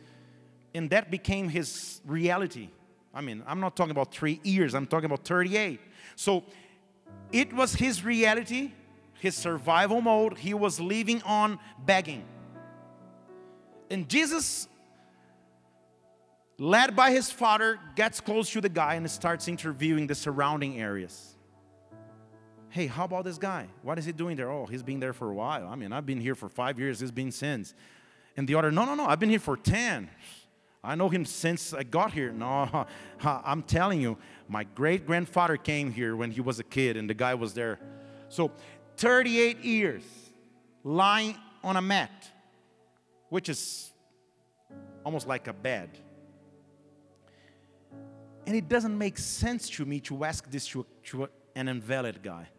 and 0.76 0.90
that 0.90 1.10
became 1.10 1.48
his 1.48 2.02
reality. 2.06 2.70
I 3.14 3.22
mean, 3.22 3.44
I'm 3.46 3.60
not 3.60 3.76
talking 3.76 3.92
about 3.92 4.14
three 4.14 4.40
years, 4.44 4.74
I'm 4.74 4.88
talking 4.88 5.06
about 5.06 5.26
38. 5.26 5.80
So 6.16 6.44
it 7.32 7.54
was 7.54 7.74
his 7.74 8.04
reality, 8.04 8.72
his 9.20 9.36
survival 9.36 10.02
mode. 10.02 10.38
He 10.38 10.54
was 10.54 10.80
living 10.80 11.22
on 11.24 11.60
begging. 11.86 12.24
And 13.90 14.08
Jesus 14.08 14.68
led 16.58 16.96
by 16.96 17.12
his 17.12 17.32
father, 17.32 17.80
gets 17.96 18.22
close 18.22 18.50
to 18.52 18.62
the 18.62 18.70
guy 18.70 18.96
and 18.96 19.10
starts 19.10 19.48
interviewing 19.48 20.08
the 20.08 20.16
surrounding 20.16 20.80
areas. 20.80 21.36
Hey, 22.70 22.88
how 22.88 23.06
about 23.06 23.26
this 23.26 23.38
guy? 23.38 23.68
What 23.82 24.00
is 24.00 24.06
he 24.06 24.14
doing 24.14 24.38
there? 24.38 24.50
Oh, 24.50 24.66
he's 24.66 24.84
been 24.84 25.00
there 25.00 25.12
for 25.12 25.30
a 25.30 25.34
while. 25.34 25.68
I 25.68 25.76
mean, 25.76 25.92
I've 25.92 26.06
been 26.06 26.22
here 26.22 26.36
for 26.36 26.48
five 26.48 26.80
years, 26.80 27.00
he's 27.02 27.12
been 27.12 27.32
since. 27.32 27.74
And 28.38 28.48
the 28.48 28.56
other, 28.56 28.72
no, 28.72 28.86
no, 28.86 28.96
no, 28.96 29.06
I've 29.06 29.20
been 29.20 29.30
here 29.30 29.40
for 29.40 29.58
10. 29.58 30.10
I 30.84 30.96
know 30.96 31.10
him 31.10 31.26
since 31.26 31.74
I 31.74 31.84
got 31.84 32.12
here. 32.14 32.32
No, 32.32 32.88
I'm 33.24 33.62
telling 33.64 34.02
you, 34.02 34.18
my 34.48 34.64
great 34.64 35.06
grandfather 35.06 35.58
came 35.58 35.92
here 35.92 36.16
when 36.16 36.32
he 36.32 36.42
was 36.42 36.60
a 36.60 36.64
kid, 36.64 36.98
and 36.98 37.10
the 37.10 37.14
guy 37.14 37.36
was 37.36 37.54
there. 37.54 37.80
So, 38.30 38.52
38 38.98 39.60
years 39.60 40.04
lying 40.84 41.36
on 41.64 41.76
a 41.76 41.82
mat, 41.82 42.30
which 43.30 43.48
is 43.50 43.92
almost 45.04 45.28
like 45.28 45.48
a 45.48 45.54
bed. 45.54 45.90
And 48.48 48.56
it 48.56 48.68
doesn't 48.68 48.98
make 48.98 49.18
sense 49.18 49.70
to 49.72 49.86
me 49.86 50.00
to 50.02 50.24
ask 50.24 50.50
this 50.50 50.68
to, 50.70 50.86
to 51.06 51.30
an 51.56 51.68
invalid 51.68 52.24
guy. 52.24 52.50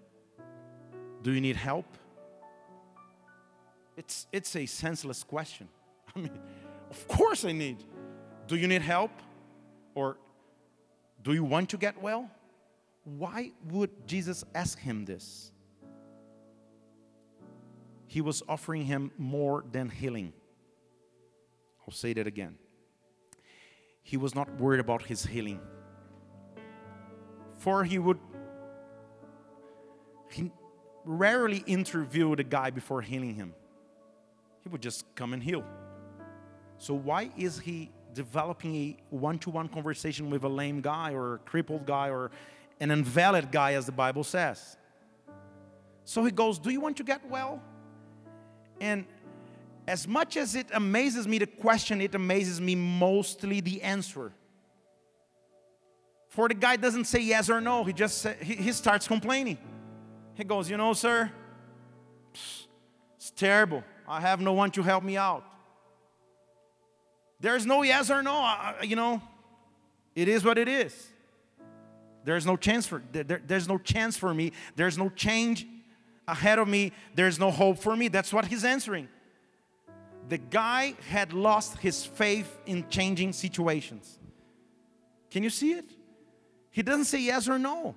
Do 1.22 1.32
you 1.32 1.40
need 1.40 1.56
help? 1.56 1.86
It's, 3.96 4.26
it's 4.32 4.54
a 4.56 4.66
senseless 4.66 5.22
question. 5.22 5.68
I 6.16 6.20
mean, 6.20 6.38
of 6.90 7.08
course 7.08 7.44
I 7.44 7.52
need. 7.52 7.84
Do 8.46 8.56
you 8.56 8.68
need 8.68 8.82
help? 8.82 9.10
Or 9.94 10.16
do 11.22 11.32
you 11.32 11.44
want 11.44 11.70
to 11.70 11.76
get 11.76 12.00
well? 12.02 12.30
Why 13.04 13.52
would 13.70 13.90
Jesus 14.06 14.44
ask 14.54 14.78
him 14.78 15.04
this? 15.04 15.52
He 18.06 18.20
was 18.20 18.42
offering 18.48 18.84
him 18.84 19.10
more 19.16 19.64
than 19.72 19.88
healing. 19.88 20.32
I'll 21.86 21.94
say 21.94 22.12
that 22.12 22.26
again. 22.26 22.56
He 24.02 24.16
was 24.16 24.34
not 24.34 24.60
worried 24.60 24.80
about 24.80 25.02
his 25.02 25.24
healing. 25.24 25.60
For 27.58 27.84
he 27.84 27.98
would 27.98 28.18
he 30.30 30.50
rarely 31.04 31.62
interview 31.66 32.34
the 32.36 32.44
guy 32.44 32.70
before 32.70 33.02
healing 33.02 33.34
him. 33.34 33.54
He 34.62 34.68
would 34.68 34.82
just 34.82 35.04
come 35.14 35.32
and 35.32 35.42
heal. 35.42 35.64
So 36.78 36.94
why 36.94 37.30
is 37.36 37.58
he 37.58 37.90
developing 38.14 38.74
a 38.74 38.96
one-to-one 39.10 39.68
conversation 39.68 40.30
with 40.30 40.44
a 40.44 40.48
lame 40.48 40.80
guy 40.80 41.12
or 41.12 41.34
a 41.34 41.38
crippled 41.38 41.86
guy 41.86 42.10
or 42.10 42.30
an 42.80 42.90
invalid 42.90 43.50
guy 43.50 43.74
as 43.74 43.86
the 43.86 43.92
Bible 43.92 44.24
says? 44.24 44.76
So 46.04 46.24
he 46.24 46.30
goes, 46.30 46.58
"Do 46.58 46.70
you 46.70 46.80
want 46.80 46.96
to 46.98 47.04
get 47.04 47.28
well?" 47.28 47.62
And 48.80 49.06
as 49.86 50.06
much 50.06 50.36
as 50.36 50.54
it 50.54 50.66
amazes 50.72 51.26
me 51.26 51.38
the 51.38 51.46
question, 51.46 52.00
it 52.00 52.14
amazes 52.14 52.60
me 52.60 52.74
mostly 52.74 53.60
the 53.60 53.82
answer. 53.82 54.32
For 56.28 56.48
the 56.48 56.54
guy 56.54 56.76
doesn't 56.76 57.04
say 57.04 57.20
yes 57.20 57.50
or 57.50 57.60
no, 57.60 57.84
he 57.84 57.92
just 57.92 58.26
he, 58.40 58.54
he 58.54 58.72
starts 58.72 59.06
complaining. 59.06 59.58
He 60.34 60.44
goes, 60.44 60.70
You 60.70 60.76
know, 60.76 60.92
sir, 60.94 61.30
it's 62.32 63.30
terrible. 63.36 63.84
I 64.08 64.20
have 64.20 64.40
no 64.40 64.52
one 64.52 64.70
to 64.72 64.82
help 64.82 65.04
me 65.04 65.16
out. 65.16 65.44
There's 67.42 67.66
no 67.66 67.82
yes 67.82 68.08
or 68.08 68.22
no. 68.22 68.36
I, 68.36 68.76
you 68.82 68.96
know, 68.96 69.20
it 70.14 70.28
is 70.28 70.44
what 70.44 70.56
it 70.56 70.68
is. 70.68 71.08
There's 72.24 72.46
no 72.46 72.56
chance 72.56 72.86
for 72.86 73.02
there, 73.12 73.42
there's 73.44 73.68
no 73.68 73.78
chance 73.78 74.16
for 74.16 74.32
me. 74.32 74.52
There's 74.76 74.96
no 74.96 75.10
change 75.10 75.66
ahead 76.26 76.60
of 76.60 76.68
me. 76.68 76.92
There's 77.16 77.40
no 77.40 77.50
hope 77.50 77.78
for 77.78 77.96
me. 77.96 78.06
That's 78.08 78.32
what 78.32 78.46
he's 78.46 78.64
answering. 78.64 79.08
The 80.28 80.38
guy 80.38 80.94
had 81.08 81.32
lost 81.32 81.78
his 81.78 82.04
faith 82.04 82.60
in 82.64 82.88
changing 82.88 83.32
situations. 83.32 84.20
Can 85.32 85.42
you 85.42 85.50
see 85.50 85.72
it? 85.72 85.90
He 86.70 86.82
doesn't 86.82 87.06
say 87.06 87.20
yes 87.20 87.48
or 87.48 87.58
no. 87.58 87.96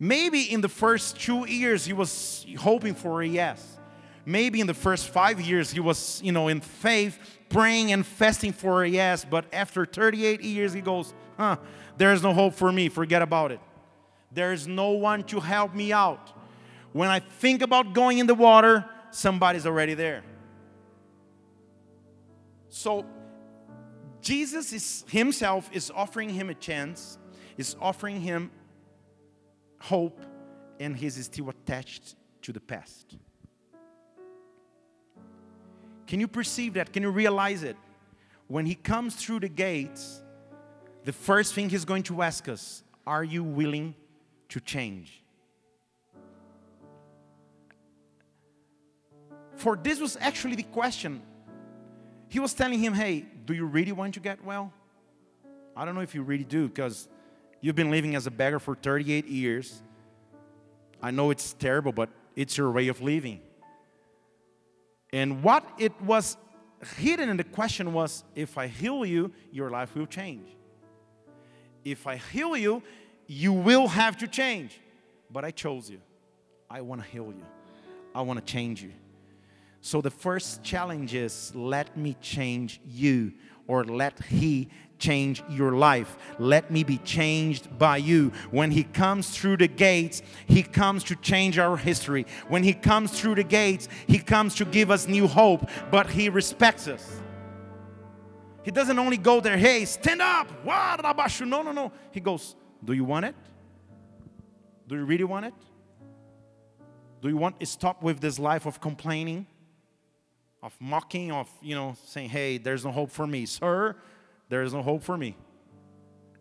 Maybe 0.00 0.52
in 0.52 0.60
the 0.60 0.68
first 0.68 1.18
two 1.18 1.46
years 1.46 1.84
he 1.84 1.92
was 1.92 2.44
hoping 2.58 2.94
for 2.94 3.22
a 3.22 3.26
yes. 3.26 3.78
Maybe 4.24 4.60
in 4.60 4.66
the 4.66 4.74
first 4.74 5.08
five 5.08 5.40
years 5.40 5.70
he 5.70 5.78
was, 5.78 6.20
you 6.24 6.32
know, 6.32 6.48
in 6.48 6.60
faith, 6.60 7.35
praying 7.48 7.92
and 7.92 8.04
fasting 8.04 8.52
for 8.52 8.84
a 8.84 8.88
yes. 8.88 9.24
But 9.24 9.46
after 9.52 9.84
38 9.86 10.42
years, 10.42 10.72
he 10.72 10.80
goes, 10.80 11.14
huh, 11.36 11.56
there's 11.96 12.22
no 12.22 12.32
hope 12.32 12.54
for 12.54 12.70
me. 12.72 12.88
Forget 12.88 13.22
about 13.22 13.52
it. 13.52 13.60
There's 14.32 14.66
no 14.66 14.90
one 14.90 15.24
to 15.24 15.40
help 15.40 15.74
me 15.74 15.92
out. 15.92 16.32
When 16.92 17.08
I 17.08 17.20
think 17.20 17.62
about 17.62 17.92
going 17.92 18.18
in 18.18 18.26
the 18.26 18.34
water, 18.34 18.84
somebody's 19.10 19.66
already 19.66 19.94
there. 19.94 20.22
So 22.68 23.06
Jesus 24.20 24.72
is 24.72 25.04
himself 25.08 25.70
is 25.72 25.90
offering 25.94 26.28
him 26.28 26.50
a 26.50 26.54
chance, 26.54 27.18
is 27.56 27.76
offering 27.80 28.20
him 28.20 28.50
hope, 29.80 30.20
and 30.80 30.96
he's 30.96 31.22
still 31.24 31.48
attached 31.48 32.16
to 32.42 32.52
the 32.52 32.60
past. 32.60 33.16
Can 36.06 36.20
you 36.20 36.28
perceive 36.28 36.74
that? 36.74 36.92
Can 36.92 37.02
you 37.02 37.10
realize 37.10 37.62
it? 37.62 37.76
When 38.48 38.64
he 38.66 38.74
comes 38.74 39.16
through 39.16 39.40
the 39.40 39.48
gates, 39.48 40.22
the 41.04 41.12
first 41.12 41.54
thing 41.54 41.68
he's 41.68 41.84
going 41.84 42.04
to 42.04 42.22
ask 42.22 42.48
us 42.48 42.82
are 43.06 43.24
you 43.24 43.44
willing 43.44 43.94
to 44.48 44.60
change? 44.60 45.22
For 49.56 49.76
this 49.76 50.00
was 50.00 50.16
actually 50.20 50.56
the 50.56 50.64
question. 50.64 51.22
He 52.28 52.40
was 52.40 52.52
telling 52.52 52.78
him, 52.78 52.92
Hey, 52.92 53.24
do 53.44 53.54
you 53.54 53.64
really 53.64 53.92
want 53.92 54.14
to 54.14 54.20
get 54.20 54.44
well? 54.44 54.72
I 55.76 55.84
don't 55.84 55.94
know 55.94 56.00
if 56.00 56.14
you 56.14 56.22
really 56.22 56.44
do 56.44 56.68
because 56.68 57.08
you've 57.60 57.76
been 57.76 57.90
living 57.90 58.14
as 58.14 58.26
a 58.26 58.30
beggar 58.30 58.58
for 58.58 58.74
38 58.74 59.26
years. 59.26 59.82
I 61.02 61.10
know 61.10 61.30
it's 61.30 61.52
terrible, 61.52 61.92
but 61.92 62.08
it's 62.34 62.56
your 62.56 62.70
way 62.70 62.88
of 62.88 63.00
living. 63.00 63.40
And 65.12 65.42
what 65.42 65.66
it 65.78 65.98
was 66.02 66.36
hidden 66.96 67.28
in 67.28 67.36
the 67.36 67.44
question 67.44 67.92
was 67.92 68.24
if 68.34 68.58
I 68.58 68.66
heal 68.66 69.04
you, 69.04 69.32
your 69.52 69.70
life 69.70 69.94
will 69.94 70.06
change. 70.06 70.48
If 71.84 72.06
I 72.06 72.16
heal 72.16 72.56
you, 72.56 72.82
you 73.26 73.52
will 73.52 73.88
have 73.88 74.16
to 74.18 74.26
change. 74.26 74.80
But 75.30 75.44
I 75.44 75.50
chose 75.50 75.88
you. 75.88 76.00
I 76.68 76.80
want 76.80 77.02
to 77.02 77.08
heal 77.08 77.26
you. 77.26 77.44
I 78.14 78.22
want 78.22 78.44
to 78.44 78.52
change 78.52 78.82
you. 78.82 78.92
So 79.80 80.00
the 80.00 80.10
first 80.10 80.64
challenge 80.64 81.14
is 81.14 81.54
let 81.54 81.96
me 81.96 82.16
change 82.20 82.80
you 82.84 83.32
or 83.66 83.84
let 83.84 84.24
He 84.24 84.68
change 84.98 85.42
your 85.48 85.72
life. 85.72 86.16
Let 86.38 86.70
me 86.70 86.82
be 86.84 86.98
changed 86.98 87.78
by 87.78 87.98
you. 87.98 88.32
When 88.50 88.70
He 88.70 88.84
comes 88.84 89.30
through 89.30 89.58
the 89.58 89.68
gates, 89.68 90.22
He 90.46 90.62
comes 90.62 91.04
to 91.04 91.16
change 91.16 91.58
our 91.58 91.76
history. 91.76 92.26
When 92.48 92.62
He 92.62 92.72
comes 92.72 93.18
through 93.18 93.36
the 93.36 93.44
gates, 93.44 93.88
He 94.06 94.18
comes 94.18 94.54
to 94.56 94.64
give 94.64 94.90
us 94.90 95.08
new 95.08 95.26
hope, 95.26 95.68
but 95.90 96.08
He 96.08 96.28
respects 96.28 96.88
us. 96.88 97.20
He 98.62 98.70
doesn't 98.72 98.98
only 98.98 99.16
go 99.16 99.40
there, 99.40 99.56
hey, 99.56 99.84
stand 99.84 100.20
up. 100.20 100.50
What? 100.64 101.00
No, 101.40 101.62
no, 101.62 101.72
no. 101.72 101.92
He 102.10 102.20
goes, 102.20 102.56
Do 102.84 102.92
you 102.92 103.04
want 103.04 103.26
it? 103.26 103.34
Do 104.88 104.96
you 104.96 105.04
really 105.04 105.24
want 105.24 105.46
it? 105.46 105.54
Do 107.22 107.28
you 107.28 107.36
want 107.36 107.60
to 107.60 107.66
stop 107.66 108.02
with 108.02 108.20
this 108.20 108.38
life 108.38 108.66
of 108.66 108.80
complaining? 108.80 109.46
Of 110.62 110.74
mocking, 110.80 111.32
of, 111.32 111.48
you 111.62 111.74
know, 111.74 111.96
saying, 112.04 112.30
hey, 112.30 112.58
there's 112.58 112.84
no 112.84 112.90
hope 112.90 113.10
for 113.10 113.26
me. 113.26 113.46
Sir, 113.46 113.96
there 114.48 114.62
is 114.62 114.72
no 114.72 114.82
hope 114.82 115.02
for 115.02 115.16
me. 115.16 115.36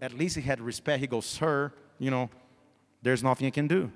At 0.01 0.13
least 0.13 0.35
he 0.35 0.41
had 0.41 0.61
respect. 0.61 0.99
He 0.99 1.07
goes, 1.07 1.25
sir, 1.25 1.71
you 1.99 2.11
know, 2.11 2.29
there's 3.01 3.23
nothing 3.23 3.47
I 3.47 3.51
can 3.51 3.67
do. 3.67 3.91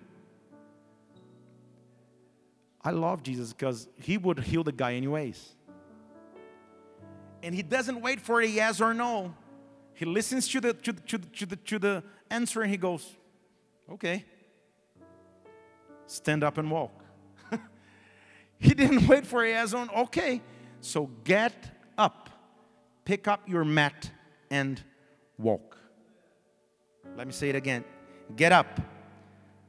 I 2.82 2.92
love 2.92 3.24
Jesus 3.24 3.54
because 3.54 3.88
he 4.00 4.18
would 4.18 4.40
heal 4.40 4.64
the 4.64 4.72
guy 4.72 4.94
anyways. 4.94 5.56
And 7.44 7.54
he 7.54 7.62
doesn't 7.62 8.02
wait 8.02 8.20
for 8.20 8.42
a 8.42 8.48
yes 8.48 8.82
or 8.82 8.94
no. 8.94 9.34
He 9.94 10.06
listens 10.06 10.48
to 10.50 10.62
the, 10.62 10.74
to, 10.74 10.94
to, 10.94 11.18
to, 11.18 11.46
the, 11.46 11.56
to 11.56 11.80
the 11.80 12.04
answer 12.30 12.62
and 12.62 12.72
he 12.72 12.78
goes, 12.78 13.16
okay, 13.92 14.26
stand 16.06 16.44
up 16.44 16.58
and 16.58 16.72
walk. 16.72 16.92
He 18.60 18.74
didn't 18.74 19.08
wait 19.08 19.26
for 19.26 19.46
yes. 19.46 19.74
Okay, 19.74 20.42
so 20.82 21.10
get 21.24 21.54
up, 21.98 22.30
pick 23.06 23.28
up 23.28 23.48
your 23.48 23.64
mat, 23.64 24.12
and 24.52 24.82
walk. 25.38 25.78
Let 27.16 27.28
me 27.28 27.34
say 27.34 27.50
it 27.50 27.56
again. 27.56 27.84
Get 28.36 28.52
up. 28.52 28.80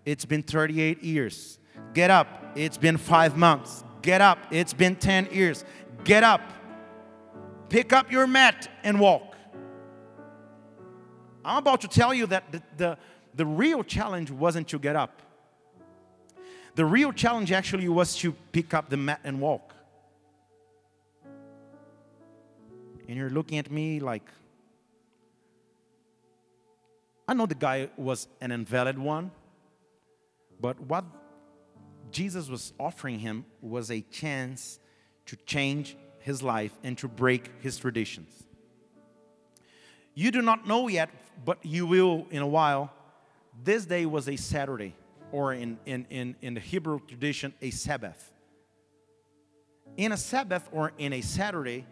It's 0.05 0.25
been 0.25 0.43
38 0.43 1.03
years. 1.03 1.59
Get 1.95 2.11
up. 2.11 2.53
It's 2.55 2.77
been 2.77 2.97
five 2.97 3.37
months. 3.37 3.85
Get 4.03 4.21
up. 4.21 4.39
It's 4.51 4.73
been 4.73 4.97
10 4.97 5.29
years. 5.33 5.65
Get 6.05 6.23
up. 6.23 6.41
Pick 7.69 7.93
up 7.93 8.11
your 8.11 8.27
mat 8.27 8.69
and 8.83 8.99
walk. 8.99 9.37
I'm 11.45 11.59
about 11.59 11.81
to 11.83 11.89
tell 11.89 12.13
you 12.13 12.27
that 12.27 12.53
the, 12.53 12.63
the, 12.77 12.99
the 13.35 13.47
real 13.47 13.83
challenge 13.83 14.31
wasn't 14.31 14.69
to 14.69 14.79
get 14.79 14.97
up. 14.97 15.23
The 16.75 16.85
real 16.85 17.13
challenge 17.13 17.53
actually 17.53 17.89
was 17.89 18.17
to 18.17 18.33
pick 18.53 18.75
up 18.75 18.89
the 18.89 18.97
mat 18.97 19.21
and 19.25 19.41
walk. 19.41 19.75
And 23.09 23.17
you're 23.17 23.31
looking 23.31 23.59
at 23.59 23.71
me 23.71 24.01
like, 24.01 24.23
I 27.27 27.35
know 27.35 27.47
the 27.47 27.55
guy 27.55 27.91
was 27.97 28.29
an 28.41 28.53
invalid 28.53 28.99
one, 28.99 29.31
But 30.61 30.79
what 30.81 31.05
Jesus 32.11 32.49
was 32.49 32.73
offering 32.79 33.19
him 33.19 33.47
was 33.63 33.91
a 33.91 34.03
chance 34.03 34.79
to 35.27 35.37
change 35.47 35.97
his 36.19 36.43
life 36.43 36.73
and 36.83 36.99
to 36.99 37.09
break 37.09 37.51
his 37.61 37.79
traditions. 37.79 38.45
You 40.15 40.31
do 40.31 40.43
not 40.43 40.67
know 40.67 40.89
yet, 40.89 41.09
but 41.45 41.65
you 41.65 41.87
will 41.87 42.27
in 42.31 42.43
a 42.43 42.47
while. 42.47 42.93
This 43.65 43.87
day 43.87 44.05
was 44.07 44.29
a 44.29 44.37
Saturday, 44.37 44.95
or 45.33 45.53
in, 45.53 45.79
in, 45.87 46.07
in, 46.11 46.37
in 46.43 46.55
the 46.55 46.61
Hebrew 46.61 47.01
tradition, 47.07 47.55
a 47.61 47.71
Sabbath. 47.71 48.33
In 49.97 50.13
a 50.13 50.17
Sabbath 50.17 50.69
or 50.73 50.93
in 50.99 51.13
a 51.13 51.21
Saturday, 51.21 51.87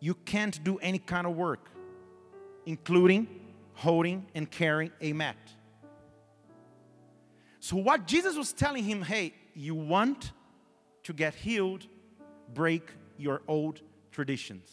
you 0.00 0.14
can't 0.14 0.62
do 0.64 0.78
any 0.78 0.98
kind 0.98 1.26
of 1.26 1.36
work, 1.36 1.70
including 2.66 3.28
holding 3.74 4.26
and 4.34 4.50
carrying 4.50 4.92
a 5.00 5.12
mat. 5.12 5.36
So, 7.60 7.76
what 7.76 8.06
Jesus 8.06 8.36
was 8.36 8.52
telling 8.52 8.84
him, 8.84 9.02
hey, 9.02 9.34
you 9.54 9.74
want 9.74 10.32
to 11.04 11.12
get 11.12 11.34
healed, 11.34 11.86
break 12.54 12.90
your 13.18 13.42
old 13.46 13.80
traditions. 14.10 14.70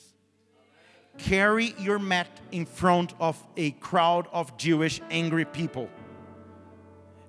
Carry 1.18 1.74
your 1.80 2.00
mat 2.00 2.28
in 2.52 2.66
front 2.66 3.14
of 3.20 3.42
a 3.58 3.72
crowd 3.72 4.28
of 4.32 4.56
Jewish 4.58 5.02
angry 5.10 5.46
people. 5.46 5.90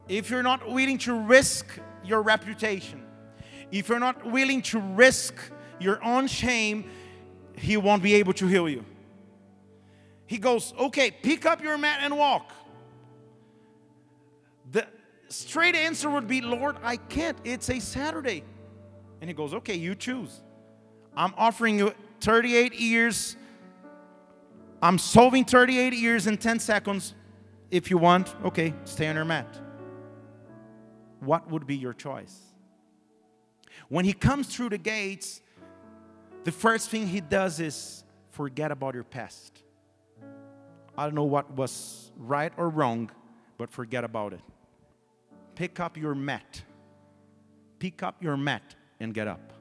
If 0.09 0.31
you're 0.31 0.42
not 0.42 0.68
willing 0.68 0.99
to 0.99 1.14
risk 1.14 1.66
your 2.05 2.23
reputation, 2.23 3.03
if 3.71 3.88
you're 3.88 3.99
not 3.99 4.25
willing 4.25 4.62
to 4.62 4.81
risk 4.81 5.35
your 5.79 6.03
own 6.03 6.27
shame, 6.27 6.90
he 7.57 7.77
won't 7.77 8.03
be 8.03 8.14
able 8.14 8.33
to 8.35 8.47
heal 8.47 8.68
you. 8.68 8.85
He 10.27 10.38
goes, 10.38 10.73
Okay, 10.79 11.11
pick 11.11 11.47
up 11.47 11.62
your 11.62 11.77
mat 11.79 12.01
and 12.03 12.16
walk. 12.16 12.53
The 14.71 14.87
straight 15.29 15.75
answer 15.75 16.09
would 16.11 16.27
be, 16.27 16.40
Lord, 16.40 16.77
I 16.83 16.97
can't. 16.97 17.37
It's 17.44 17.68
a 17.71 17.81
Saturday. 17.81 18.44
And 19.21 19.29
he 19.29 19.35
goes, 19.35 19.53
Okay, 19.55 19.75
you 19.75 19.94
choose. 19.94 20.42
I'm 21.16 21.35
offering 21.37 21.79
you 21.79 21.92
38 22.21 22.75
years. 22.75 23.37
I'm 24.81 24.99
solving 24.99 25.44
38 25.44 25.92
years 25.92 26.27
in 26.27 26.37
10 26.37 26.61
seconds. 26.61 27.14
If 27.71 27.90
you 27.90 27.99
want, 27.99 28.35
okay, 28.44 28.73
stay 28.85 29.09
on 29.09 29.16
your 29.16 29.25
mat. 29.25 29.68
What 31.21 31.51
would 31.51 31.67
be 31.67 31.77
your 31.77 31.93
choice? 31.93 32.37
When 33.89 34.05
he 34.05 34.13
comes 34.13 34.49
through 34.49 34.71
the 34.71 34.79
gates, 34.79 35.41
the 36.45 36.53
first 36.53 36.91
thing 36.91 37.07
he 37.07 37.21
does 37.21 37.61
is 37.61 38.05
forget 38.31 38.71
about 38.71 38.95
your 38.95 39.05
past. 39.05 39.63
I 40.97 41.05
don't 41.05 41.15
know 41.15 41.25
what 41.25 41.51
was 41.53 42.11
right 42.17 42.53
or 42.57 42.69
wrong, 42.69 43.11
but 43.57 43.71
forget 43.71 44.05
about 44.05 44.33
it. 44.33 44.41
Pick 45.55 45.81
up 45.81 45.97
your 45.97 46.15
mat. 46.15 46.63
Pick 47.79 48.03
up 48.03 48.23
your 48.23 48.37
mat 48.37 48.75
and 49.01 49.15
get 49.15 49.29
up. 49.29 49.53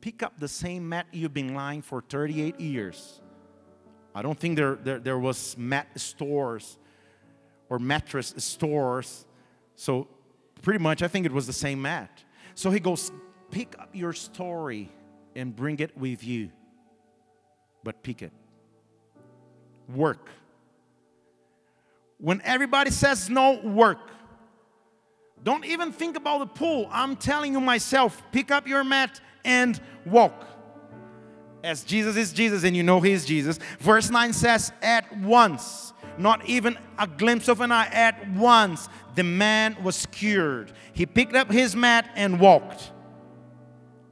Pick 0.00 0.22
up 0.22 0.38
the 0.38 0.48
same 0.48 0.88
mat 0.88 1.06
you've 1.12 1.34
been 1.34 1.54
lying 1.54 1.82
for 1.82 2.00
38 2.00 2.58
years. 2.60 3.20
I 4.14 4.22
don't 4.22 4.38
think 4.38 4.56
there, 4.56 4.74
there, 4.74 4.98
there 4.98 5.18
was 5.18 5.56
mat 5.56 5.88
stores 5.96 6.76
or 7.68 7.78
mattress 7.78 8.34
stores. 8.36 9.26
So 9.74 10.08
pretty 10.62 10.78
much 10.78 11.02
I 11.02 11.08
think 11.08 11.26
it 11.26 11.32
was 11.32 11.46
the 11.46 11.52
same 11.52 11.82
mat. 11.82 12.22
So 12.54 12.70
he 12.70 12.80
goes, 12.80 13.10
pick 13.50 13.78
up 13.78 13.90
your 13.92 14.12
story 14.12 14.90
and 15.34 15.54
bring 15.54 15.78
it 15.78 15.96
with 15.96 16.24
you. 16.24 16.50
But 17.84 18.02
pick 18.02 18.22
it. 18.22 18.32
Work. 19.94 20.28
When 22.18 22.40
everybody 22.44 22.90
says 22.90 23.28
no, 23.28 23.60
work. 23.60 24.10
Don't 25.42 25.64
even 25.66 25.92
think 25.92 26.16
about 26.16 26.38
the 26.38 26.46
pool. 26.46 26.88
I'm 26.92 27.16
telling 27.16 27.52
you 27.54 27.60
myself, 27.60 28.22
pick 28.30 28.52
up 28.52 28.68
your 28.68 28.84
mat 28.84 29.20
and 29.44 29.80
walk. 30.06 30.46
As 31.64 31.82
Jesus 31.82 32.16
is 32.16 32.32
Jesus 32.32 32.64
and 32.64 32.76
you 32.76 32.82
know 32.82 33.00
He 33.00 33.12
is 33.12 33.24
Jesus. 33.24 33.58
Verse 33.80 34.10
9 34.10 34.32
says, 34.32 34.72
At 34.82 35.16
once, 35.18 35.91
not 36.18 36.46
even 36.46 36.78
a 36.98 37.06
glimpse 37.06 37.48
of 37.48 37.60
an 37.60 37.72
eye, 37.72 37.86
at 37.86 38.30
once 38.32 38.88
the 39.14 39.24
man 39.24 39.76
was 39.82 40.06
cured. 40.06 40.72
He 40.92 41.06
picked 41.06 41.34
up 41.34 41.50
his 41.50 41.76
mat 41.76 42.10
and 42.14 42.40
walked. 42.40 42.92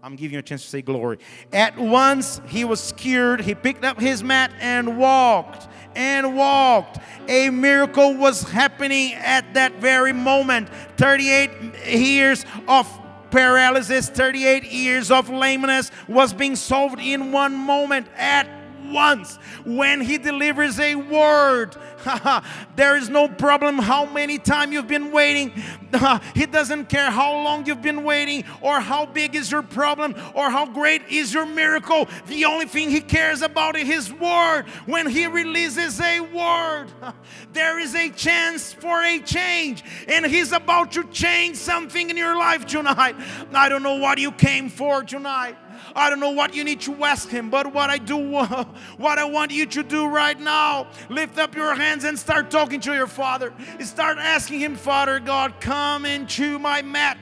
I'm 0.03 0.17
giving 0.17 0.35
you 0.35 0.39
a 0.39 0.43
chance 0.43 0.63
to 0.63 0.69
say 0.69 0.83
glory. 0.83 1.19
At 1.53 1.79
once 1.79 2.41
he 2.47 2.65
was 2.65 2.93
cured. 2.93 3.43
He 3.43 3.55
picked 3.55 3.85
up 3.85 4.01
his 4.01 4.23
mat 4.23 4.51
and 4.59 4.97
walked 4.99 5.69
and 5.95 6.37
walked. 6.37 6.99
A 7.29 7.51
miracle 7.51 8.17
was 8.17 8.43
happening 8.43 9.15
at 9.15 9.55
that 9.55 9.75
very 9.75 10.13
moment. 10.13 10.71
38 10.97 11.51
years 11.87 12.47
of 12.67 12.89
paralysis, 13.31 14.09
38 14.09 14.65
years 14.65 15.11
of 15.11 15.29
lameness 15.29 15.91
was 16.09 16.33
being 16.33 16.57
solved 16.57 16.99
in 16.99 17.33
one 17.33 17.55
moment 17.55 18.07
at 18.17 18.49
once. 18.91 19.37
When 19.65 20.01
He 20.01 20.19
delivers 20.19 20.79
a 20.79 20.95
word, 20.95 21.77
there 22.77 22.97
is 22.97 23.09
no 23.09 23.29
problem 23.29 23.79
how 23.79 24.07
many 24.07 24.39
times 24.39 24.73
you've 24.73 24.89
been 24.89 25.13
waiting. 25.13 25.53
he 26.35 26.47
doesn't 26.47 26.89
care 26.89 27.11
how 27.11 27.33
long 27.43 27.67
you've 27.67 27.83
been 27.83 28.05
waiting 28.05 28.45
or 28.61 28.81
how 28.81 29.07
big 29.07 29.35
is 29.35 29.51
your 29.51 29.63
problem 29.63 30.15
or 30.35 30.51
how 30.51 30.67
great 30.67 31.03
is 31.09 31.33
your 31.33 31.47
miracle. 31.47 32.09
The 32.27 32.45
only 32.45 32.67
thing 32.67 32.91
He 32.91 33.01
cares 33.01 33.43
about 33.43 33.77
is 33.77 33.87
His 33.87 34.13
word. 34.13 34.65
When 34.87 35.09
He 35.09 35.27
releases 35.27 36.01
a 36.01 36.21
word, 36.21 36.87
there 37.53 37.79
is 37.79 37.95
a 37.95 38.11
chance 38.11 38.73
for 38.73 39.03
a 39.03 39.21
change, 39.21 39.83
and 40.09 40.25
He's 40.27 40.53
about 40.53 40.93
to 40.93 41.05
change 41.05 41.57
something 41.57 42.11
in 42.11 42.17
your 42.17 42.37
life 42.37 42.67
tonight. 42.67 43.17
I 43.53 43.69
don't 43.69 43.83
know 43.83 43.97
what 43.97 44.19
you 44.19 44.33
came 44.33 44.69
for 44.69 45.03
tonight. 45.03 45.57
I 45.95 46.11
don't 46.11 46.21
know 46.21 46.31
what 46.31 46.55
you 46.55 46.65
need 46.65 46.81
to 46.83 47.05
ask 47.05 47.29
Him, 47.29 47.51
but 47.51 47.73
what 47.73 47.91
I 47.91 47.99
do, 47.99 48.19
what 48.97 49.19
I 49.19 49.25
want 49.25 49.51
you 49.51 49.67
to 49.67 49.83
do 49.83 50.07
right 50.07 50.39
now, 50.39 50.89
lift 51.09 51.39
up 51.39 51.55
your 51.55 51.75
hands 51.75 52.05
and 52.05 52.19
start 52.19 52.51
talking 52.51 52.81
to 52.81 52.95
your 52.95 53.07
Father. 53.07 53.53
Start 53.81 54.19
asking 54.19 54.61
Him, 54.61 54.77
Father 54.77 55.21
God, 55.21 55.61
come 55.61 56.05
into 56.05 56.59
my 56.59 56.83
mat. 56.83 57.19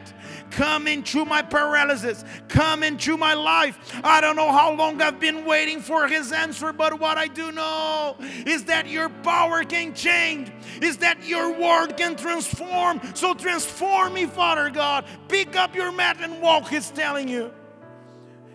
Come 0.51 0.87
into 0.87 1.25
my 1.25 1.43
paralysis. 1.43 2.25
Come 2.49 2.83
into 2.83 3.17
my 3.17 3.35
life. 3.35 3.79
I 4.03 4.21
don't 4.21 4.37
know 4.37 4.51
how 4.51 4.75
long 4.75 5.01
I've 5.01 5.21
been 5.21 5.45
waiting 5.45 5.81
for 5.81 6.09
his 6.09 6.33
answer, 6.33 6.73
but 6.73 6.99
what 6.99 7.19
I 7.19 7.27
do 7.29 7.53
know 7.53 8.17
is 8.47 8.65
that 8.65 8.89
your 8.89 9.09
power 9.09 9.65
can 9.65 9.95
change, 9.95 10.51
is 10.81 10.99
that 10.99 11.25
your 11.25 11.53
word 11.53 11.97
can 11.97 12.17
transform. 12.17 13.01
So 13.15 13.35
transform 13.35 14.15
me, 14.15 14.27
Father 14.27 14.71
God. 14.71 15.05
Pick 15.29 15.57
up 15.57 15.75
your 15.75 15.93
mat 15.93 16.19
and 16.21 16.41
walk, 16.41 16.69
he's 16.69 16.91
telling 16.91 17.29
you. 17.29 17.53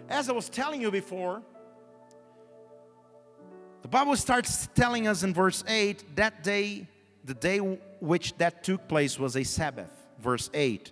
As 0.10 0.30
I 0.30 0.34
was 0.34 0.50
telling 0.50 0.82
you 0.82 0.92
before, 0.92 1.42
the 3.82 3.88
Bible 3.88 4.16
starts 4.16 4.68
telling 4.76 5.08
us 5.08 5.24
in 5.24 5.34
verse 5.34 5.64
8 5.68 6.16
that 6.16 6.44
day, 6.44 6.88
the 7.24 7.34
day 7.34 7.58
which 8.00 8.38
that 8.38 8.64
took 8.64 8.88
place 8.88 9.18
was 9.18 9.36
a 9.36 9.44
Sabbath. 9.44 9.92
Verse 10.20 10.50
8. 10.54 10.92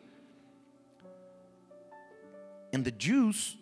And 2.74 2.86
the 2.86 2.92
Jews, 2.92 3.58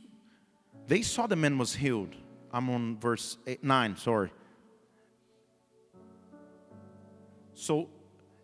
they 0.87 1.01
saw 1.01 1.27
the 1.27 1.35
man 1.35 1.57
was 1.57 1.75
healed. 1.75 2.15
I'm 2.51 2.69
on 2.69 2.97
verse 2.97 3.37
eight, 3.45 3.63
9, 3.63 3.97
sorry. 3.97 4.31
So 7.53 7.89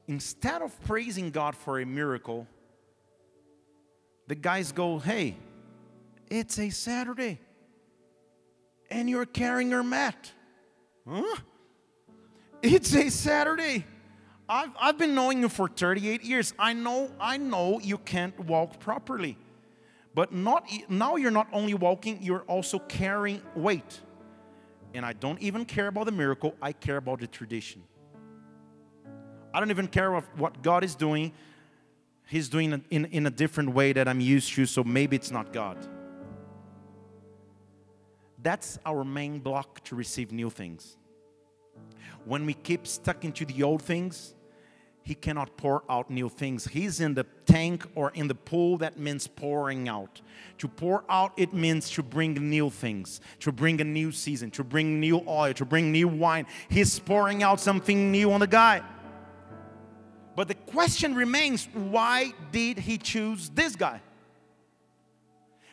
instead 0.07 0.61
of 0.61 0.79
praising 0.85 1.31
God 1.31 1.55
for 1.55 1.79
a 1.79 1.85
miracle, 1.85 2.47
the 4.27 4.35
guys 4.35 4.71
go, 4.71 4.99
hey, 4.99 5.37
it's 6.29 6.59
a 6.59 6.69
Saturday. 6.69 7.39
And 8.89 9.09
you're 9.09 9.25
carrying 9.25 9.69
your 9.69 9.83
mat. 9.83 10.31
Huh? 11.07 11.38
It's 12.61 12.95
a 12.95 13.09
Saturday. 13.09 13.85
I've, 14.47 14.69
I've 14.79 14.97
been 14.97 15.15
knowing 15.15 15.41
you 15.41 15.49
for 15.49 15.67
38 15.67 16.23
years. 16.23 16.53
I 16.59 16.73
know, 16.73 17.11
I 17.19 17.38
know 17.38 17.79
you 17.79 17.97
can't 17.97 18.39
walk 18.41 18.79
properly. 18.79 19.38
But 20.13 20.31
not 20.31 20.69
now 20.88 21.17
you're 21.17 21.31
not 21.31 21.47
only 21.51 21.73
walking, 21.73 22.19
you're 22.21 22.43
also 22.43 22.79
carrying 22.79 23.41
weight. 23.53 23.99
And 24.93 25.05
I 25.05 25.11
don't 25.11 25.41
even 25.41 25.65
care 25.65 25.88
about 25.88 26.05
the 26.05 26.11
miracle, 26.11 26.55
I 26.61 26.71
care 26.71 26.97
about 26.97 27.19
the 27.19 27.27
tradition. 27.27 27.83
I 29.53 29.59
don't 29.59 29.71
even 29.71 29.88
care 29.88 30.11
what 30.38 30.61
God 30.61 30.83
is 30.83 30.95
doing. 30.95 31.33
He's 32.27 32.49
doing 32.49 32.73
it 32.73 32.81
in, 32.89 33.05
in 33.05 33.25
a 33.25 33.29
different 33.29 33.73
way 33.73 33.93
that 33.93 34.07
I'm 34.07 34.19
used 34.19 34.53
to, 34.53 34.65
so 34.65 34.83
maybe 34.83 35.15
it's 35.15 35.31
not 35.31 35.53
God. 35.53 35.77
That's 38.45 38.77
our 38.86 39.03
main 39.03 39.39
block 39.39 39.84
to 39.86 39.95
receive 39.95 40.31
new 40.31 40.51
things. 40.51 40.97
When 42.25 42.45
we 42.45 42.53
keep 42.53 42.86
stuck 42.86 43.25
into 43.25 43.43
the 43.43 43.63
old 43.63 43.81
things, 43.81 44.36
he 45.01 45.15
cannot 45.15 45.58
pour 45.58 45.84
out 45.89 46.12
new 46.12 46.29
things. 46.29 46.67
He's 46.67 46.99
in 46.99 47.15
the 47.15 47.25
tank 47.47 47.88
or 47.95 48.12
in 48.12 48.27
the 48.27 48.36
pool, 48.36 48.77
that 48.77 48.99
means 48.99 49.25
pouring 49.25 49.89
out. 49.89 50.21
To 50.60 50.67
pour 50.67 51.05
out, 51.10 51.34
it 51.38 51.55
means 51.55 51.89
to 51.91 52.03
bring 52.03 52.36
new 52.36 52.69
things, 52.69 53.19
to 53.39 53.51
bring 53.51 53.81
a 53.81 53.84
new 53.84 54.12
season, 54.12 54.51
to 54.51 54.63
bring 54.63 54.99
new 54.99 55.23
oil, 55.27 55.51
to 55.55 55.65
bring 55.65 55.91
new 55.91 56.08
wine. 56.08 56.45
He's 56.69 56.99
pouring 56.99 57.41
out 57.41 57.60
something 57.60 58.12
new 58.12 58.31
on 58.31 58.41
the 58.41 58.47
guy. 58.47 58.84
But 60.36 60.49
the 60.49 60.55
question 60.55 61.15
remains 61.15 61.67
why 61.73 62.31
did 62.51 62.77
he 62.77 62.99
choose 62.99 63.49
this 63.49 63.75
guy? 63.75 64.01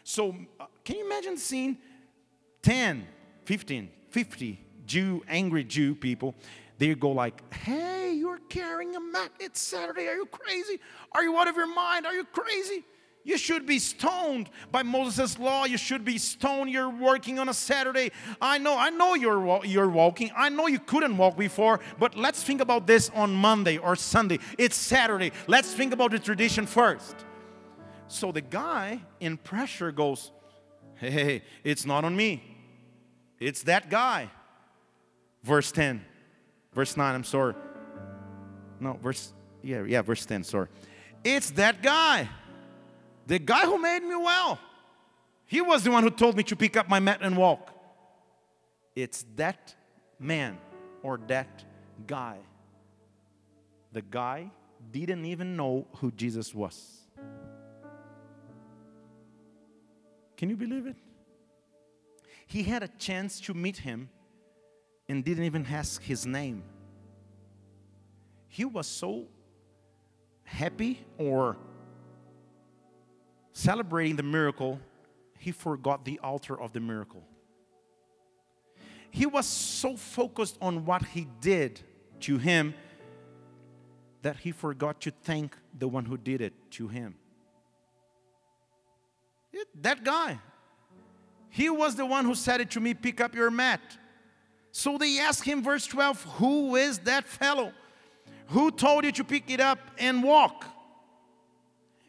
So, 0.05 0.35
uh, 0.59 0.67
can 0.85 0.97
you 0.97 1.05
imagine 1.05 1.37
seeing 1.37 1.77
10, 2.63 3.07
15, 3.45 3.91
50 4.11 4.65
Jew, 4.87 5.23
angry 5.29 5.65
Jew 5.65 5.95
people? 5.95 6.35
They 6.79 6.95
go 6.95 7.11
like, 7.11 7.55
hey, 7.55 8.13
you're 8.15 8.41
carrying 8.49 8.97
a 8.97 9.01
mat. 9.01 9.31
It's 9.39 9.61
Saturday. 9.61 10.09
Are 10.09 10.15
you 10.15 10.27
crazy? 10.27 10.81
Are 11.13 11.23
you 11.23 11.37
out 11.39 11.49
of 11.49 11.57
your 11.57 11.73
mind? 11.73 12.07
Are 12.07 12.15
you 12.15 12.25
crazy? 12.25 12.85
You 13.25 13.39
should 13.39 13.67
be 13.67 13.79
stoned 13.79 14.51
by 14.73 14.83
Moses' 14.83 15.39
law. 15.39 15.65
You 15.65 15.79
should 15.79 16.05
be 16.05 16.19
stoned. 16.19 16.71
You're 16.71 16.91
working 16.91 17.39
on 17.39 17.49
a 17.49 17.55
Saturday. 17.55 18.11
I 18.41 18.59
know, 18.59 18.77
I 18.77 18.91
know 18.91 19.15
you're, 19.15 19.65
you're 19.65 19.89
walking. 19.89 20.33
I 20.37 20.49
know 20.49 20.67
you 20.67 20.81
couldn't 20.81 21.17
walk 21.17 21.37
before, 21.37 21.79
but 22.01 22.17
let's 22.17 22.43
think 22.43 22.61
about 22.61 22.87
this 22.87 23.11
on 23.15 23.33
Monday 23.33 23.79
or 23.79 23.95
Sunday. 23.95 24.41
It's 24.59 24.77
Saturday. 24.77 25.31
Let's 25.47 25.73
think 25.73 25.93
about 25.93 26.11
the 26.11 26.19
tradition 26.19 26.67
first. 26.67 27.15
So 28.09 28.33
the 28.33 28.41
guy 28.41 29.01
in 29.21 29.37
pressure 29.37 29.93
goes, 29.93 30.33
Hey, 30.97 31.11
hey 31.11 31.43
it's 31.63 31.87
not 31.87 32.05
on 32.05 32.17
me. 32.17 32.52
It's 33.43 33.65
that 33.65 33.91
guy. 33.91 34.31
Verse 35.43 35.73
10. 35.73 36.05
Verse 36.73 36.97
9, 36.97 37.15
I'm 37.15 37.25
sorry. 37.25 37.55
No, 38.79 38.99
verse, 39.03 39.33
yeah, 39.63 39.83
yeah, 39.85 40.03
verse 40.03 40.25
10, 40.25 40.45
sorry. 40.45 40.69
It's 41.25 41.51
that 41.53 41.83
guy. 41.83 42.29
The 43.27 43.39
guy 43.39 43.67
who 43.67 43.79
made 43.79 44.03
me 44.03 44.15
well, 44.15 44.59
he 45.47 45.61
was 45.61 45.83
the 45.83 45.91
one 45.91 46.03
who 46.03 46.11
told 46.11 46.37
me 46.37 46.43
to 46.45 46.57
pick 46.57 46.77
up 46.77 46.89
my 46.89 47.01
mat 47.01 47.19
and 47.21 47.37
walk. 47.37 47.71
It's 48.95 49.25
that 49.37 49.75
man 50.19 50.59
or 51.03 51.19
that 51.27 51.65
guy. 52.07 52.39
The 53.93 54.03
guy 54.03 54.51
didn't 54.91 55.25
even 55.27 55.57
know 55.57 55.87
who 55.97 56.13
Jesus 56.13 56.55
was. 56.55 57.01
Can 60.37 60.49
you 60.49 60.57
believe 60.57 60.87
it? 60.87 60.97
He 62.53 62.65
had 62.65 62.83
a 62.83 62.89
chance 62.99 63.41
to 63.47 63.55
meet 63.55 63.79
him 63.79 64.11
and 65.09 65.25
didn't 65.25 65.45
even 65.45 65.65
ask 65.65 66.03
his 66.03 66.27
name. 66.27 66.63
He 68.47 68.67
was 68.67 68.87
so 68.87 69.29
happy 70.45 71.03
or 71.17 71.57
celebrating 73.55 74.17
the 74.17 74.23
miracle, 74.23 74.79
he 75.39 75.51
forgot 75.51 76.05
the 76.05 76.19
altar 76.19 76.61
of 76.61 76.75
the 76.75 76.81
miracle. 76.81 77.23
He 79.11 79.25
was 79.25 79.47
so 79.47 79.97
focused 79.97 80.59
on 80.61 80.85
what 80.85 81.07
he 81.07 81.29
did 81.41 81.81
to 82.21 82.37
him 82.37 82.75
that 84.21 84.37
he 84.37 84.53
forgot 84.53 85.01
to 85.01 85.11
thank 85.11 85.57
the 85.79 85.89
one 85.89 86.05
who 86.05 86.19
did 86.19 86.43
it 86.43 86.53
to 86.73 86.89
him. 86.89 87.15
It, 89.55 89.69
that 89.83 90.05
guy, 90.05 90.39
he 91.53 91.69
was 91.69 91.97
the 91.97 92.07
one 92.07 92.25
who 92.25 92.35
said 92.35 92.63
it 92.63 92.71
to 92.71 92.81
me 92.81 92.95
pick 92.95 93.21
up 93.21 93.35
your 93.35 93.51
mat. 93.51 93.81
So 94.71 94.97
they 94.97 95.19
asked 95.19 95.45
him, 95.45 95.63
verse 95.63 95.87
12, 95.87 96.23
Who 96.39 96.77
is 96.77 97.01
that 97.01 97.29
fellow? 97.29 97.73
Who 98.49 98.71
told 98.71 99.05
you 99.05 99.13
to 99.13 99.25
pick 99.25 99.51
it 99.51 99.61
up 99.61 99.79
and 99.99 100.23
walk? 100.23 100.65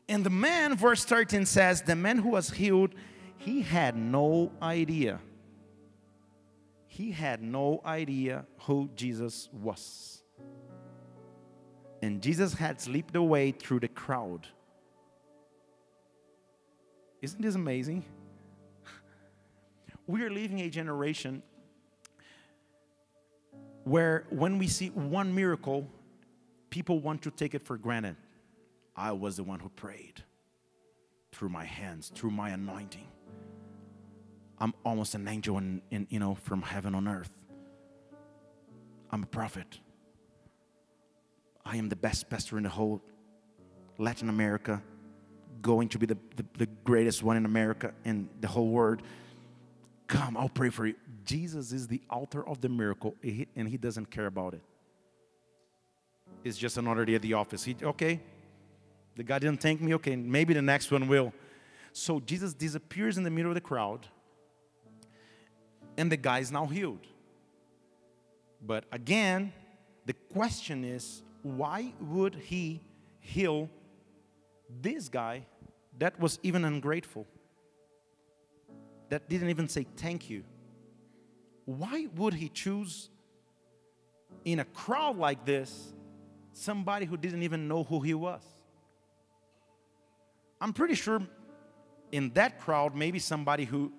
And 0.08 0.26
the 0.26 0.30
man, 0.30 0.78
verse 0.78 1.04
13 1.04 1.46
says, 1.46 1.82
the 1.82 1.96
man 1.96 2.20
who 2.20 2.30
was 2.30 2.52
healed, 2.52 2.96
he 3.38 3.62
had 3.62 3.98
no 3.98 4.50
idea. 4.62 5.20
He 6.88 7.12
had 7.12 7.42
no 7.42 7.82
idea 7.86 8.46
who 8.60 8.90
Jesus 8.96 9.50
was. 9.52 10.24
And 12.02 12.22
Jesus 12.22 12.54
had 12.54 12.80
slipped 12.80 13.16
away 13.18 13.52
through 13.52 13.82
the 13.82 13.90
crowd. 13.90 14.48
Isn't 17.22 17.42
this 17.42 17.56
amazing? 17.56 18.06
We 20.08 20.24
are 20.24 20.30
leaving 20.30 20.62
a 20.62 20.70
generation 20.70 21.42
where 23.84 24.26
when 24.30 24.58
we 24.58 24.68
see 24.68 24.90
one 24.90 25.34
miracle, 25.34 25.88
people 26.70 27.00
want 27.00 27.22
to 27.24 27.32
take 27.32 27.54
it 27.56 27.66
for 27.66 27.78
granted. 27.78 28.16
I 28.96 29.12
was 29.12 29.38
the 29.38 29.44
one 29.44 29.60
who 29.60 29.70
prayed 29.70 30.24
through 31.32 31.50
my 31.50 31.66
hands, 31.66 32.12
through 32.14 32.32
my 32.32 32.50
anointing. 32.50 33.08
I'm 34.60 34.74
almost 34.86 35.16
an 35.16 35.28
angel 35.28 35.58
in, 35.58 35.82
in, 35.90 36.08
you 36.10 36.20
know, 36.20 36.36
from 36.36 36.62
heaven 36.62 36.96
on 36.96 37.08
earth. 37.08 37.32
I'm 39.12 39.24
a 39.24 39.28
prophet. 39.28 39.80
I 41.66 41.78
am 41.78 41.90
the 41.90 41.96
best 41.96 42.30
pastor 42.30 42.58
in 42.58 42.64
the 42.64 42.70
whole 42.70 43.02
Latin 43.98 44.30
America, 44.30 44.82
going 45.62 45.88
to 45.90 45.98
be 45.98 46.06
the, 46.06 46.18
the, 46.36 46.46
the 46.58 46.66
greatest 46.84 47.24
one 47.24 47.38
in 47.38 47.46
America 47.46 47.94
and 48.06 48.28
the 48.42 48.48
whole 48.48 48.68
world. 48.68 49.02
Come, 50.08 50.38
I'll 50.38 50.50
pray 50.50 50.70
for 50.70 50.86
you. 50.86 50.96
Jesus 51.26 51.72
is 51.72 51.88
the 51.88 52.02
author 52.10 52.46
of 52.48 52.62
the 52.62 52.70
miracle, 52.70 53.16
and 53.56 53.68
he 53.68 53.78
doesn't 53.78 54.12
care 54.12 54.26
about 54.26 54.54
it. 54.54 54.62
It's 56.44 56.58
just 56.58 56.78
another 56.78 57.06
day 57.06 57.16
at 57.16 57.22
the 57.22 57.34
office. 57.34 57.64
He, 57.64 57.76
okay, 57.82 58.20
the 59.16 59.24
guy 59.24 59.40
didn't 59.40 59.62
thank 59.62 59.82
me. 59.82 59.94
Okay, 59.96 60.16
maybe 60.16 60.54
the 60.54 60.62
next 60.62 60.92
one 60.92 61.08
will. 61.08 61.34
So 61.94 62.20
Jesus 62.20 62.54
disappears 62.54 63.18
in 63.18 63.24
the 63.24 63.30
middle 63.30 63.52
of 63.52 63.56
the 63.56 63.62
crowd, 63.62 64.08
and 65.98 66.12
the 66.12 66.18
guy 66.18 66.40
is 66.40 66.52
now 66.52 66.66
healed. 66.66 67.08
But 68.66 68.86
again, 68.92 69.54
the 70.06 70.14
question 70.14 70.84
is 70.84 71.22
why 71.44 71.94
would 72.00 72.36
he 72.36 72.82
heal 73.20 73.70
this 74.82 75.10
guy 75.10 75.46
that 76.00 76.20
was 76.20 76.40
even 76.44 76.66
ungrateful? 76.66 77.28
That 79.14 79.30
didn't 79.30 79.52
even 79.52 79.68
say 79.70 79.86
thank 79.96 80.28
you. 80.32 80.44
Why 81.66 82.08
would 82.16 82.34
he 82.34 82.50
choose 82.50 83.12
in 84.44 84.60
a 84.60 84.66
crowd 84.66 85.20
like 85.20 85.46
this 85.46 85.94
somebody 86.52 87.06
who 87.06 87.16
didn't 87.16 87.44
even 87.44 87.68
know 87.68 87.84
who 87.84 88.00
he 88.00 88.16
was? 88.16 88.42
I'm 90.60 90.74
pretty 90.74 90.96
sure 90.96 91.22
in 92.12 92.32
that 92.34 92.60
crowd, 92.60 92.96
maybe 92.96 93.20
somebody 93.20 93.66
who 93.66 93.94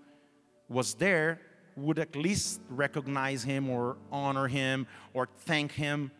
was 0.68 0.94
there 0.94 1.40
would 1.76 2.00
at 2.00 2.16
least 2.16 2.60
recognize 2.68 3.44
him 3.44 3.70
or 3.70 3.96
honor 4.10 4.48
him 4.48 4.84
or 5.12 5.28
thank 5.46 5.70
him. 5.70 6.10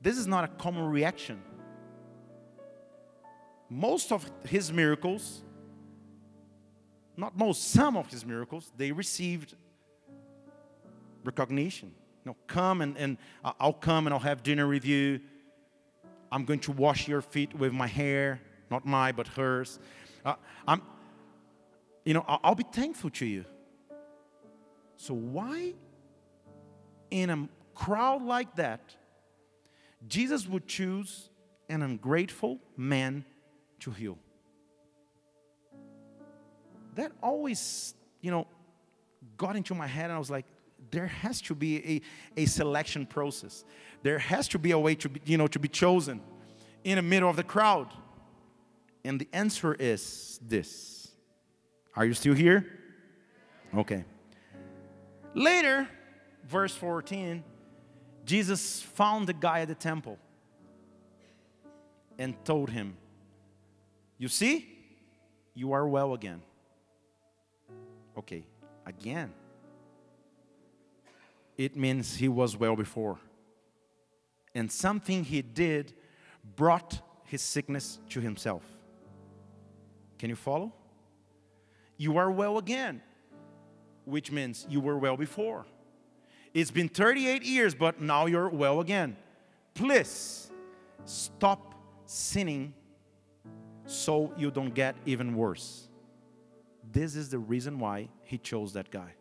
This 0.00 0.16
is 0.16 0.26
not 0.26 0.42
a 0.42 0.48
common 0.48 0.86
reaction. 0.86 1.42
Most 3.68 4.10
of 4.10 4.24
his 4.48 4.72
miracles, 4.72 5.42
not 7.16 7.36
most, 7.36 7.72
some 7.72 7.96
of 7.96 8.10
his 8.10 8.24
miracles, 8.24 8.72
they 8.76 8.92
received 8.92 9.54
recognition. 11.24 11.92
You 12.24 12.32
know, 12.32 12.36
come 12.46 12.80
and, 12.80 12.96
and 12.96 13.18
I'll 13.60 13.72
come 13.72 14.06
and 14.06 14.14
I'll 14.14 14.20
have 14.20 14.42
dinner 14.42 14.66
with 14.68 14.84
you. 14.84 15.20
I'm 16.30 16.44
going 16.44 16.60
to 16.60 16.72
wash 16.72 17.06
your 17.06 17.22
feet 17.22 17.54
with 17.54 17.72
my 17.72 17.86
hair 17.86 18.40
not 18.70 18.84
my, 18.84 19.12
but 19.12 19.28
hers. 19.28 19.78
Uh, 20.24 20.34
I'm, 20.66 20.82
you 22.04 22.14
know, 22.14 22.24
I'll, 22.26 22.40
I'll 22.42 22.54
be 22.54 22.64
thankful 22.64 23.10
to 23.10 23.26
you. 23.26 23.44
So, 24.96 25.14
why 25.14 25.74
in 27.10 27.30
a 27.30 27.48
crowd 27.74 28.22
like 28.22 28.56
that, 28.56 28.96
Jesus 30.08 30.46
would 30.46 30.66
choose 30.66 31.30
an 31.68 31.82
ungrateful 31.82 32.58
man 32.76 33.24
to 33.80 33.90
heal? 33.90 34.18
That 36.96 37.12
always, 37.22 37.94
you 38.20 38.30
know, 38.30 38.46
got 39.36 39.54
into 39.54 39.74
my 39.74 39.86
head, 39.86 40.06
and 40.06 40.14
I 40.14 40.18
was 40.18 40.30
like, 40.30 40.46
there 40.90 41.06
has 41.06 41.40
to 41.42 41.54
be 41.54 42.02
a, 42.36 42.42
a 42.42 42.46
selection 42.46 43.06
process. 43.06 43.64
There 44.02 44.18
has 44.18 44.48
to 44.48 44.58
be 44.58 44.72
a 44.72 44.78
way 44.78 44.94
to 44.96 45.08
be, 45.08 45.20
you 45.24 45.36
know, 45.36 45.46
to 45.48 45.58
be 45.58 45.68
chosen 45.68 46.20
in 46.84 46.96
the 46.96 47.02
middle 47.02 47.28
of 47.28 47.36
the 47.36 47.44
crowd. 47.44 47.88
And 49.04 49.20
the 49.20 49.28
answer 49.32 49.74
is 49.74 50.40
this. 50.42 51.08
Are 51.94 52.04
you 52.04 52.14
still 52.14 52.34
here? 52.34 52.66
Okay. 53.74 54.04
Later, 55.34 55.88
verse 56.46 56.74
14, 56.74 57.44
Jesus 58.24 58.80
found 58.80 59.26
the 59.26 59.32
guy 59.32 59.60
at 59.60 59.68
the 59.68 59.74
temple 59.74 60.18
and 62.18 62.34
told 62.44 62.70
him, 62.70 62.96
You 64.18 64.28
see, 64.28 64.68
you 65.54 65.72
are 65.72 65.86
well 65.86 66.14
again. 66.14 66.42
Okay, 68.18 68.44
again. 68.84 69.32
It 71.56 71.76
means 71.76 72.16
he 72.16 72.28
was 72.28 72.56
well 72.56 72.76
before. 72.76 73.18
And 74.54 74.70
something 74.70 75.24
he 75.24 75.42
did 75.42 75.92
brought 76.56 77.00
his 77.24 77.42
sickness 77.42 77.98
to 78.10 78.20
himself. 78.20 78.62
Can 80.18 80.30
you 80.30 80.36
follow? 80.36 80.72
You 81.96 82.16
are 82.18 82.30
well 82.30 82.58
again, 82.58 83.02
which 84.04 84.30
means 84.30 84.66
you 84.68 84.80
were 84.80 84.98
well 84.98 85.16
before. 85.16 85.66
It's 86.54 86.70
been 86.70 86.88
38 86.88 87.42
years, 87.42 87.74
but 87.74 88.00
now 88.00 88.26
you're 88.26 88.48
well 88.48 88.80
again. 88.80 89.16
Please 89.74 90.50
stop 91.04 91.74
sinning 92.06 92.72
so 93.84 94.32
you 94.36 94.50
don't 94.50 94.74
get 94.74 94.96
even 95.04 95.36
worse. 95.36 95.88
This 96.96 97.14
is 97.14 97.28
the 97.28 97.38
reason 97.38 97.78
why 97.78 98.08
he 98.24 98.38
chose 98.38 98.72
that 98.72 98.90
guy. 98.90 99.12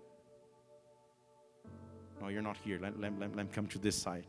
No, 2.22 2.30
you're 2.30 2.42
not 2.42 2.56
here. 2.64 2.80
Let, 2.82 2.98
let, 3.02 3.20
let, 3.20 3.36
let 3.36 3.48
me 3.48 3.52
come 3.52 3.68
to 3.68 3.78
this 3.78 3.98
side. 3.98 4.26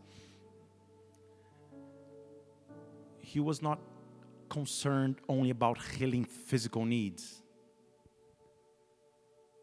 He 3.18 3.38
was 3.38 3.62
not 3.62 3.78
concerned 4.48 5.18
only 5.28 5.50
about 5.50 5.80
healing 5.80 6.24
physical 6.24 6.84
needs. 6.84 7.40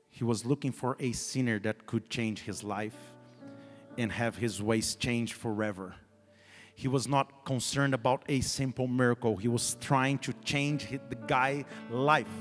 He 0.09 0.23
was 0.23 0.45
looking 0.45 0.71
for 0.71 0.95
a 1.01 1.11
sinner 1.11 1.59
that 1.59 1.85
could 1.85 2.09
change 2.09 2.43
his 2.43 2.63
life 2.63 2.95
and 3.97 4.13
have 4.13 4.37
his 4.37 4.61
ways 4.61 4.95
changed 4.95 5.33
forever. 5.33 5.93
He 6.73 6.87
was 6.87 7.05
not 7.05 7.43
concerned 7.43 7.93
about 7.93 8.23
a 8.29 8.39
simple 8.39 8.87
miracle. 8.87 9.35
He 9.35 9.49
was 9.49 9.75
trying 9.81 10.19
to 10.19 10.31
change 10.45 10.87
the 10.89 11.17
guy's 11.27 11.65
life. 11.91 12.31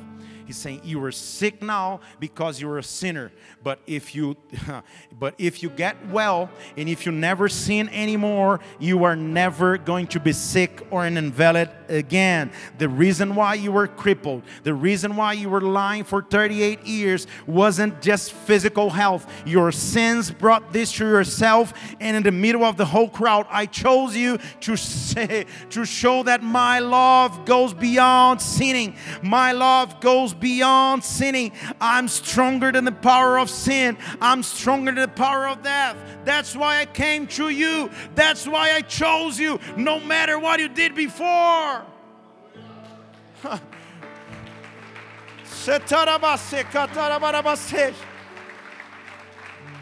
He's 0.46 0.56
saying 0.56 0.80
you 0.84 1.02
are 1.04 1.12
sick 1.12 1.62
now 1.62 2.00
because 2.20 2.60
you're 2.60 2.78
a 2.78 2.82
sinner. 2.82 3.32
But 3.62 3.80
if 3.86 4.14
you 4.14 4.36
but 5.18 5.34
if 5.38 5.62
you 5.62 5.70
get 5.70 5.96
well 6.08 6.50
and 6.76 6.88
if 6.88 7.06
you 7.06 7.12
never 7.12 7.48
sin 7.48 7.88
anymore, 7.90 8.60
you 8.78 9.04
are 9.04 9.16
never 9.16 9.78
going 9.78 10.06
to 10.08 10.20
be 10.20 10.32
sick 10.32 10.86
or 10.90 11.04
an 11.04 11.16
invalid 11.16 11.70
again. 11.92 12.50
The 12.78 12.88
reason 12.88 13.34
why 13.34 13.54
you 13.54 13.72
were 13.72 13.86
crippled, 13.86 14.42
the 14.62 14.74
reason 14.74 15.16
why 15.16 15.34
you 15.34 15.48
were 15.48 15.60
lying 15.60 16.04
for 16.04 16.22
38 16.22 16.86
years 16.86 17.26
wasn't 17.46 18.00
just 18.00 18.32
physical 18.32 18.90
health. 18.90 19.30
Your 19.46 19.70
sins 19.72 20.30
brought 20.30 20.72
this 20.72 20.92
to 20.92 21.04
yourself, 21.06 21.72
and 22.00 22.16
in 22.16 22.22
the 22.22 22.32
middle 22.32 22.64
of 22.64 22.76
the 22.76 22.84
whole 22.84 23.08
crowd, 23.08 23.46
I 23.50 23.66
chose 23.66 24.16
you 24.16 24.38
to 24.60 24.76
say 24.76 25.46
to 25.70 25.84
show 25.84 26.22
that 26.24 26.42
my 26.42 26.78
love 26.78 27.44
goes 27.44 27.74
beyond 27.74 28.40
sinning. 28.40 28.96
My 29.22 29.52
love 29.52 30.00
goes 30.00 30.34
beyond 30.34 31.04
sinning. 31.04 31.52
I'm 31.80 32.08
stronger 32.08 32.72
than 32.72 32.84
the 32.84 32.92
power 32.92 33.38
of 33.38 33.50
sin. 33.50 33.96
I'm 34.20 34.42
stronger 34.42 34.92
than 34.92 35.02
the 35.02 35.08
power 35.08 35.48
of 35.48 35.62
death. 35.62 35.96
That's 36.24 36.56
why 36.56 36.80
I 36.80 36.86
came 36.86 37.26
to 37.28 37.48
you. 37.48 37.90
That's 38.14 38.46
why 38.46 38.72
I 38.72 38.80
chose 38.82 39.38
you, 39.38 39.58
no 39.76 40.00
matter 40.00 40.38
what 40.38 40.60
you 40.60 40.68
did 40.68 40.94
before. 40.94 41.81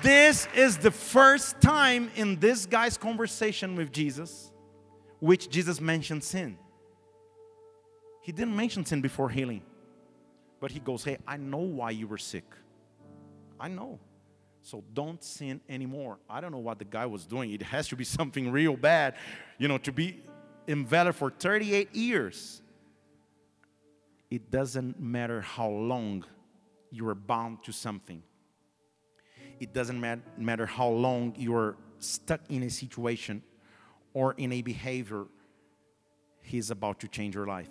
This 0.03 0.49
is 0.55 0.79
the 0.79 0.91
first 0.91 1.61
time 1.61 2.11
in 2.17 2.39
this 2.41 2.67
guy's 2.67 2.97
conversation 2.97 3.77
with 3.77 3.93
Jesus 3.93 4.51
which 5.21 5.51
Jesus 5.51 5.81
mentioned 5.81 6.25
sin. 6.25 6.59
He 8.23 8.33
didn't 8.33 8.57
mention 8.57 8.85
sin 8.85 9.01
before 9.01 9.29
healing, 9.29 9.63
but 10.61 10.71
he 10.71 10.81
goes, 10.81 11.05
Hey, 11.05 11.19
I 11.27 11.37
know 11.37 11.59
why 11.59 11.91
you 11.91 12.07
were 12.07 12.19
sick. 12.19 12.45
I 13.59 13.69
know. 13.69 13.99
So 14.63 14.83
don't 14.93 15.23
sin 15.23 15.61
anymore. 15.69 16.19
I 16.29 16.41
don't 16.41 16.53
know 16.53 16.59
what 16.59 16.79
the 16.79 16.85
guy 16.85 17.07
was 17.07 17.25
doing. 17.25 17.51
It 17.53 17.63
has 17.63 17.89
to 17.89 17.97
be 17.97 18.05
something 18.19 18.51
real 18.51 18.77
bad, 18.77 19.15
you 19.59 19.69
know, 19.69 19.79
to 19.79 19.93
be 19.93 20.23
invalid 20.67 21.15
for 21.15 21.31
38 21.31 21.95
years. 21.95 22.63
It 24.31 24.51
doesn't 24.51 25.01
matter 25.01 25.41
how 25.41 25.69
long 25.69 26.25
you 26.91 27.09
are 27.09 27.15
bound 27.15 27.65
to 27.65 27.73
something. 27.73 28.23
It 29.59 29.75
doesn't 29.75 30.01
matter 30.39 30.67
how 30.67 30.89
long 30.89 31.35
you're 31.37 31.77
stuck 31.99 32.41
in 32.49 32.63
a 32.63 32.71
situation 32.71 33.43
or 34.15 34.35
in 34.35 34.53
a 34.53 34.63
behavior. 34.63 35.27
He's 36.43 36.71
about 36.71 37.01
to 37.01 37.09
change 37.09 37.35
your 37.35 37.47
life. 37.47 37.69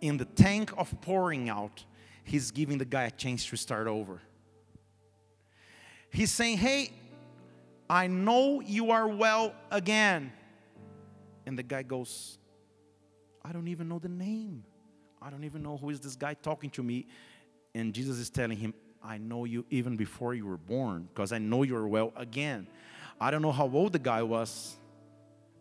In 0.00 0.16
the 0.16 0.24
tank 0.24 0.72
of 0.76 0.98
pouring 1.00 1.48
out, 1.48 1.84
he's 2.24 2.50
giving 2.50 2.78
the 2.78 2.84
guy 2.84 3.04
a 3.04 3.10
chance 3.10 3.46
to 3.46 3.56
start 3.56 3.86
over. 3.86 4.20
He's 6.10 6.32
saying, 6.32 6.58
Hey, 6.58 6.90
I 7.88 8.06
know 8.06 8.60
you 8.60 8.90
are 8.90 9.08
well 9.08 9.54
again. 9.70 10.32
And 11.46 11.58
the 11.58 11.62
guy 11.62 11.82
goes, 11.82 12.38
I 13.44 13.52
don't 13.52 13.68
even 13.68 13.88
know 13.88 13.98
the 13.98 14.08
name. 14.08 14.64
I 15.20 15.30
don't 15.30 15.44
even 15.44 15.62
know 15.62 15.76
who 15.76 15.90
is 15.90 16.00
this 16.00 16.16
guy 16.16 16.34
talking 16.34 16.70
to 16.70 16.82
me. 16.82 17.06
And 17.74 17.92
Jesus 17.92 18.18
is 18.18 18.30
telling 18.30 18.56
him, 18.56 18.74
I 19.02 19.18
know 19.18 19.44
you 19.44 19.64
even 19.70 19.96
before 19.96 20.34
you 20.34 20.46
were 20.46 20.56
born 20.56 21.08
because 21.12 21.32
I 21.32 21.38
know 21.38 21.62
you're 21.62 21.86
well 21.86 22.12
again. 22.16 22.66
I 23.20 23.30
don't 23.30 23.42
know 23.42 23.52
how 23.52 23.70
old 23.70 23.92
the 23.92 23.98
guy 23.98 24.22
was, 24.22 24.76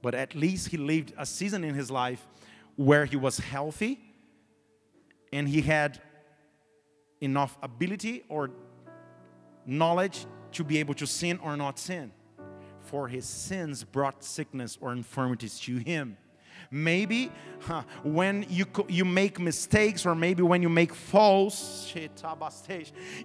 but 0.01 0.15
at 0.15 0.35
least 0.35 0.69
he 0.69 0.77
lived 0.77 1.13
a 1.17 1.25
season 1.25 1.63
in 1.63 1.73
his 1.73 1.89
life 1.89 2.27
where 2.75 3.05
he 3.05 3.15
was 3.15 3.39
healthy 3.39 3.99
and 5.33 5.47
he 5.47 5.61
had 5.61 6.01
enough 7.21 7.57
ability 7.61 8.23
or 8.29 8.51
knowledge 9.65 10.25
to 10.53 10.63
be 10.63 10.79
able 10.79 10.93
to 10.95 11.07
sin 11.07 11.39
or 11.43 11.57
not 11.57 11.79
sin. 11.79 12.11
For 12.81 13.07
his 13.07 13.25
sins 13.25 13.83
brought 13.83 14.23
sickness 14.23 14.77
or 14.79 14.93
infirmities 14.93 15.59
to 15.61 15.77
him. 15.77 16.17
Maybe 16.69 17.31
huh, 17.61 17.83
when 18.03 18.45
you, 18.49 18.65
you 18.87 19.05
make 19.05 19.39
mistakes 19.39 20.05
or 20.05 20.15
maybe 20.15 20.43
when 20.43 20.61
you 20.61 20.69
make 20.69 20.93
false, 20.93 21.93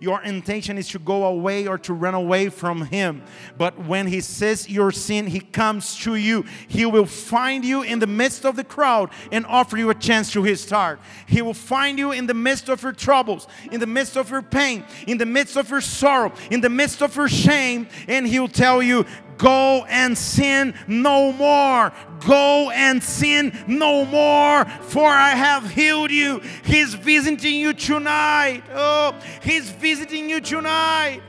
your 0.00 0.22
intention 0.22 0.78
is 0.78 0.88
to 0.88 0.98
go 0.98 1.24
away 1.24 1.66
or 1.66 1.78
to 1.78 1.92
run 1.92 2.14
away 2.14 2.48
from 2.48 2.82
Him. 2.82 3.22
But 3.56 3.78
when 3.86 4.06
He 4.06 4.20
says 4.20 4.68
your 4.68 4.92
sin, 4.92 5.26
He 5.26 5.40
comes 5.40 5.96
to 6.00 6.14
you. 6.14 6.44
He 6.68 6.86
will 6.86 7.06
find 7.06 7.64
you 7.64 7.82
in 7.82 7.98
the 7.98 8.06
midst 8.06 8.44
of 8.44 8.56
the 8.56 8.64
crowd 8.64 9.10
and 9.30 9.46
offer 9.46 9.76
you 9.76 9.90
a 9.90 9.94
chance 9.94 10.32
to 10.32 10.42
His 10.42 10.68
heart. 10.68 11.00
He 11.26 11.42
will 11.42 11.54
find 11.54 11.98
you 11.98 12.12
in 12.12 12.26
the 12.26 12.34
midst 12.34 12.68
of 12.68 12.82
your 12.82 12.92
troubles, 12.92 13.46
in 13.70 13.80
the 13.80 13.86
midst 13.86 14.16
of 14.16 14.30
your 14.30 14.42
pain, 14.42 14.84
in 15.06 15.18
the 15.18 15.26
midst 15.26 15.56
of 15.56 15.70
your 15.70 15.80
sorrow, 15.80 16.32
in 16.50 16.60
the 16.60 16.70
midst 16.70 17.02
of 17.02 17.14
your 17.16 17.28
shame, 17.28 17.86
and 18.08 18.26
He 18.26 18.38
will 18.38 18.48
tell 18.48 18.82
you, 18.82 19.06
Go 19.42 19.84
and 19.88 20.16
sin 20.16 20.72
no 20.86 21.32
more. 21.32 21.92
Go 22.20 22.70
and 22.70 23.02
sin 23.02 23.52
no 23.66 24.04
more, 24.04 24.64
for 24.82 25.08
I 25.10 25.30
have 25.30 25.68
healed 25.68 26.12
you. 26.12 26.40
He's 26.64 26.94
visiting 26.94 27.56
you 27.56 27.72
tonight. 27.72 28.62
Oh, 28.72 29.16
He's 29.42 29.68
visiting 29.68 30.30
you 30.30 30.40
tonight. 30.40 31.22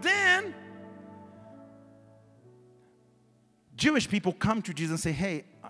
Then, 0.00 0.54
Jewish 3.74 4.08
people 4.08 4.32
come 4.32 4.62
to 4.62 4.72
Jesus 4.72 4.90
and 4.90 5.00
say, 5.00 5.10
Hey, 5.10 5.44
uh, 5.64 5.68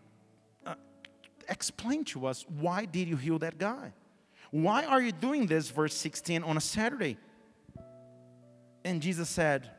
uh, 0.66 0.74
explain 1.48 2.04
to 2.06 2.26
us 2.26 2.44
why 2.60 2.84
did 2.84 3.08
you 3.08 3.16
heal 3.16 3.38
that 3.38 3.56
guy? 3.56 3.94
Why 4.50 4.84
are 4.84 5.00
you 5.00 5.12
doing 5.12 5.46
this, 5.46 5.70
verse 5.70 5.94
16, 5.94 6.42
on 6.42 6.58
a 6.58 6.60
Saturday? 6.60 7.16
And 8.84 9.00
Jesus 9.00 9.30
said, 9.30 9.70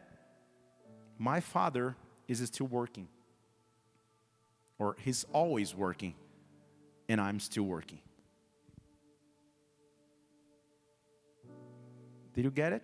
my 1.18 1.40
father 1.40 1.96
is 2.28 2.40
still 2.48 2.68
working, 2.68 3.08
or 4.78 4.96
he's 5.00 5.26
always 5.34 5.76
working, 5.76 6.16
and 7.08 7.20
I'm 7.22 7.40
still 7.40 7.64
working. 7.64 8.00
Did 12.34 12.46
you 12.46 12.52
get 12.52 12.74
it? 12.74 12.84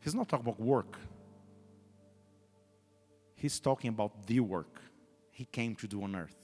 He's 0.00 0.14
not 0.14 0.28
talking 0.28 0.46
about 0.46 0.58
work. 0.58 0.98
He's 3.34 3.60
talking 3.60 3.88
about 3.88 4.26
the 4.26 4.40
work 4.40 4.80
he 5.30 5.44
came 5.44 5.74
to 5.76 5.86
do 5.86 6.02
on 6.02 6.16
earth. 6.16 6.36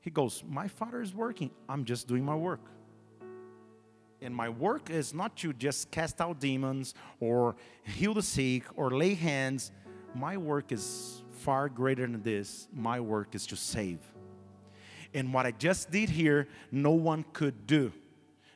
He 0.00 0.10
goes, 0.10 0.44
My 0.48 0.68
father 0.68 1.00
is 1.00 1.14
working. 1.14 1.50
I'm 1.68 1.84
just 1.84 2.06
doing 2.06 2.24
my 2.24 2.36
work. 2.36 2.60
And 4.22 4.34
my 4.34 4.48
work 4.48 4.90
is 4.90 5.12
not 5.12 5.36
to 5.38 5.52
just 5.52 5.90
cast 5.90 6.20
out 6.20 6.40
demons 6.40 6.94
or 7.20 7.56
heal 7.84 8.14
the 8.14 8.22
sick 8.22 8.64
or 8.74 8.90
lay 8.90 9.14
hands. 9.14 9.70
My 10.14 10.36
work 10.36 10.72
is 10.72 11.22
far 11.30 11.68
greater 11.68 12.02
than 12.06 12.22
this. 12.22 12.68
My 12.72 12.98
work 13.00 13.34
is 13.34 13.46
to 13.48 13.56
save. 13.56 13.98
And 15.12 15.32
what 15.32 15.46
I 15.46 15.50
just 15.50 15.90
did 15.90 16.08
here, 16.08 16.48
no 16.72 16.92
one 16.92 17.24
could 17.32 17.66
do. 17.66 17.92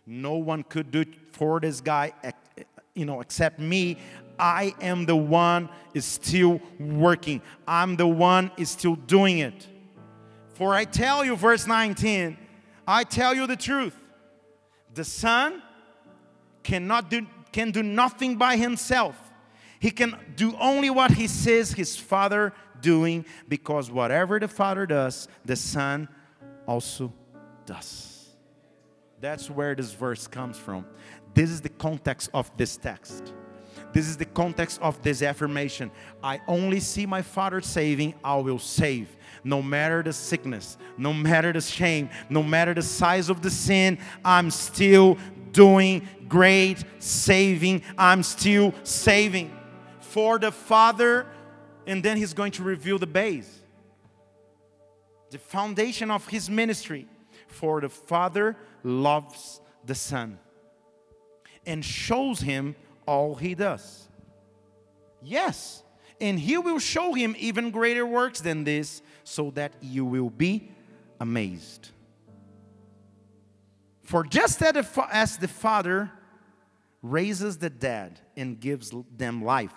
No 0.06 0.34
one 0.34 0.62
could 0.62 0.90
do 0.90 1.04
for 1.32 1.60
this 1.60 1.80
guy, 1.80 2.12
you 2.94 3.04
know, 3.04 3.20
except 3.20 3.60
me. 3.60 3.98
I 4.38 4.74
am 4.80 5.04
the 5.04 5.14
one 5.14 5.68
is 5.92 6.06
still 6.06 6.60
working. 6.78 7.42
I'm 7.68 7.96
the 7.96 8.06
one 8.06 8.50
is 8.56 8.70
still 8.70 8.96
doing 8.96 9.38
it. 9.38 9.68
For 10.54 10.74
I 10.74 10.84
tell 10.84 11.24
you, 11.24 11.36
verse 11.36 11.66
19, 11.66 12.36
I 12.88 13.04
tell 13.04 13.34
you 13.34 13.46
the 13.46 13.56
truth. 13.56 13.99
The 14.94 15.04
Son 15.04 15.62
cannot 16.62 17.10
do, 17.10 17.26
can 17.52 17.70
do 17.70 17.82
nothing 17.82 18.36
by 18.36 18.56
himself. 18.56 19.16
He 19.78 19.90
can 19.90 20.16
do 20.36 20.54
only 20.60 20.90
what 20.90 21.12
he 21.12 21.26
sees 21.26 21.72
his 21.72 21.96
Father 21.96 22.52
doing 22.80 23.24
because 23.48 23.90
whatever 23.90 24.38
the 24.38 24.48
Father 24.48 24.86
does, 24.86 25.28
the 25.44 25.56
Son 25.56 26.08
also 26.66 27.12
does. 27.66 28.28
That's 29.20 29.50
where 29.50 29.74
this 29.74 29.92
verse 29.92 30.26
comes 30.26 30.58
from. 30.58 30.86
This 31.34 31.50
is 31.50 31.60
the 31.60 31.68
context 31.68 32.30
of 32.34 32.50
this 32.56 32.76
text. 32.76 33.32
This 33.92 34.06
is 34.06 34.16
the 34.16 34.24
context 34.24 34.80
of 34.80 35.02
this 35.02 35.22
affirmation. 35.22 35.90
I 36.22 36.40
only 36.46 36.80
see 36.80 37.06
my 37.06 37.22
Father 37.22 37.60
saving, 37.60 38.14
I 38.22 38.36
will 38.36 38.58
save. 38.58 39.16
No 39.42 39.62
matter 39.62 40.02
the 40.02 40.12
sickness, 40.12 40.76
no 40.96 41.12
matter 41.12 41.52
the 41.52 41.60
shame, 41.60 42.10
no 42.28 42.42
matter 42.42 42.74
the 42.74 42.82
size 42.82 43.28
of 43.28 43.42
the 43.42 43.50
sin, 43.50 43.98
I'm 44.24 44.50
still 44.50 45.18
doing 45.52 46.06
great 46.28 46.84
saving. 46.98 47.82
I'm 47.96 48.22
still 48.22 48.74
saving. 48.82 49.56
For 50.00 50.38
the 50.38 50.52
Father, 50.52 51.26
and 51.86 52.02
then 52.02 52.16
He's 52.16 52.34
going 52.34 52.52
to 52.52 52.62
reveal 52.62 52.98
the 52.98 53.06
base, 53.06 53.60
the 55.30 55.38
foundation 55.38 56.10
of 56.10 56.26
His 56.28 56.50
ministry. 56.50 57.06
For 57.46 57.80
the 57.80 57.88
Father 57.88 58.56
loves 58.84 59.60
the 59.84 59.94
Son 59.94 60.38
and 61.66 61.84
shows 61.84 62.40
him 62.40 62.74
all 63.06 63.34
he 63.34 63.54
does. 63.54 64.08
Yes, 65.22 65.82
and 66.20 66.38
he 66.38 66.58
will 66.58 66.78
show 66.78 67.14
him 67.14 67.34
even 67.38 67.70
greater 67.70 68.04
works 68.06 68.40
than 68.40 68.64
this, 68.64 69.02
so 69.24 69.50
that 69.52 69.72
you 69.80 70.04
will 70.04 70.30
be 70.30 70.70
amazed. 71.20 71.90
For 74.02 74.24
just 74.24 74.60
as 74.62 75.36
the 75.36 75.48
Father 75.48 76.10
raises 77.02 77.58
the 77.58 77.70
dead 77.70 78.20
and 78.36 78.58
gives 78.58 78.92
them 79.16 79.44
life, 79.44 79.72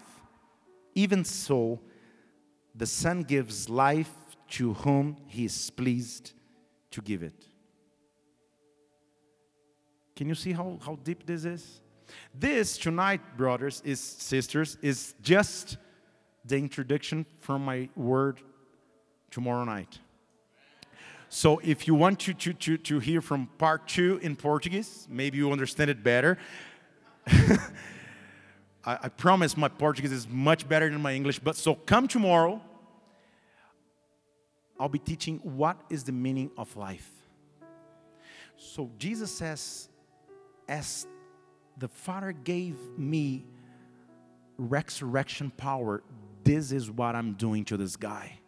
even 0.96 1.24
so 1.24 1.80
the 2.76 2.88
Son 2.88 3.22
gives 3.22 3.70
life 3.70 4.12
to 4.50 4.74
whom 4.74 5.18
he 5.28 5.46
is 5.46 5.70
pleased 5.70 6.34
to 6.92 7.02
give 7.02 7.24
it. 7.24 7.48
Can 10.16 10.28
you 10.28 10.36
see 10.36 10.52
how, 10.52 10.80
how 10.84 10.96
deep 11.04 11.26
this 11.26 11.46
is? 11.46 11.82
This 12.34 12.78
tonight, 12.78 13.22
brothers, 13.38 13.82
is 13.86 14.00
sisters, 14.00 14.78
is 14.82 15.16
just 15.22 15.78
the 16.46 16.58
introduction 16.58 17.26
from 17.40 17.64
my 17.66 17.90
word 17.96 18.40
tomorrow 19.32 19.64
night. 19.64 20.00
So 21.30 21.60
if 21.64 21.88
you 21.88 21.96
want 21.96 22.20
to, 22.22 22.34
to, 22.34 22.54
to, 22.54 22.78
to 22.78 23.00
hear 23.00 23.20
from 23.20 23.48
part 23.58 23.88
two 23.88 24.20
in 24.22 24.36
Portuguese, 24.36 25.08
maybe 25.10 25.38
you 25.38 25.52
understand 25.52 25.90
it 25.90 26.04
better. 26.04 26.38
I, 27.28 27.60
I 28.86 29.10
promise 29.10 29.58
my 29.58 29.68
Portuguese 29.68 30.12
is 30.12 30.28
much 30.30 30.70
better 30.70 30.90
than 30.90 31.02
my 31.02 31.14
English, 31.14 31.40
but 31.40 31.56
so 31.56 31.74
come 31.74 32.08
tomorrow. 32.08 32.62
I'll 34.80 34.90
be 34.90 35.00
teaching 35.00 35.40
what 35.40 35.78
is 35.90 36.04
the 36.04 36.12
meaning 36.12 36.52
of 36.58 36.76
life. 36.76 37.10
So 38.58 38.92
Jesus 38.98 39.32
says, 39.32 39.90
as 40.68 41.08
the 41.78 41.88
Father 41.88 42.32
gave 42.32 42.78
me 42.98 43.46
resurrection 44.58 45.52
power, 45.58 46.04
this 46.44 46.72
is 46.72 46.90
what 46.90 47.16
I'm 47.16 47.34
doing 47.34 47.66
to 47.66 47.78
this 47.78 47.96
guy. 47.96 48.40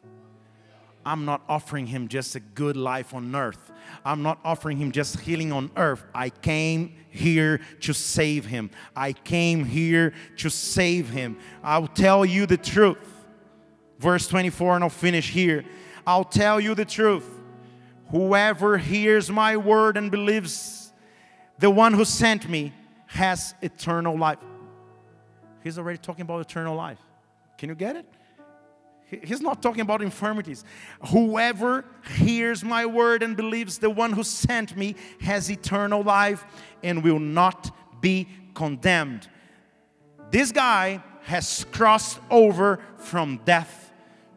I'm 1.06 1.24
not 1.24 1.43
offering 1.48 1.86
him 1.86 2.08
just 2.08 2.36
a 2.36 2.39
good 2.39 2.76
life 2.76 3.14
on 3.14 3.36
earth. 3.36 3.72
I'm 4.04 4.24
not 4.24 4.39
offering 4.43 4.78
him 4.78 4.91
just 4.91 5.20
healing 5.20 5.52
on 5.52 5.70
earth. 5.78 6.04
I 6.16 6.32
came 6.32 6.96
here 7.10 7.62
to 7.82 7.93
save 7.93 8.46
him. 8.46 8.72
I 8.96 9.14
came 9.14 9.66
here 9.66 10.14
to 10.38 10.50
save 10.50 11.10
him. 11.10 11.38
I'll 11.64 11.88
tell 11.88 12.26
you 12.26 12.48
the 12.48 12.58
truth. 12.58 12.98
Verse 14.00 14.28
24, 14.28 14.76
and 14.76 14.84
I'll 14.84 14.89
finish 14.89 15.30
here. 15.30 15.64
I'll 16.08 16.24
tell 16.24 16.60
you 16.60 16.74
the 16.74 16.86
truth. 16.86 17.30
Whoever 18.10 18.78
hears 18.78 19.32
my 19.32 19.58
word 19.58 19.98
and 19.98 20.10
believes 20.10 20.91
the 21.60 21.70
one 21.70 21.93
who 21.93 22.04
sent 22.04 22.50
me 22.50 22.74
has 23.08 23.54
eternal 23.62 24.18
life. 24.18 24.39
He's 25.64 25.78
already 25.78 25.98
talking 26.00 26.24
about 26.24 26.41
eternal 26.41 26.76
life. 26.76 27.00
Can 27.58 27.70
you 27.70 27.76
get 27.76 27.95
it? 27.95 28.06
He's 29.24 29.41
not 29.41 29.62
talking 29.62 29.82
about 29.82 30.01
infirmities. 30.01 30.64
Whoever 31.10 31.86
hears 32.16 32.64
my 32.64 32.86
word 32.86 33.22
and 33.22 33.38
believes 33.38 33.78
the 33.78 33.89
one 33.89 34.12
who 34.14 34.24
sent 34.24 34.76
me 34.76 34.95
has 35.22 35.51
eternal 35.51 36.01
life 36.01 36.43
and 36.84 37.03
will 37.03 37.20
not 37.20 37.76
be 38.01 38.28
condemned. 38.56 39.28
This 40.32 40.51
guy 40.51 41.03
has 41.24 41.66
crossed 41.72 42.20
over 42.32 42.80
from 42.97 43.39
death 43.45 43.91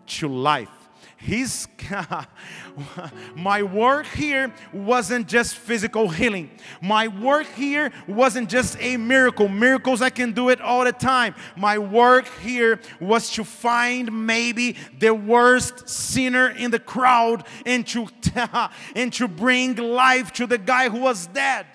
to 0.07 0.29
life. 0.29 0.78
His 1.21 1.67
my 3.35 3.65
work 3.65 4.07
here 4.07 4.55
wasn't 4.73 5.27
just 5.27 5.57
physical 5.57 6.09
healing. 6.09 6.49
My 6.81 7.09
work 7.09 7.49
here 7.57 7.91
wasn't 8.07 8.49
just 8.49 8.77
a 8.79 8.97
miracle. 8.97 9.49
Miracles 9.49 10.01
I 10.01 10.11
can 10.11 10.31
do 10.31 10.49
it 10.49 10.61
all 10.61 10.85
the 10.85 10.93
time. 10.93 11.35
My 11.57 11.77
work 11.77 12.29
here 12.41 12.81
was 13.01 13.31
to 13.33 13.43
find 13.43 14.27
maybe 14.27 14.77
the 14.97 15.13
worst 15.13 15.89
sinner 15.89 16.51
in 16.51 16.71
the 16.71 16.79
crowd 16.79 17.45
and 17.67 17.85
to 17.89 18.07
and 18.95 19.13
to 19.15 19.27
bring 19.27 19.75
life 19.75 20.33
to 20.35 20.47
the 20.47 20.59
guy 20.59 20.89
who 20.89 21.01
was 21.01 21.27
dead. 21.27 21.67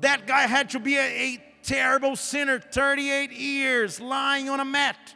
That 0.00 0.26
guy 0.26 0.46
had 0.46 0.70
to 0.70 0.80
be 0.80 0.96
a, 0.96 1.34
a 1.34 1.44
terrible 1.62 2.16
sinner, 2.16 2.58
38 2.58 3.32
years 3.32 4.00
lying 4.00 4.48
on 4.48 4.60
a 4.60 4.64
mat 4.64 5.14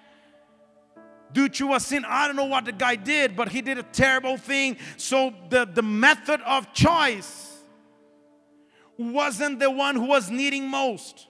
due 1.35 1.49
to 1.49 1.75
a 1.75 1.81
sin. 1.81 2.07
I 2.09 2.27
don't 2.27 2.37
know 2.37 2.47
what 2.47 2.65
the 2.65 2.73
guy 2.73 2.97
did, 2.97 3.37
but 3.37 3.49
he 3.49 3.61
did 3.61 3.77
a 3.77 3.83
terrible 3.83 4.39
thing. 4.39 4.79
So 4.97 5.35
the, 5.51 5.67
the 5.67 5.83
method 5.83 6.41
of 6.47 6.73
choice 6.73 7.59
wasn't 8.97 9.59
the 9.59 9.71
one 9.71 9.97
who 9.97 10.07
was 10.07 10.31
needing 10.31 10.69
most. 10.69 11.27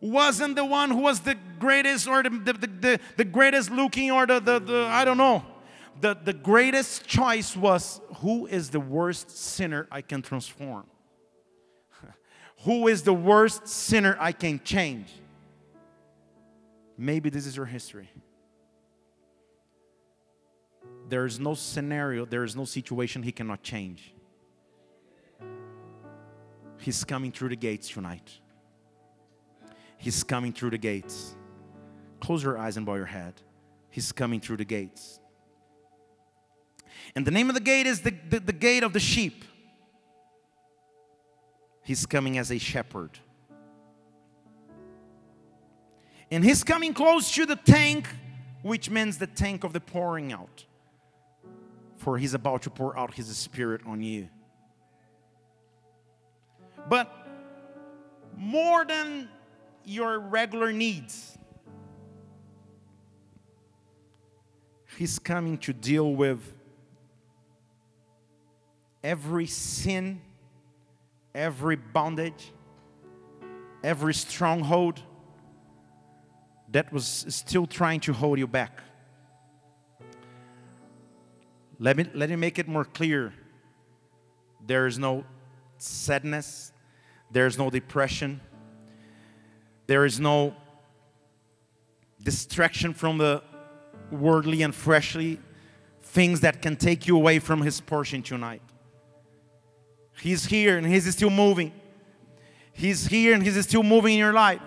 Wasn't 0.00 0.54
the 0.54 0.64
one 0.64 0.90
who 0.90 1.00
was 1.00 1.20
the 1.20 1.36
greatest 1.58 2.06
or 2.06 2.22
the, 2.22 2.28
the, 2.28 2.52
the, 2.52 3.00
the 3.16 3.24
greatest 3.24 3.70
looking 3.70 4.12
or 4.12 4.26
the, 4.26 4.38
the, 4.38 4.60
the, 4.60 4.86
I 4.90 5.04
don't 5.04 5.16
know. 5.16 5.42
The, 6.02 6.14
the 6.22 6.34
greatest 6.34 7.06
choice 7.06 7.56
was 7.56 8.02
who 8.16 8.46
is 8.46 8.68
the 8.68 8.80
worst 8.80 9.30
sinner 9.30 9.88
I 9.90 10.02
can 10.02 10.20
transform? 10.20 10.84
who 12.64 12.88
is 12.88 13.02
the 13.02 13.14
worst 13.14 13.66
sinner 13.66 14.14
I 14.20 14.32
can 14.32 14.60
change? 14.62 15.10
Maybe 16.98 17.30
this 17.30 17.46
is 17.46 17.56
your 17.56 17.66
history 17.66 18.10
there 21.08 21.24
is 21.24 21.38
no 21.38 21.54
scenario, 21.54 22.24
there 22.24 22.44
is 22.44 22.56
no 22.56 22.64
situation 22.64 23.22
he 23.22 23.32
cannot 23.32 23.62
change. 23.62 24.12
He's 26.78 27.04
coming 27.04 27.32
through 27.32 27.50
the 27.50 27.56
gates 27.56 27.88
tonight. 27.88 28.30
He's 29.98 30.22
coming 30.22 30.52
through 30.52 30.70
the 30.70 30.78
gates. 30.78 31.36
Close 32.20 32.42
your 32.42 32.58
eyes 32.58 32.76
and 32.76 32.84
bow 32.84 32.96
your 32.96 33.06
head. 33.06 33.34
He's 33.90 34.12
coming 34.12 34.40
through 34.40 34.58
the 34.58 34.64
gates. 34.64 35.20
And 37.14 37.26
the 37.26 37.30
name 37.30 37.48
of 37.48 37.54
the 37.54 37.60
gate 37.60 37.86
is 37.86 38.02
the, 38.02 38.14
the, 38.28 38.40
the 38.40 38.52
gate 38.52 38.82
of 38.82 38.92
the 38.92 39.00
sheep. 39.00 39.44
He's 41.82 42.04
coming 42.04 42.36
as 42.36 42.50
a 42.50 42.58
shepherd. 42.58 43.18
And 46.30 46.44
he's 46.44 46.64
coming 46.64 46.92
close 46.92 47.32
to 47.34 47.46
the 47.46 47.56
tank, 47.56 48.08
which 48.62 48.90
means 48.90 49.18
the 49.18 49.28
tank 49.28 49.62
of 49.62 49.72
the 49.72 49.80
pouring 49.80 50.32
out 50.32 50.64
for 51.96 52.18
He's 52.18 52.34
about 52.34 52.62
to 52.62 52.70
pour 52.70 52.98
out 52.98 53.14
His 53.14 53.34
Spirit 53.36 53.82
on 53.86 54.02
you. 54.02 54.28
But 56.88 57.12
more 58.36 58.84
than 58.84 59.28
your 59.84 60.18
regular 60.18 60.72
needs, 60.72 61.36
He's 64.96 65.18
coming 65.18 65.58
to 65.58 65.72
deal 65.72 66.14
with 66.14 66.54
every 69.04 69.46
sin, 69.46 70.20
every 71.34 71.76
bondage, 71.76 72.52
every 73.84 74.14
stronghold 74.14 75.02
that 76.70 76.92
was 76.92 77.26
still 77.28 77.66
trying 77.66 78.00
to 78.00 78.12
hold 78.12 78.38
you 78.38 78.46
back. 78.46 78.80
Let 81.78 81.96
me, 81.96 82.06
let 82.14 82.30
me 82.30 82.36
make 82.36 82.58
it 82.58 82.68
more 82.68 82.84
clear. 82.84 83.34
There 84.66 84.86
is 84.86 84.98
no 84.98 85.24
sadness, 85.78 86.72
there 87.30 87.46
is 87.46 87.58
no 87.58 87.70
depression, 87.70 88.40
there 89.86 90.04
is 90.04 90.18
no 90.18 90.54
distraction 92.22 92.94
from 92.94 93.18
the 93.18 93.42
worldly 94.10 94.62
and 94.62 94.74
freshly 94.74 95.38
things 96.02 96.40
that 96.40 96.62
can 96.62 96.76
take 96.76 97.06
you 97.06 97.16
away 97.16 97.38
from 97.38 97.60
His 97.60 97.80
portion 97.80 98.22
tonight. 98.22 98.62
He's 100.20 100.46
here 100.46 100.78
and 100.78 100.86
He's 100.86 101.12
still 101.12 101.30
moving. 101.30 101.72
He's 102.72 103.06
here 103.06 103.34
and 103.34 103.42
He's 103.42 103.62
still 103.64 103.82
moving 103.82 104.14
in 104.14 104.18
your 104.18 104.32
life. 104.32 104.60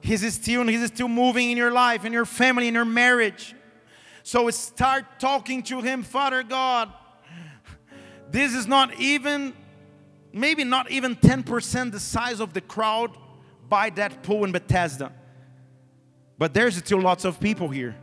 He's 0.00 0.34
still 0.34 0.60
and 0.60 0.70
He's 0.70 0.86
still 0.88 1.08
moving 1.08 1.50
in 1.50 1.56
your 1.56 1.70
life, 1.70 2.04
in 2.04 2.12
your 2.12 2.26
family, 2.26 2.68
in 2.68 2.74
your 2.74 2.84
marriage. 2.84 3.54
So 4.22 4.48
start 4.50 5.18
talking 5.18 5.62
to 5.64 5.80
Him, 5.80 6.02
Father 6.02 6.42
God. 6.42 6.92
This 8.30 8.54
is 8.54 8.66
not 8.66 8.94
even, 8.98 9.52
maybe 10.32 10.64
not 10.64 10.90
even 10.90 11.16
10% 11.16 11.92
the 11.92 12.00
size 12.00 12.40
of 12.40 12.52
the 12.54 12.60
crowd 12.60 13.16
by 13.68 13.90
that 13.90 14.22
pool 14.22 14.44
in 14.44 14.52
Bethesda. 14.52 15.12
But 16.38 16.54
there's 16.54 16.76
still 16.76 17.00
lots 17.00 17.24
of 17.24 17.40
people 17.40 17.68
here. 17.68 17.96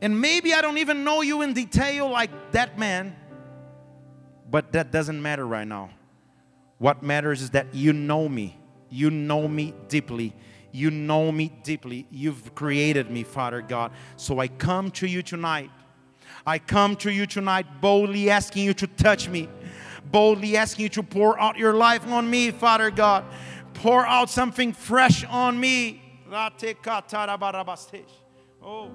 And 0.00 0.20
maybe 0.20 0.54
I 0.54 0.60
don't 0.60 0.78
even 0.78 1.02
know 1.02 1.22
you 1.22 1.42
in 1.42 1.52
detail 1.54 2.08
like 2.08 2.30
that 2.52 2.78
man, 2.78 3.16
but 4.48 4.72
that 4.72 4.92
doesn't 4.92 5.20
matter 5.20 5.46
right 5.46 5.66
now. 5.66 5.90
What 6.78 7.02
matters 7.02 7.42
is 7.42 7.50
that 7.50 7.74
you 7.74 7.92
know 7.92 8.28
me. 8.28 8.56
You 8.90 9.10
know 9.10 9.48
me 9.48 9.74
deeply. 9.88 10.34
You 10.72 10.90
know 10.90 11.32
me 11.32 11.52
deeply. 11.62 12.06
You've 12.10 12.54
created 12.54 13.10
me, 13.10 13.22
Father 13.22 13.62
God. 13.62 13.92
So 14.16 14.38
I 14.38 14.48
come 14.48 14.90
to 14.92 15.06
you 15.06 15.22
tonight. 15.22 15.70
I 16.46 16.58
come 16.58 16.96
to 16.96 17.12
you 17.12 17.26
tonight 17.26 17.80
boldly 17.80 18.30
asking 18.30 18.64
you 18.64 18.74
to 18.74 18.86
touch 18.86 19.28
me, 19.28 19.48
boldly 20.10 20.56
asking 20.56 20.84
you 20.84 20.88
to 20.90 21.02
pour 21.02 21.38
out 21.40 21.58
your 21.58 21.74
life 21.74 22.06
on 22.06 22.28
me, 22.28 22.50
Father 22.50 22.90
God. 22.90 23.24
Pour 23.74 24.06
out 24.06 24.30
something 24.30 24.72
fresh 24.72 25.24
on 25.24 25.58
me. 25.58 26.02
Oh. 28.62 28.90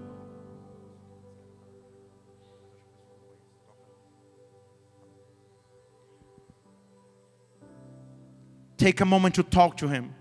Take 8.78 9.00
a 9.00 9.06
moment 9.06 9.36
to 9.36 9.44
talk 9.44 9.78
to 9.78 9.88
Him. 9.88 10.14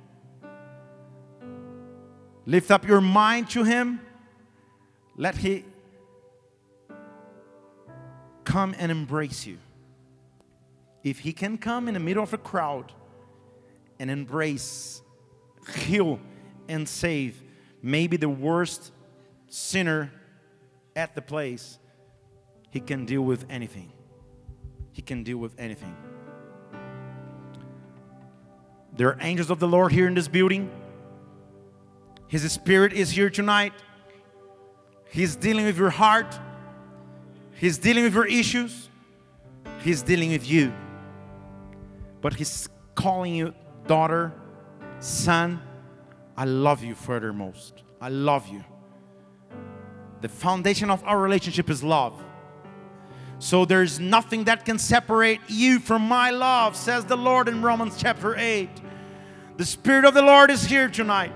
Lift 2.44 2.70
up 2.70 2.86
your 2.86 3.00
mind 3.00 3.50
to 3.50 3.64
Him. 3.64 4.00
Let 5.16 5.36
He 5.36 5.64
come 8.44 8.74
and 8.78 8.90
embrace 8.90 9.46
you. 9.46 9.58
If 11.04 11.20
He 11.20 11.32
can 11.32 11.58
come 11.58 11.88
in 11.88 11.94
the 11.94 12.00
middle 12.00 12.22
of 12.22 12.32
a 12.32 12.38
crowd 12.38 12.92
and 13.98 14.10
embrace, 14.10 15.02
heal, 15.74 16.18
and 16.68 16.88
save 16.88 17.42
maybe 17.82 18.16
the 18.16 18.28
worst 18.28 18.92
sinner 19.48 20.12
at 20.96 21.14
the 21.14 21.22
place, 21.22 21.78
He 22.70 22.80
can 22.80 23.04
deal 23.04 23.22
with 23.22 23.46
anything. 23.48 23.92
He 24.92 25.02
can 25.02 25.22
deal 25.22 25.38
with 25.38 25.54
anything. 25.58 25.96
There 28.94 29.08
are 29.08 29.18
angels 29.20 29.50
of 29.50 29.58
the 29.58 29.68
Lord 29.68 29.92
here 29.92 30.06
in 30.06 30.14
this 30.14 30.28
building. 30.28 30.70
His 32.32 32.50
Spirit 32.50 32.94
is 32.94 33.10
here 33.10 33.28
tonight. 33.28 33.74
He's 35.10 35.36
dealing 35.36 35.66
with 35.66 35.76
your 35.76 35.90
heart, 35.90 36.34
He's 37.52 37.76
dealing 37.76 38.04
with 38.04 38.14
your 38.14 38.26
issues, 38.26 38.88
He's 39.80 40.00
dealing 40.00 40.30
with 40.30 40.48
you. 40.48 40.72
But 42.22 42.32
He's 42.32 42.70
calling 42.94 43.34
you, 43.34 43.52
daughter, 43.86 44.32
son, 44.98 45.60
I 46.34 46.46
love 46.46 46.82
you 46.82 46.94
furthermost. 46.94 47.82
I 48.00 48.08
love 48.08 48.48
you. 48.48 48.64
The 50.22 50.30
foundation 50.30 50.88
of 50.88 51.04
our 51.04 51.18
relationship 51.20 51.68
is 51.68 51.84
love. 51.84 52.18
So 53.40 53.66
there's 53.66 54.00
nothing 54.00 54.44
that 54.44 54.64
can 54.64 54.78
separate 54.78 55.40
you 55.48 55.80
from 55.80 56.00
my 56.00 56.30
love, 56.30 56.76
says 56.76 57.04
the 57.04 57.16
Lord 57.16 57.46
in 57.46 57.60
Romans 57.60 57.96
chapter 57.98 58.34
8. 58.34 58.70
The 59.58 59.66
Spirit 59.66 60.06
of 60.06 60.14
the 60.14 60.22
Lord 60.22 60.50
is 60.50 60.64
here 60.64 60.88
tonight. 60.88 61.34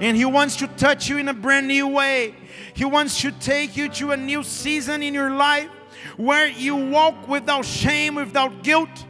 And 0.00 0.16
He 0.16 0.24
wants 0.24 0.56
to 0.56 0.66
touch 0.66 1.08
you 1.08 1.18
in 1.18 1.28
a 1.28 1.34
brand 1.34 1.68
new 1.68 1.88
way. 1.88 2.34
He 2.74 2.84
wants 2.84 3.20
to 3.22 3.30
take 3.32 3.76
you 3.76 3.88
to 3.90 4.12
a 4.12 4.16
new 4.16 4.42
season 4.42 5.02
in 5.02 5.14
your 5.14 5.30
life 5.30 5.68
where 6.16 6.46
you 6.46 6.76
walk 6.76 7.28
without 7.28 7.64
shame, 7.64 8.14
without 8.14 8.62
guilt, 8.62 9.06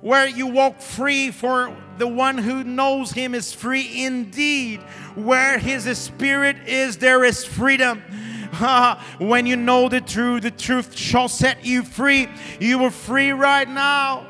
where 0.00 0.28
you 0.28 0.46
walk 0.46 0.80
free 0.80 1.30
for 1.30 1.76
the 1.98 2.06
one 2.06 2.38
who 2.38 2.64
knows 2.64 3.12
Him 3.12 3.34
is 3.34 3.52
free 3.52 4.04
indeed. 4.04 4.80
Where 5.14 5.58
His 5.58 5.84
Spirit 5.98 6.68
is, 6.68 6.98
there 6.98 7.24
is 7.24 7.44
freedom. 7.44 8.02
when 9.18 9.46
you 9.46 9.56
know 9.56 9.88
the 9.88 10.00
truth, 10.00 10.42
the 10.42 10.50
truth 10.50 10.96
shall 10.96 11.28
set 11.28 11.64
you 11.64 11.82
free. 11.82 12.28
You 12.60 12.84
are 12.84 12.90
free 12.90 13.32
right 13.32 13.68
now. 13.68 14.26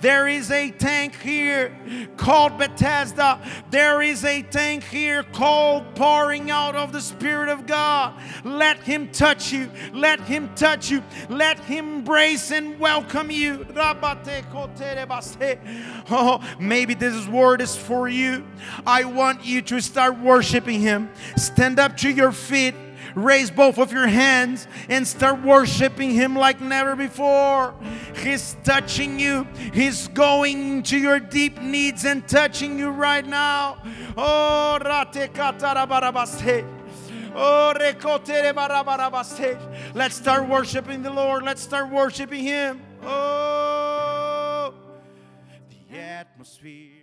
There 0.00 0.26
is 0.28 0.50
a 0.50 0.70
tank 0.70 1.16
here 1.20 1.76
called 2.16 2.58
Bethesda. 2.58 3.40
There 3.70 4.02
is 4.02 4.24
a 4.24 4.42
tank 4.42 4.84
here 4.84 5.22
called 5.22 5.94
pouring 5.94 6.50
out 6.50 6.74
of 6.74 6.92
the 6.92 7.00
Spirit 7.00 7.48
of 7.48 7.66
God. 7.66 8.14
Let 8.44 8.78
Him 8.78 9.10
touch 9.10 9.52
you. 9.52 9.70
Let 9.92 10.20
Him 10.20 10.50
touch 10.54 10.90
you. 10.90 11.02
Let 11.28 11.58
Him 11.60 12.00
embrace 12.00 12.50
and 12.50 12.78
welcome 12.80 13.30
you. 13.30 13.66
Oh, 16.12 16.56
maybe 16.58 16.94
this 16.94 17.26
word 17.28 17.60
is 17.60 17.76
for 17.76 18.08
you. 18.08 18.44
I 18.86 19.04
want 19.04 19.44
you 19.44 19.60
to 19.62 19.80
start 19.80 20.18
worshiping 20.18 20.80
Him. 20.80 21.10
Stand 21.36 21.78
up 21.78 21.96
to 21.98 22.10
your 22.10 22.32
feet 22.32 22.74
raise 23.14 23.50
both 23.50 23.78
of 23.78 23.92
your 23.92 24.06
hands 24.06 24.66
and 24.88 25.06
start 25.06 25.42
worshiping 25.42 26.10
Him 26.10 26.36
like 26.36 26.60
never 26.60 26.96
before. 26.96 27.74
He's 28.16 28.56
touching 28.64 29.18
you, 29.18 29.46
He's 29.72 30.08
going 30.08 30.82
to 30.84 30.98
your 30.98 31.20
deep 31.20 31.60
needs 31.60 32.04
and 32.04 32.26
touching 32.26 32.78
you 32.78 32.90
right 32.90 33.26
now. 33.26 33.82
Oh, 34.16 34.78
Oh, 37.32 37.72
Let's 39.94 40.16
start 40.16 40.48
worshiping 40.48 41.02
the 41.02 41.10
Lord. 41.10 41.44
Let's 41.44 41.62
start 41.62 41.90
worshiping 41.90 42.42
Him. 42.42 42.80
Oh, 43.02 44.74
the 45.90 45.98
atmosphere. 45.98 46.99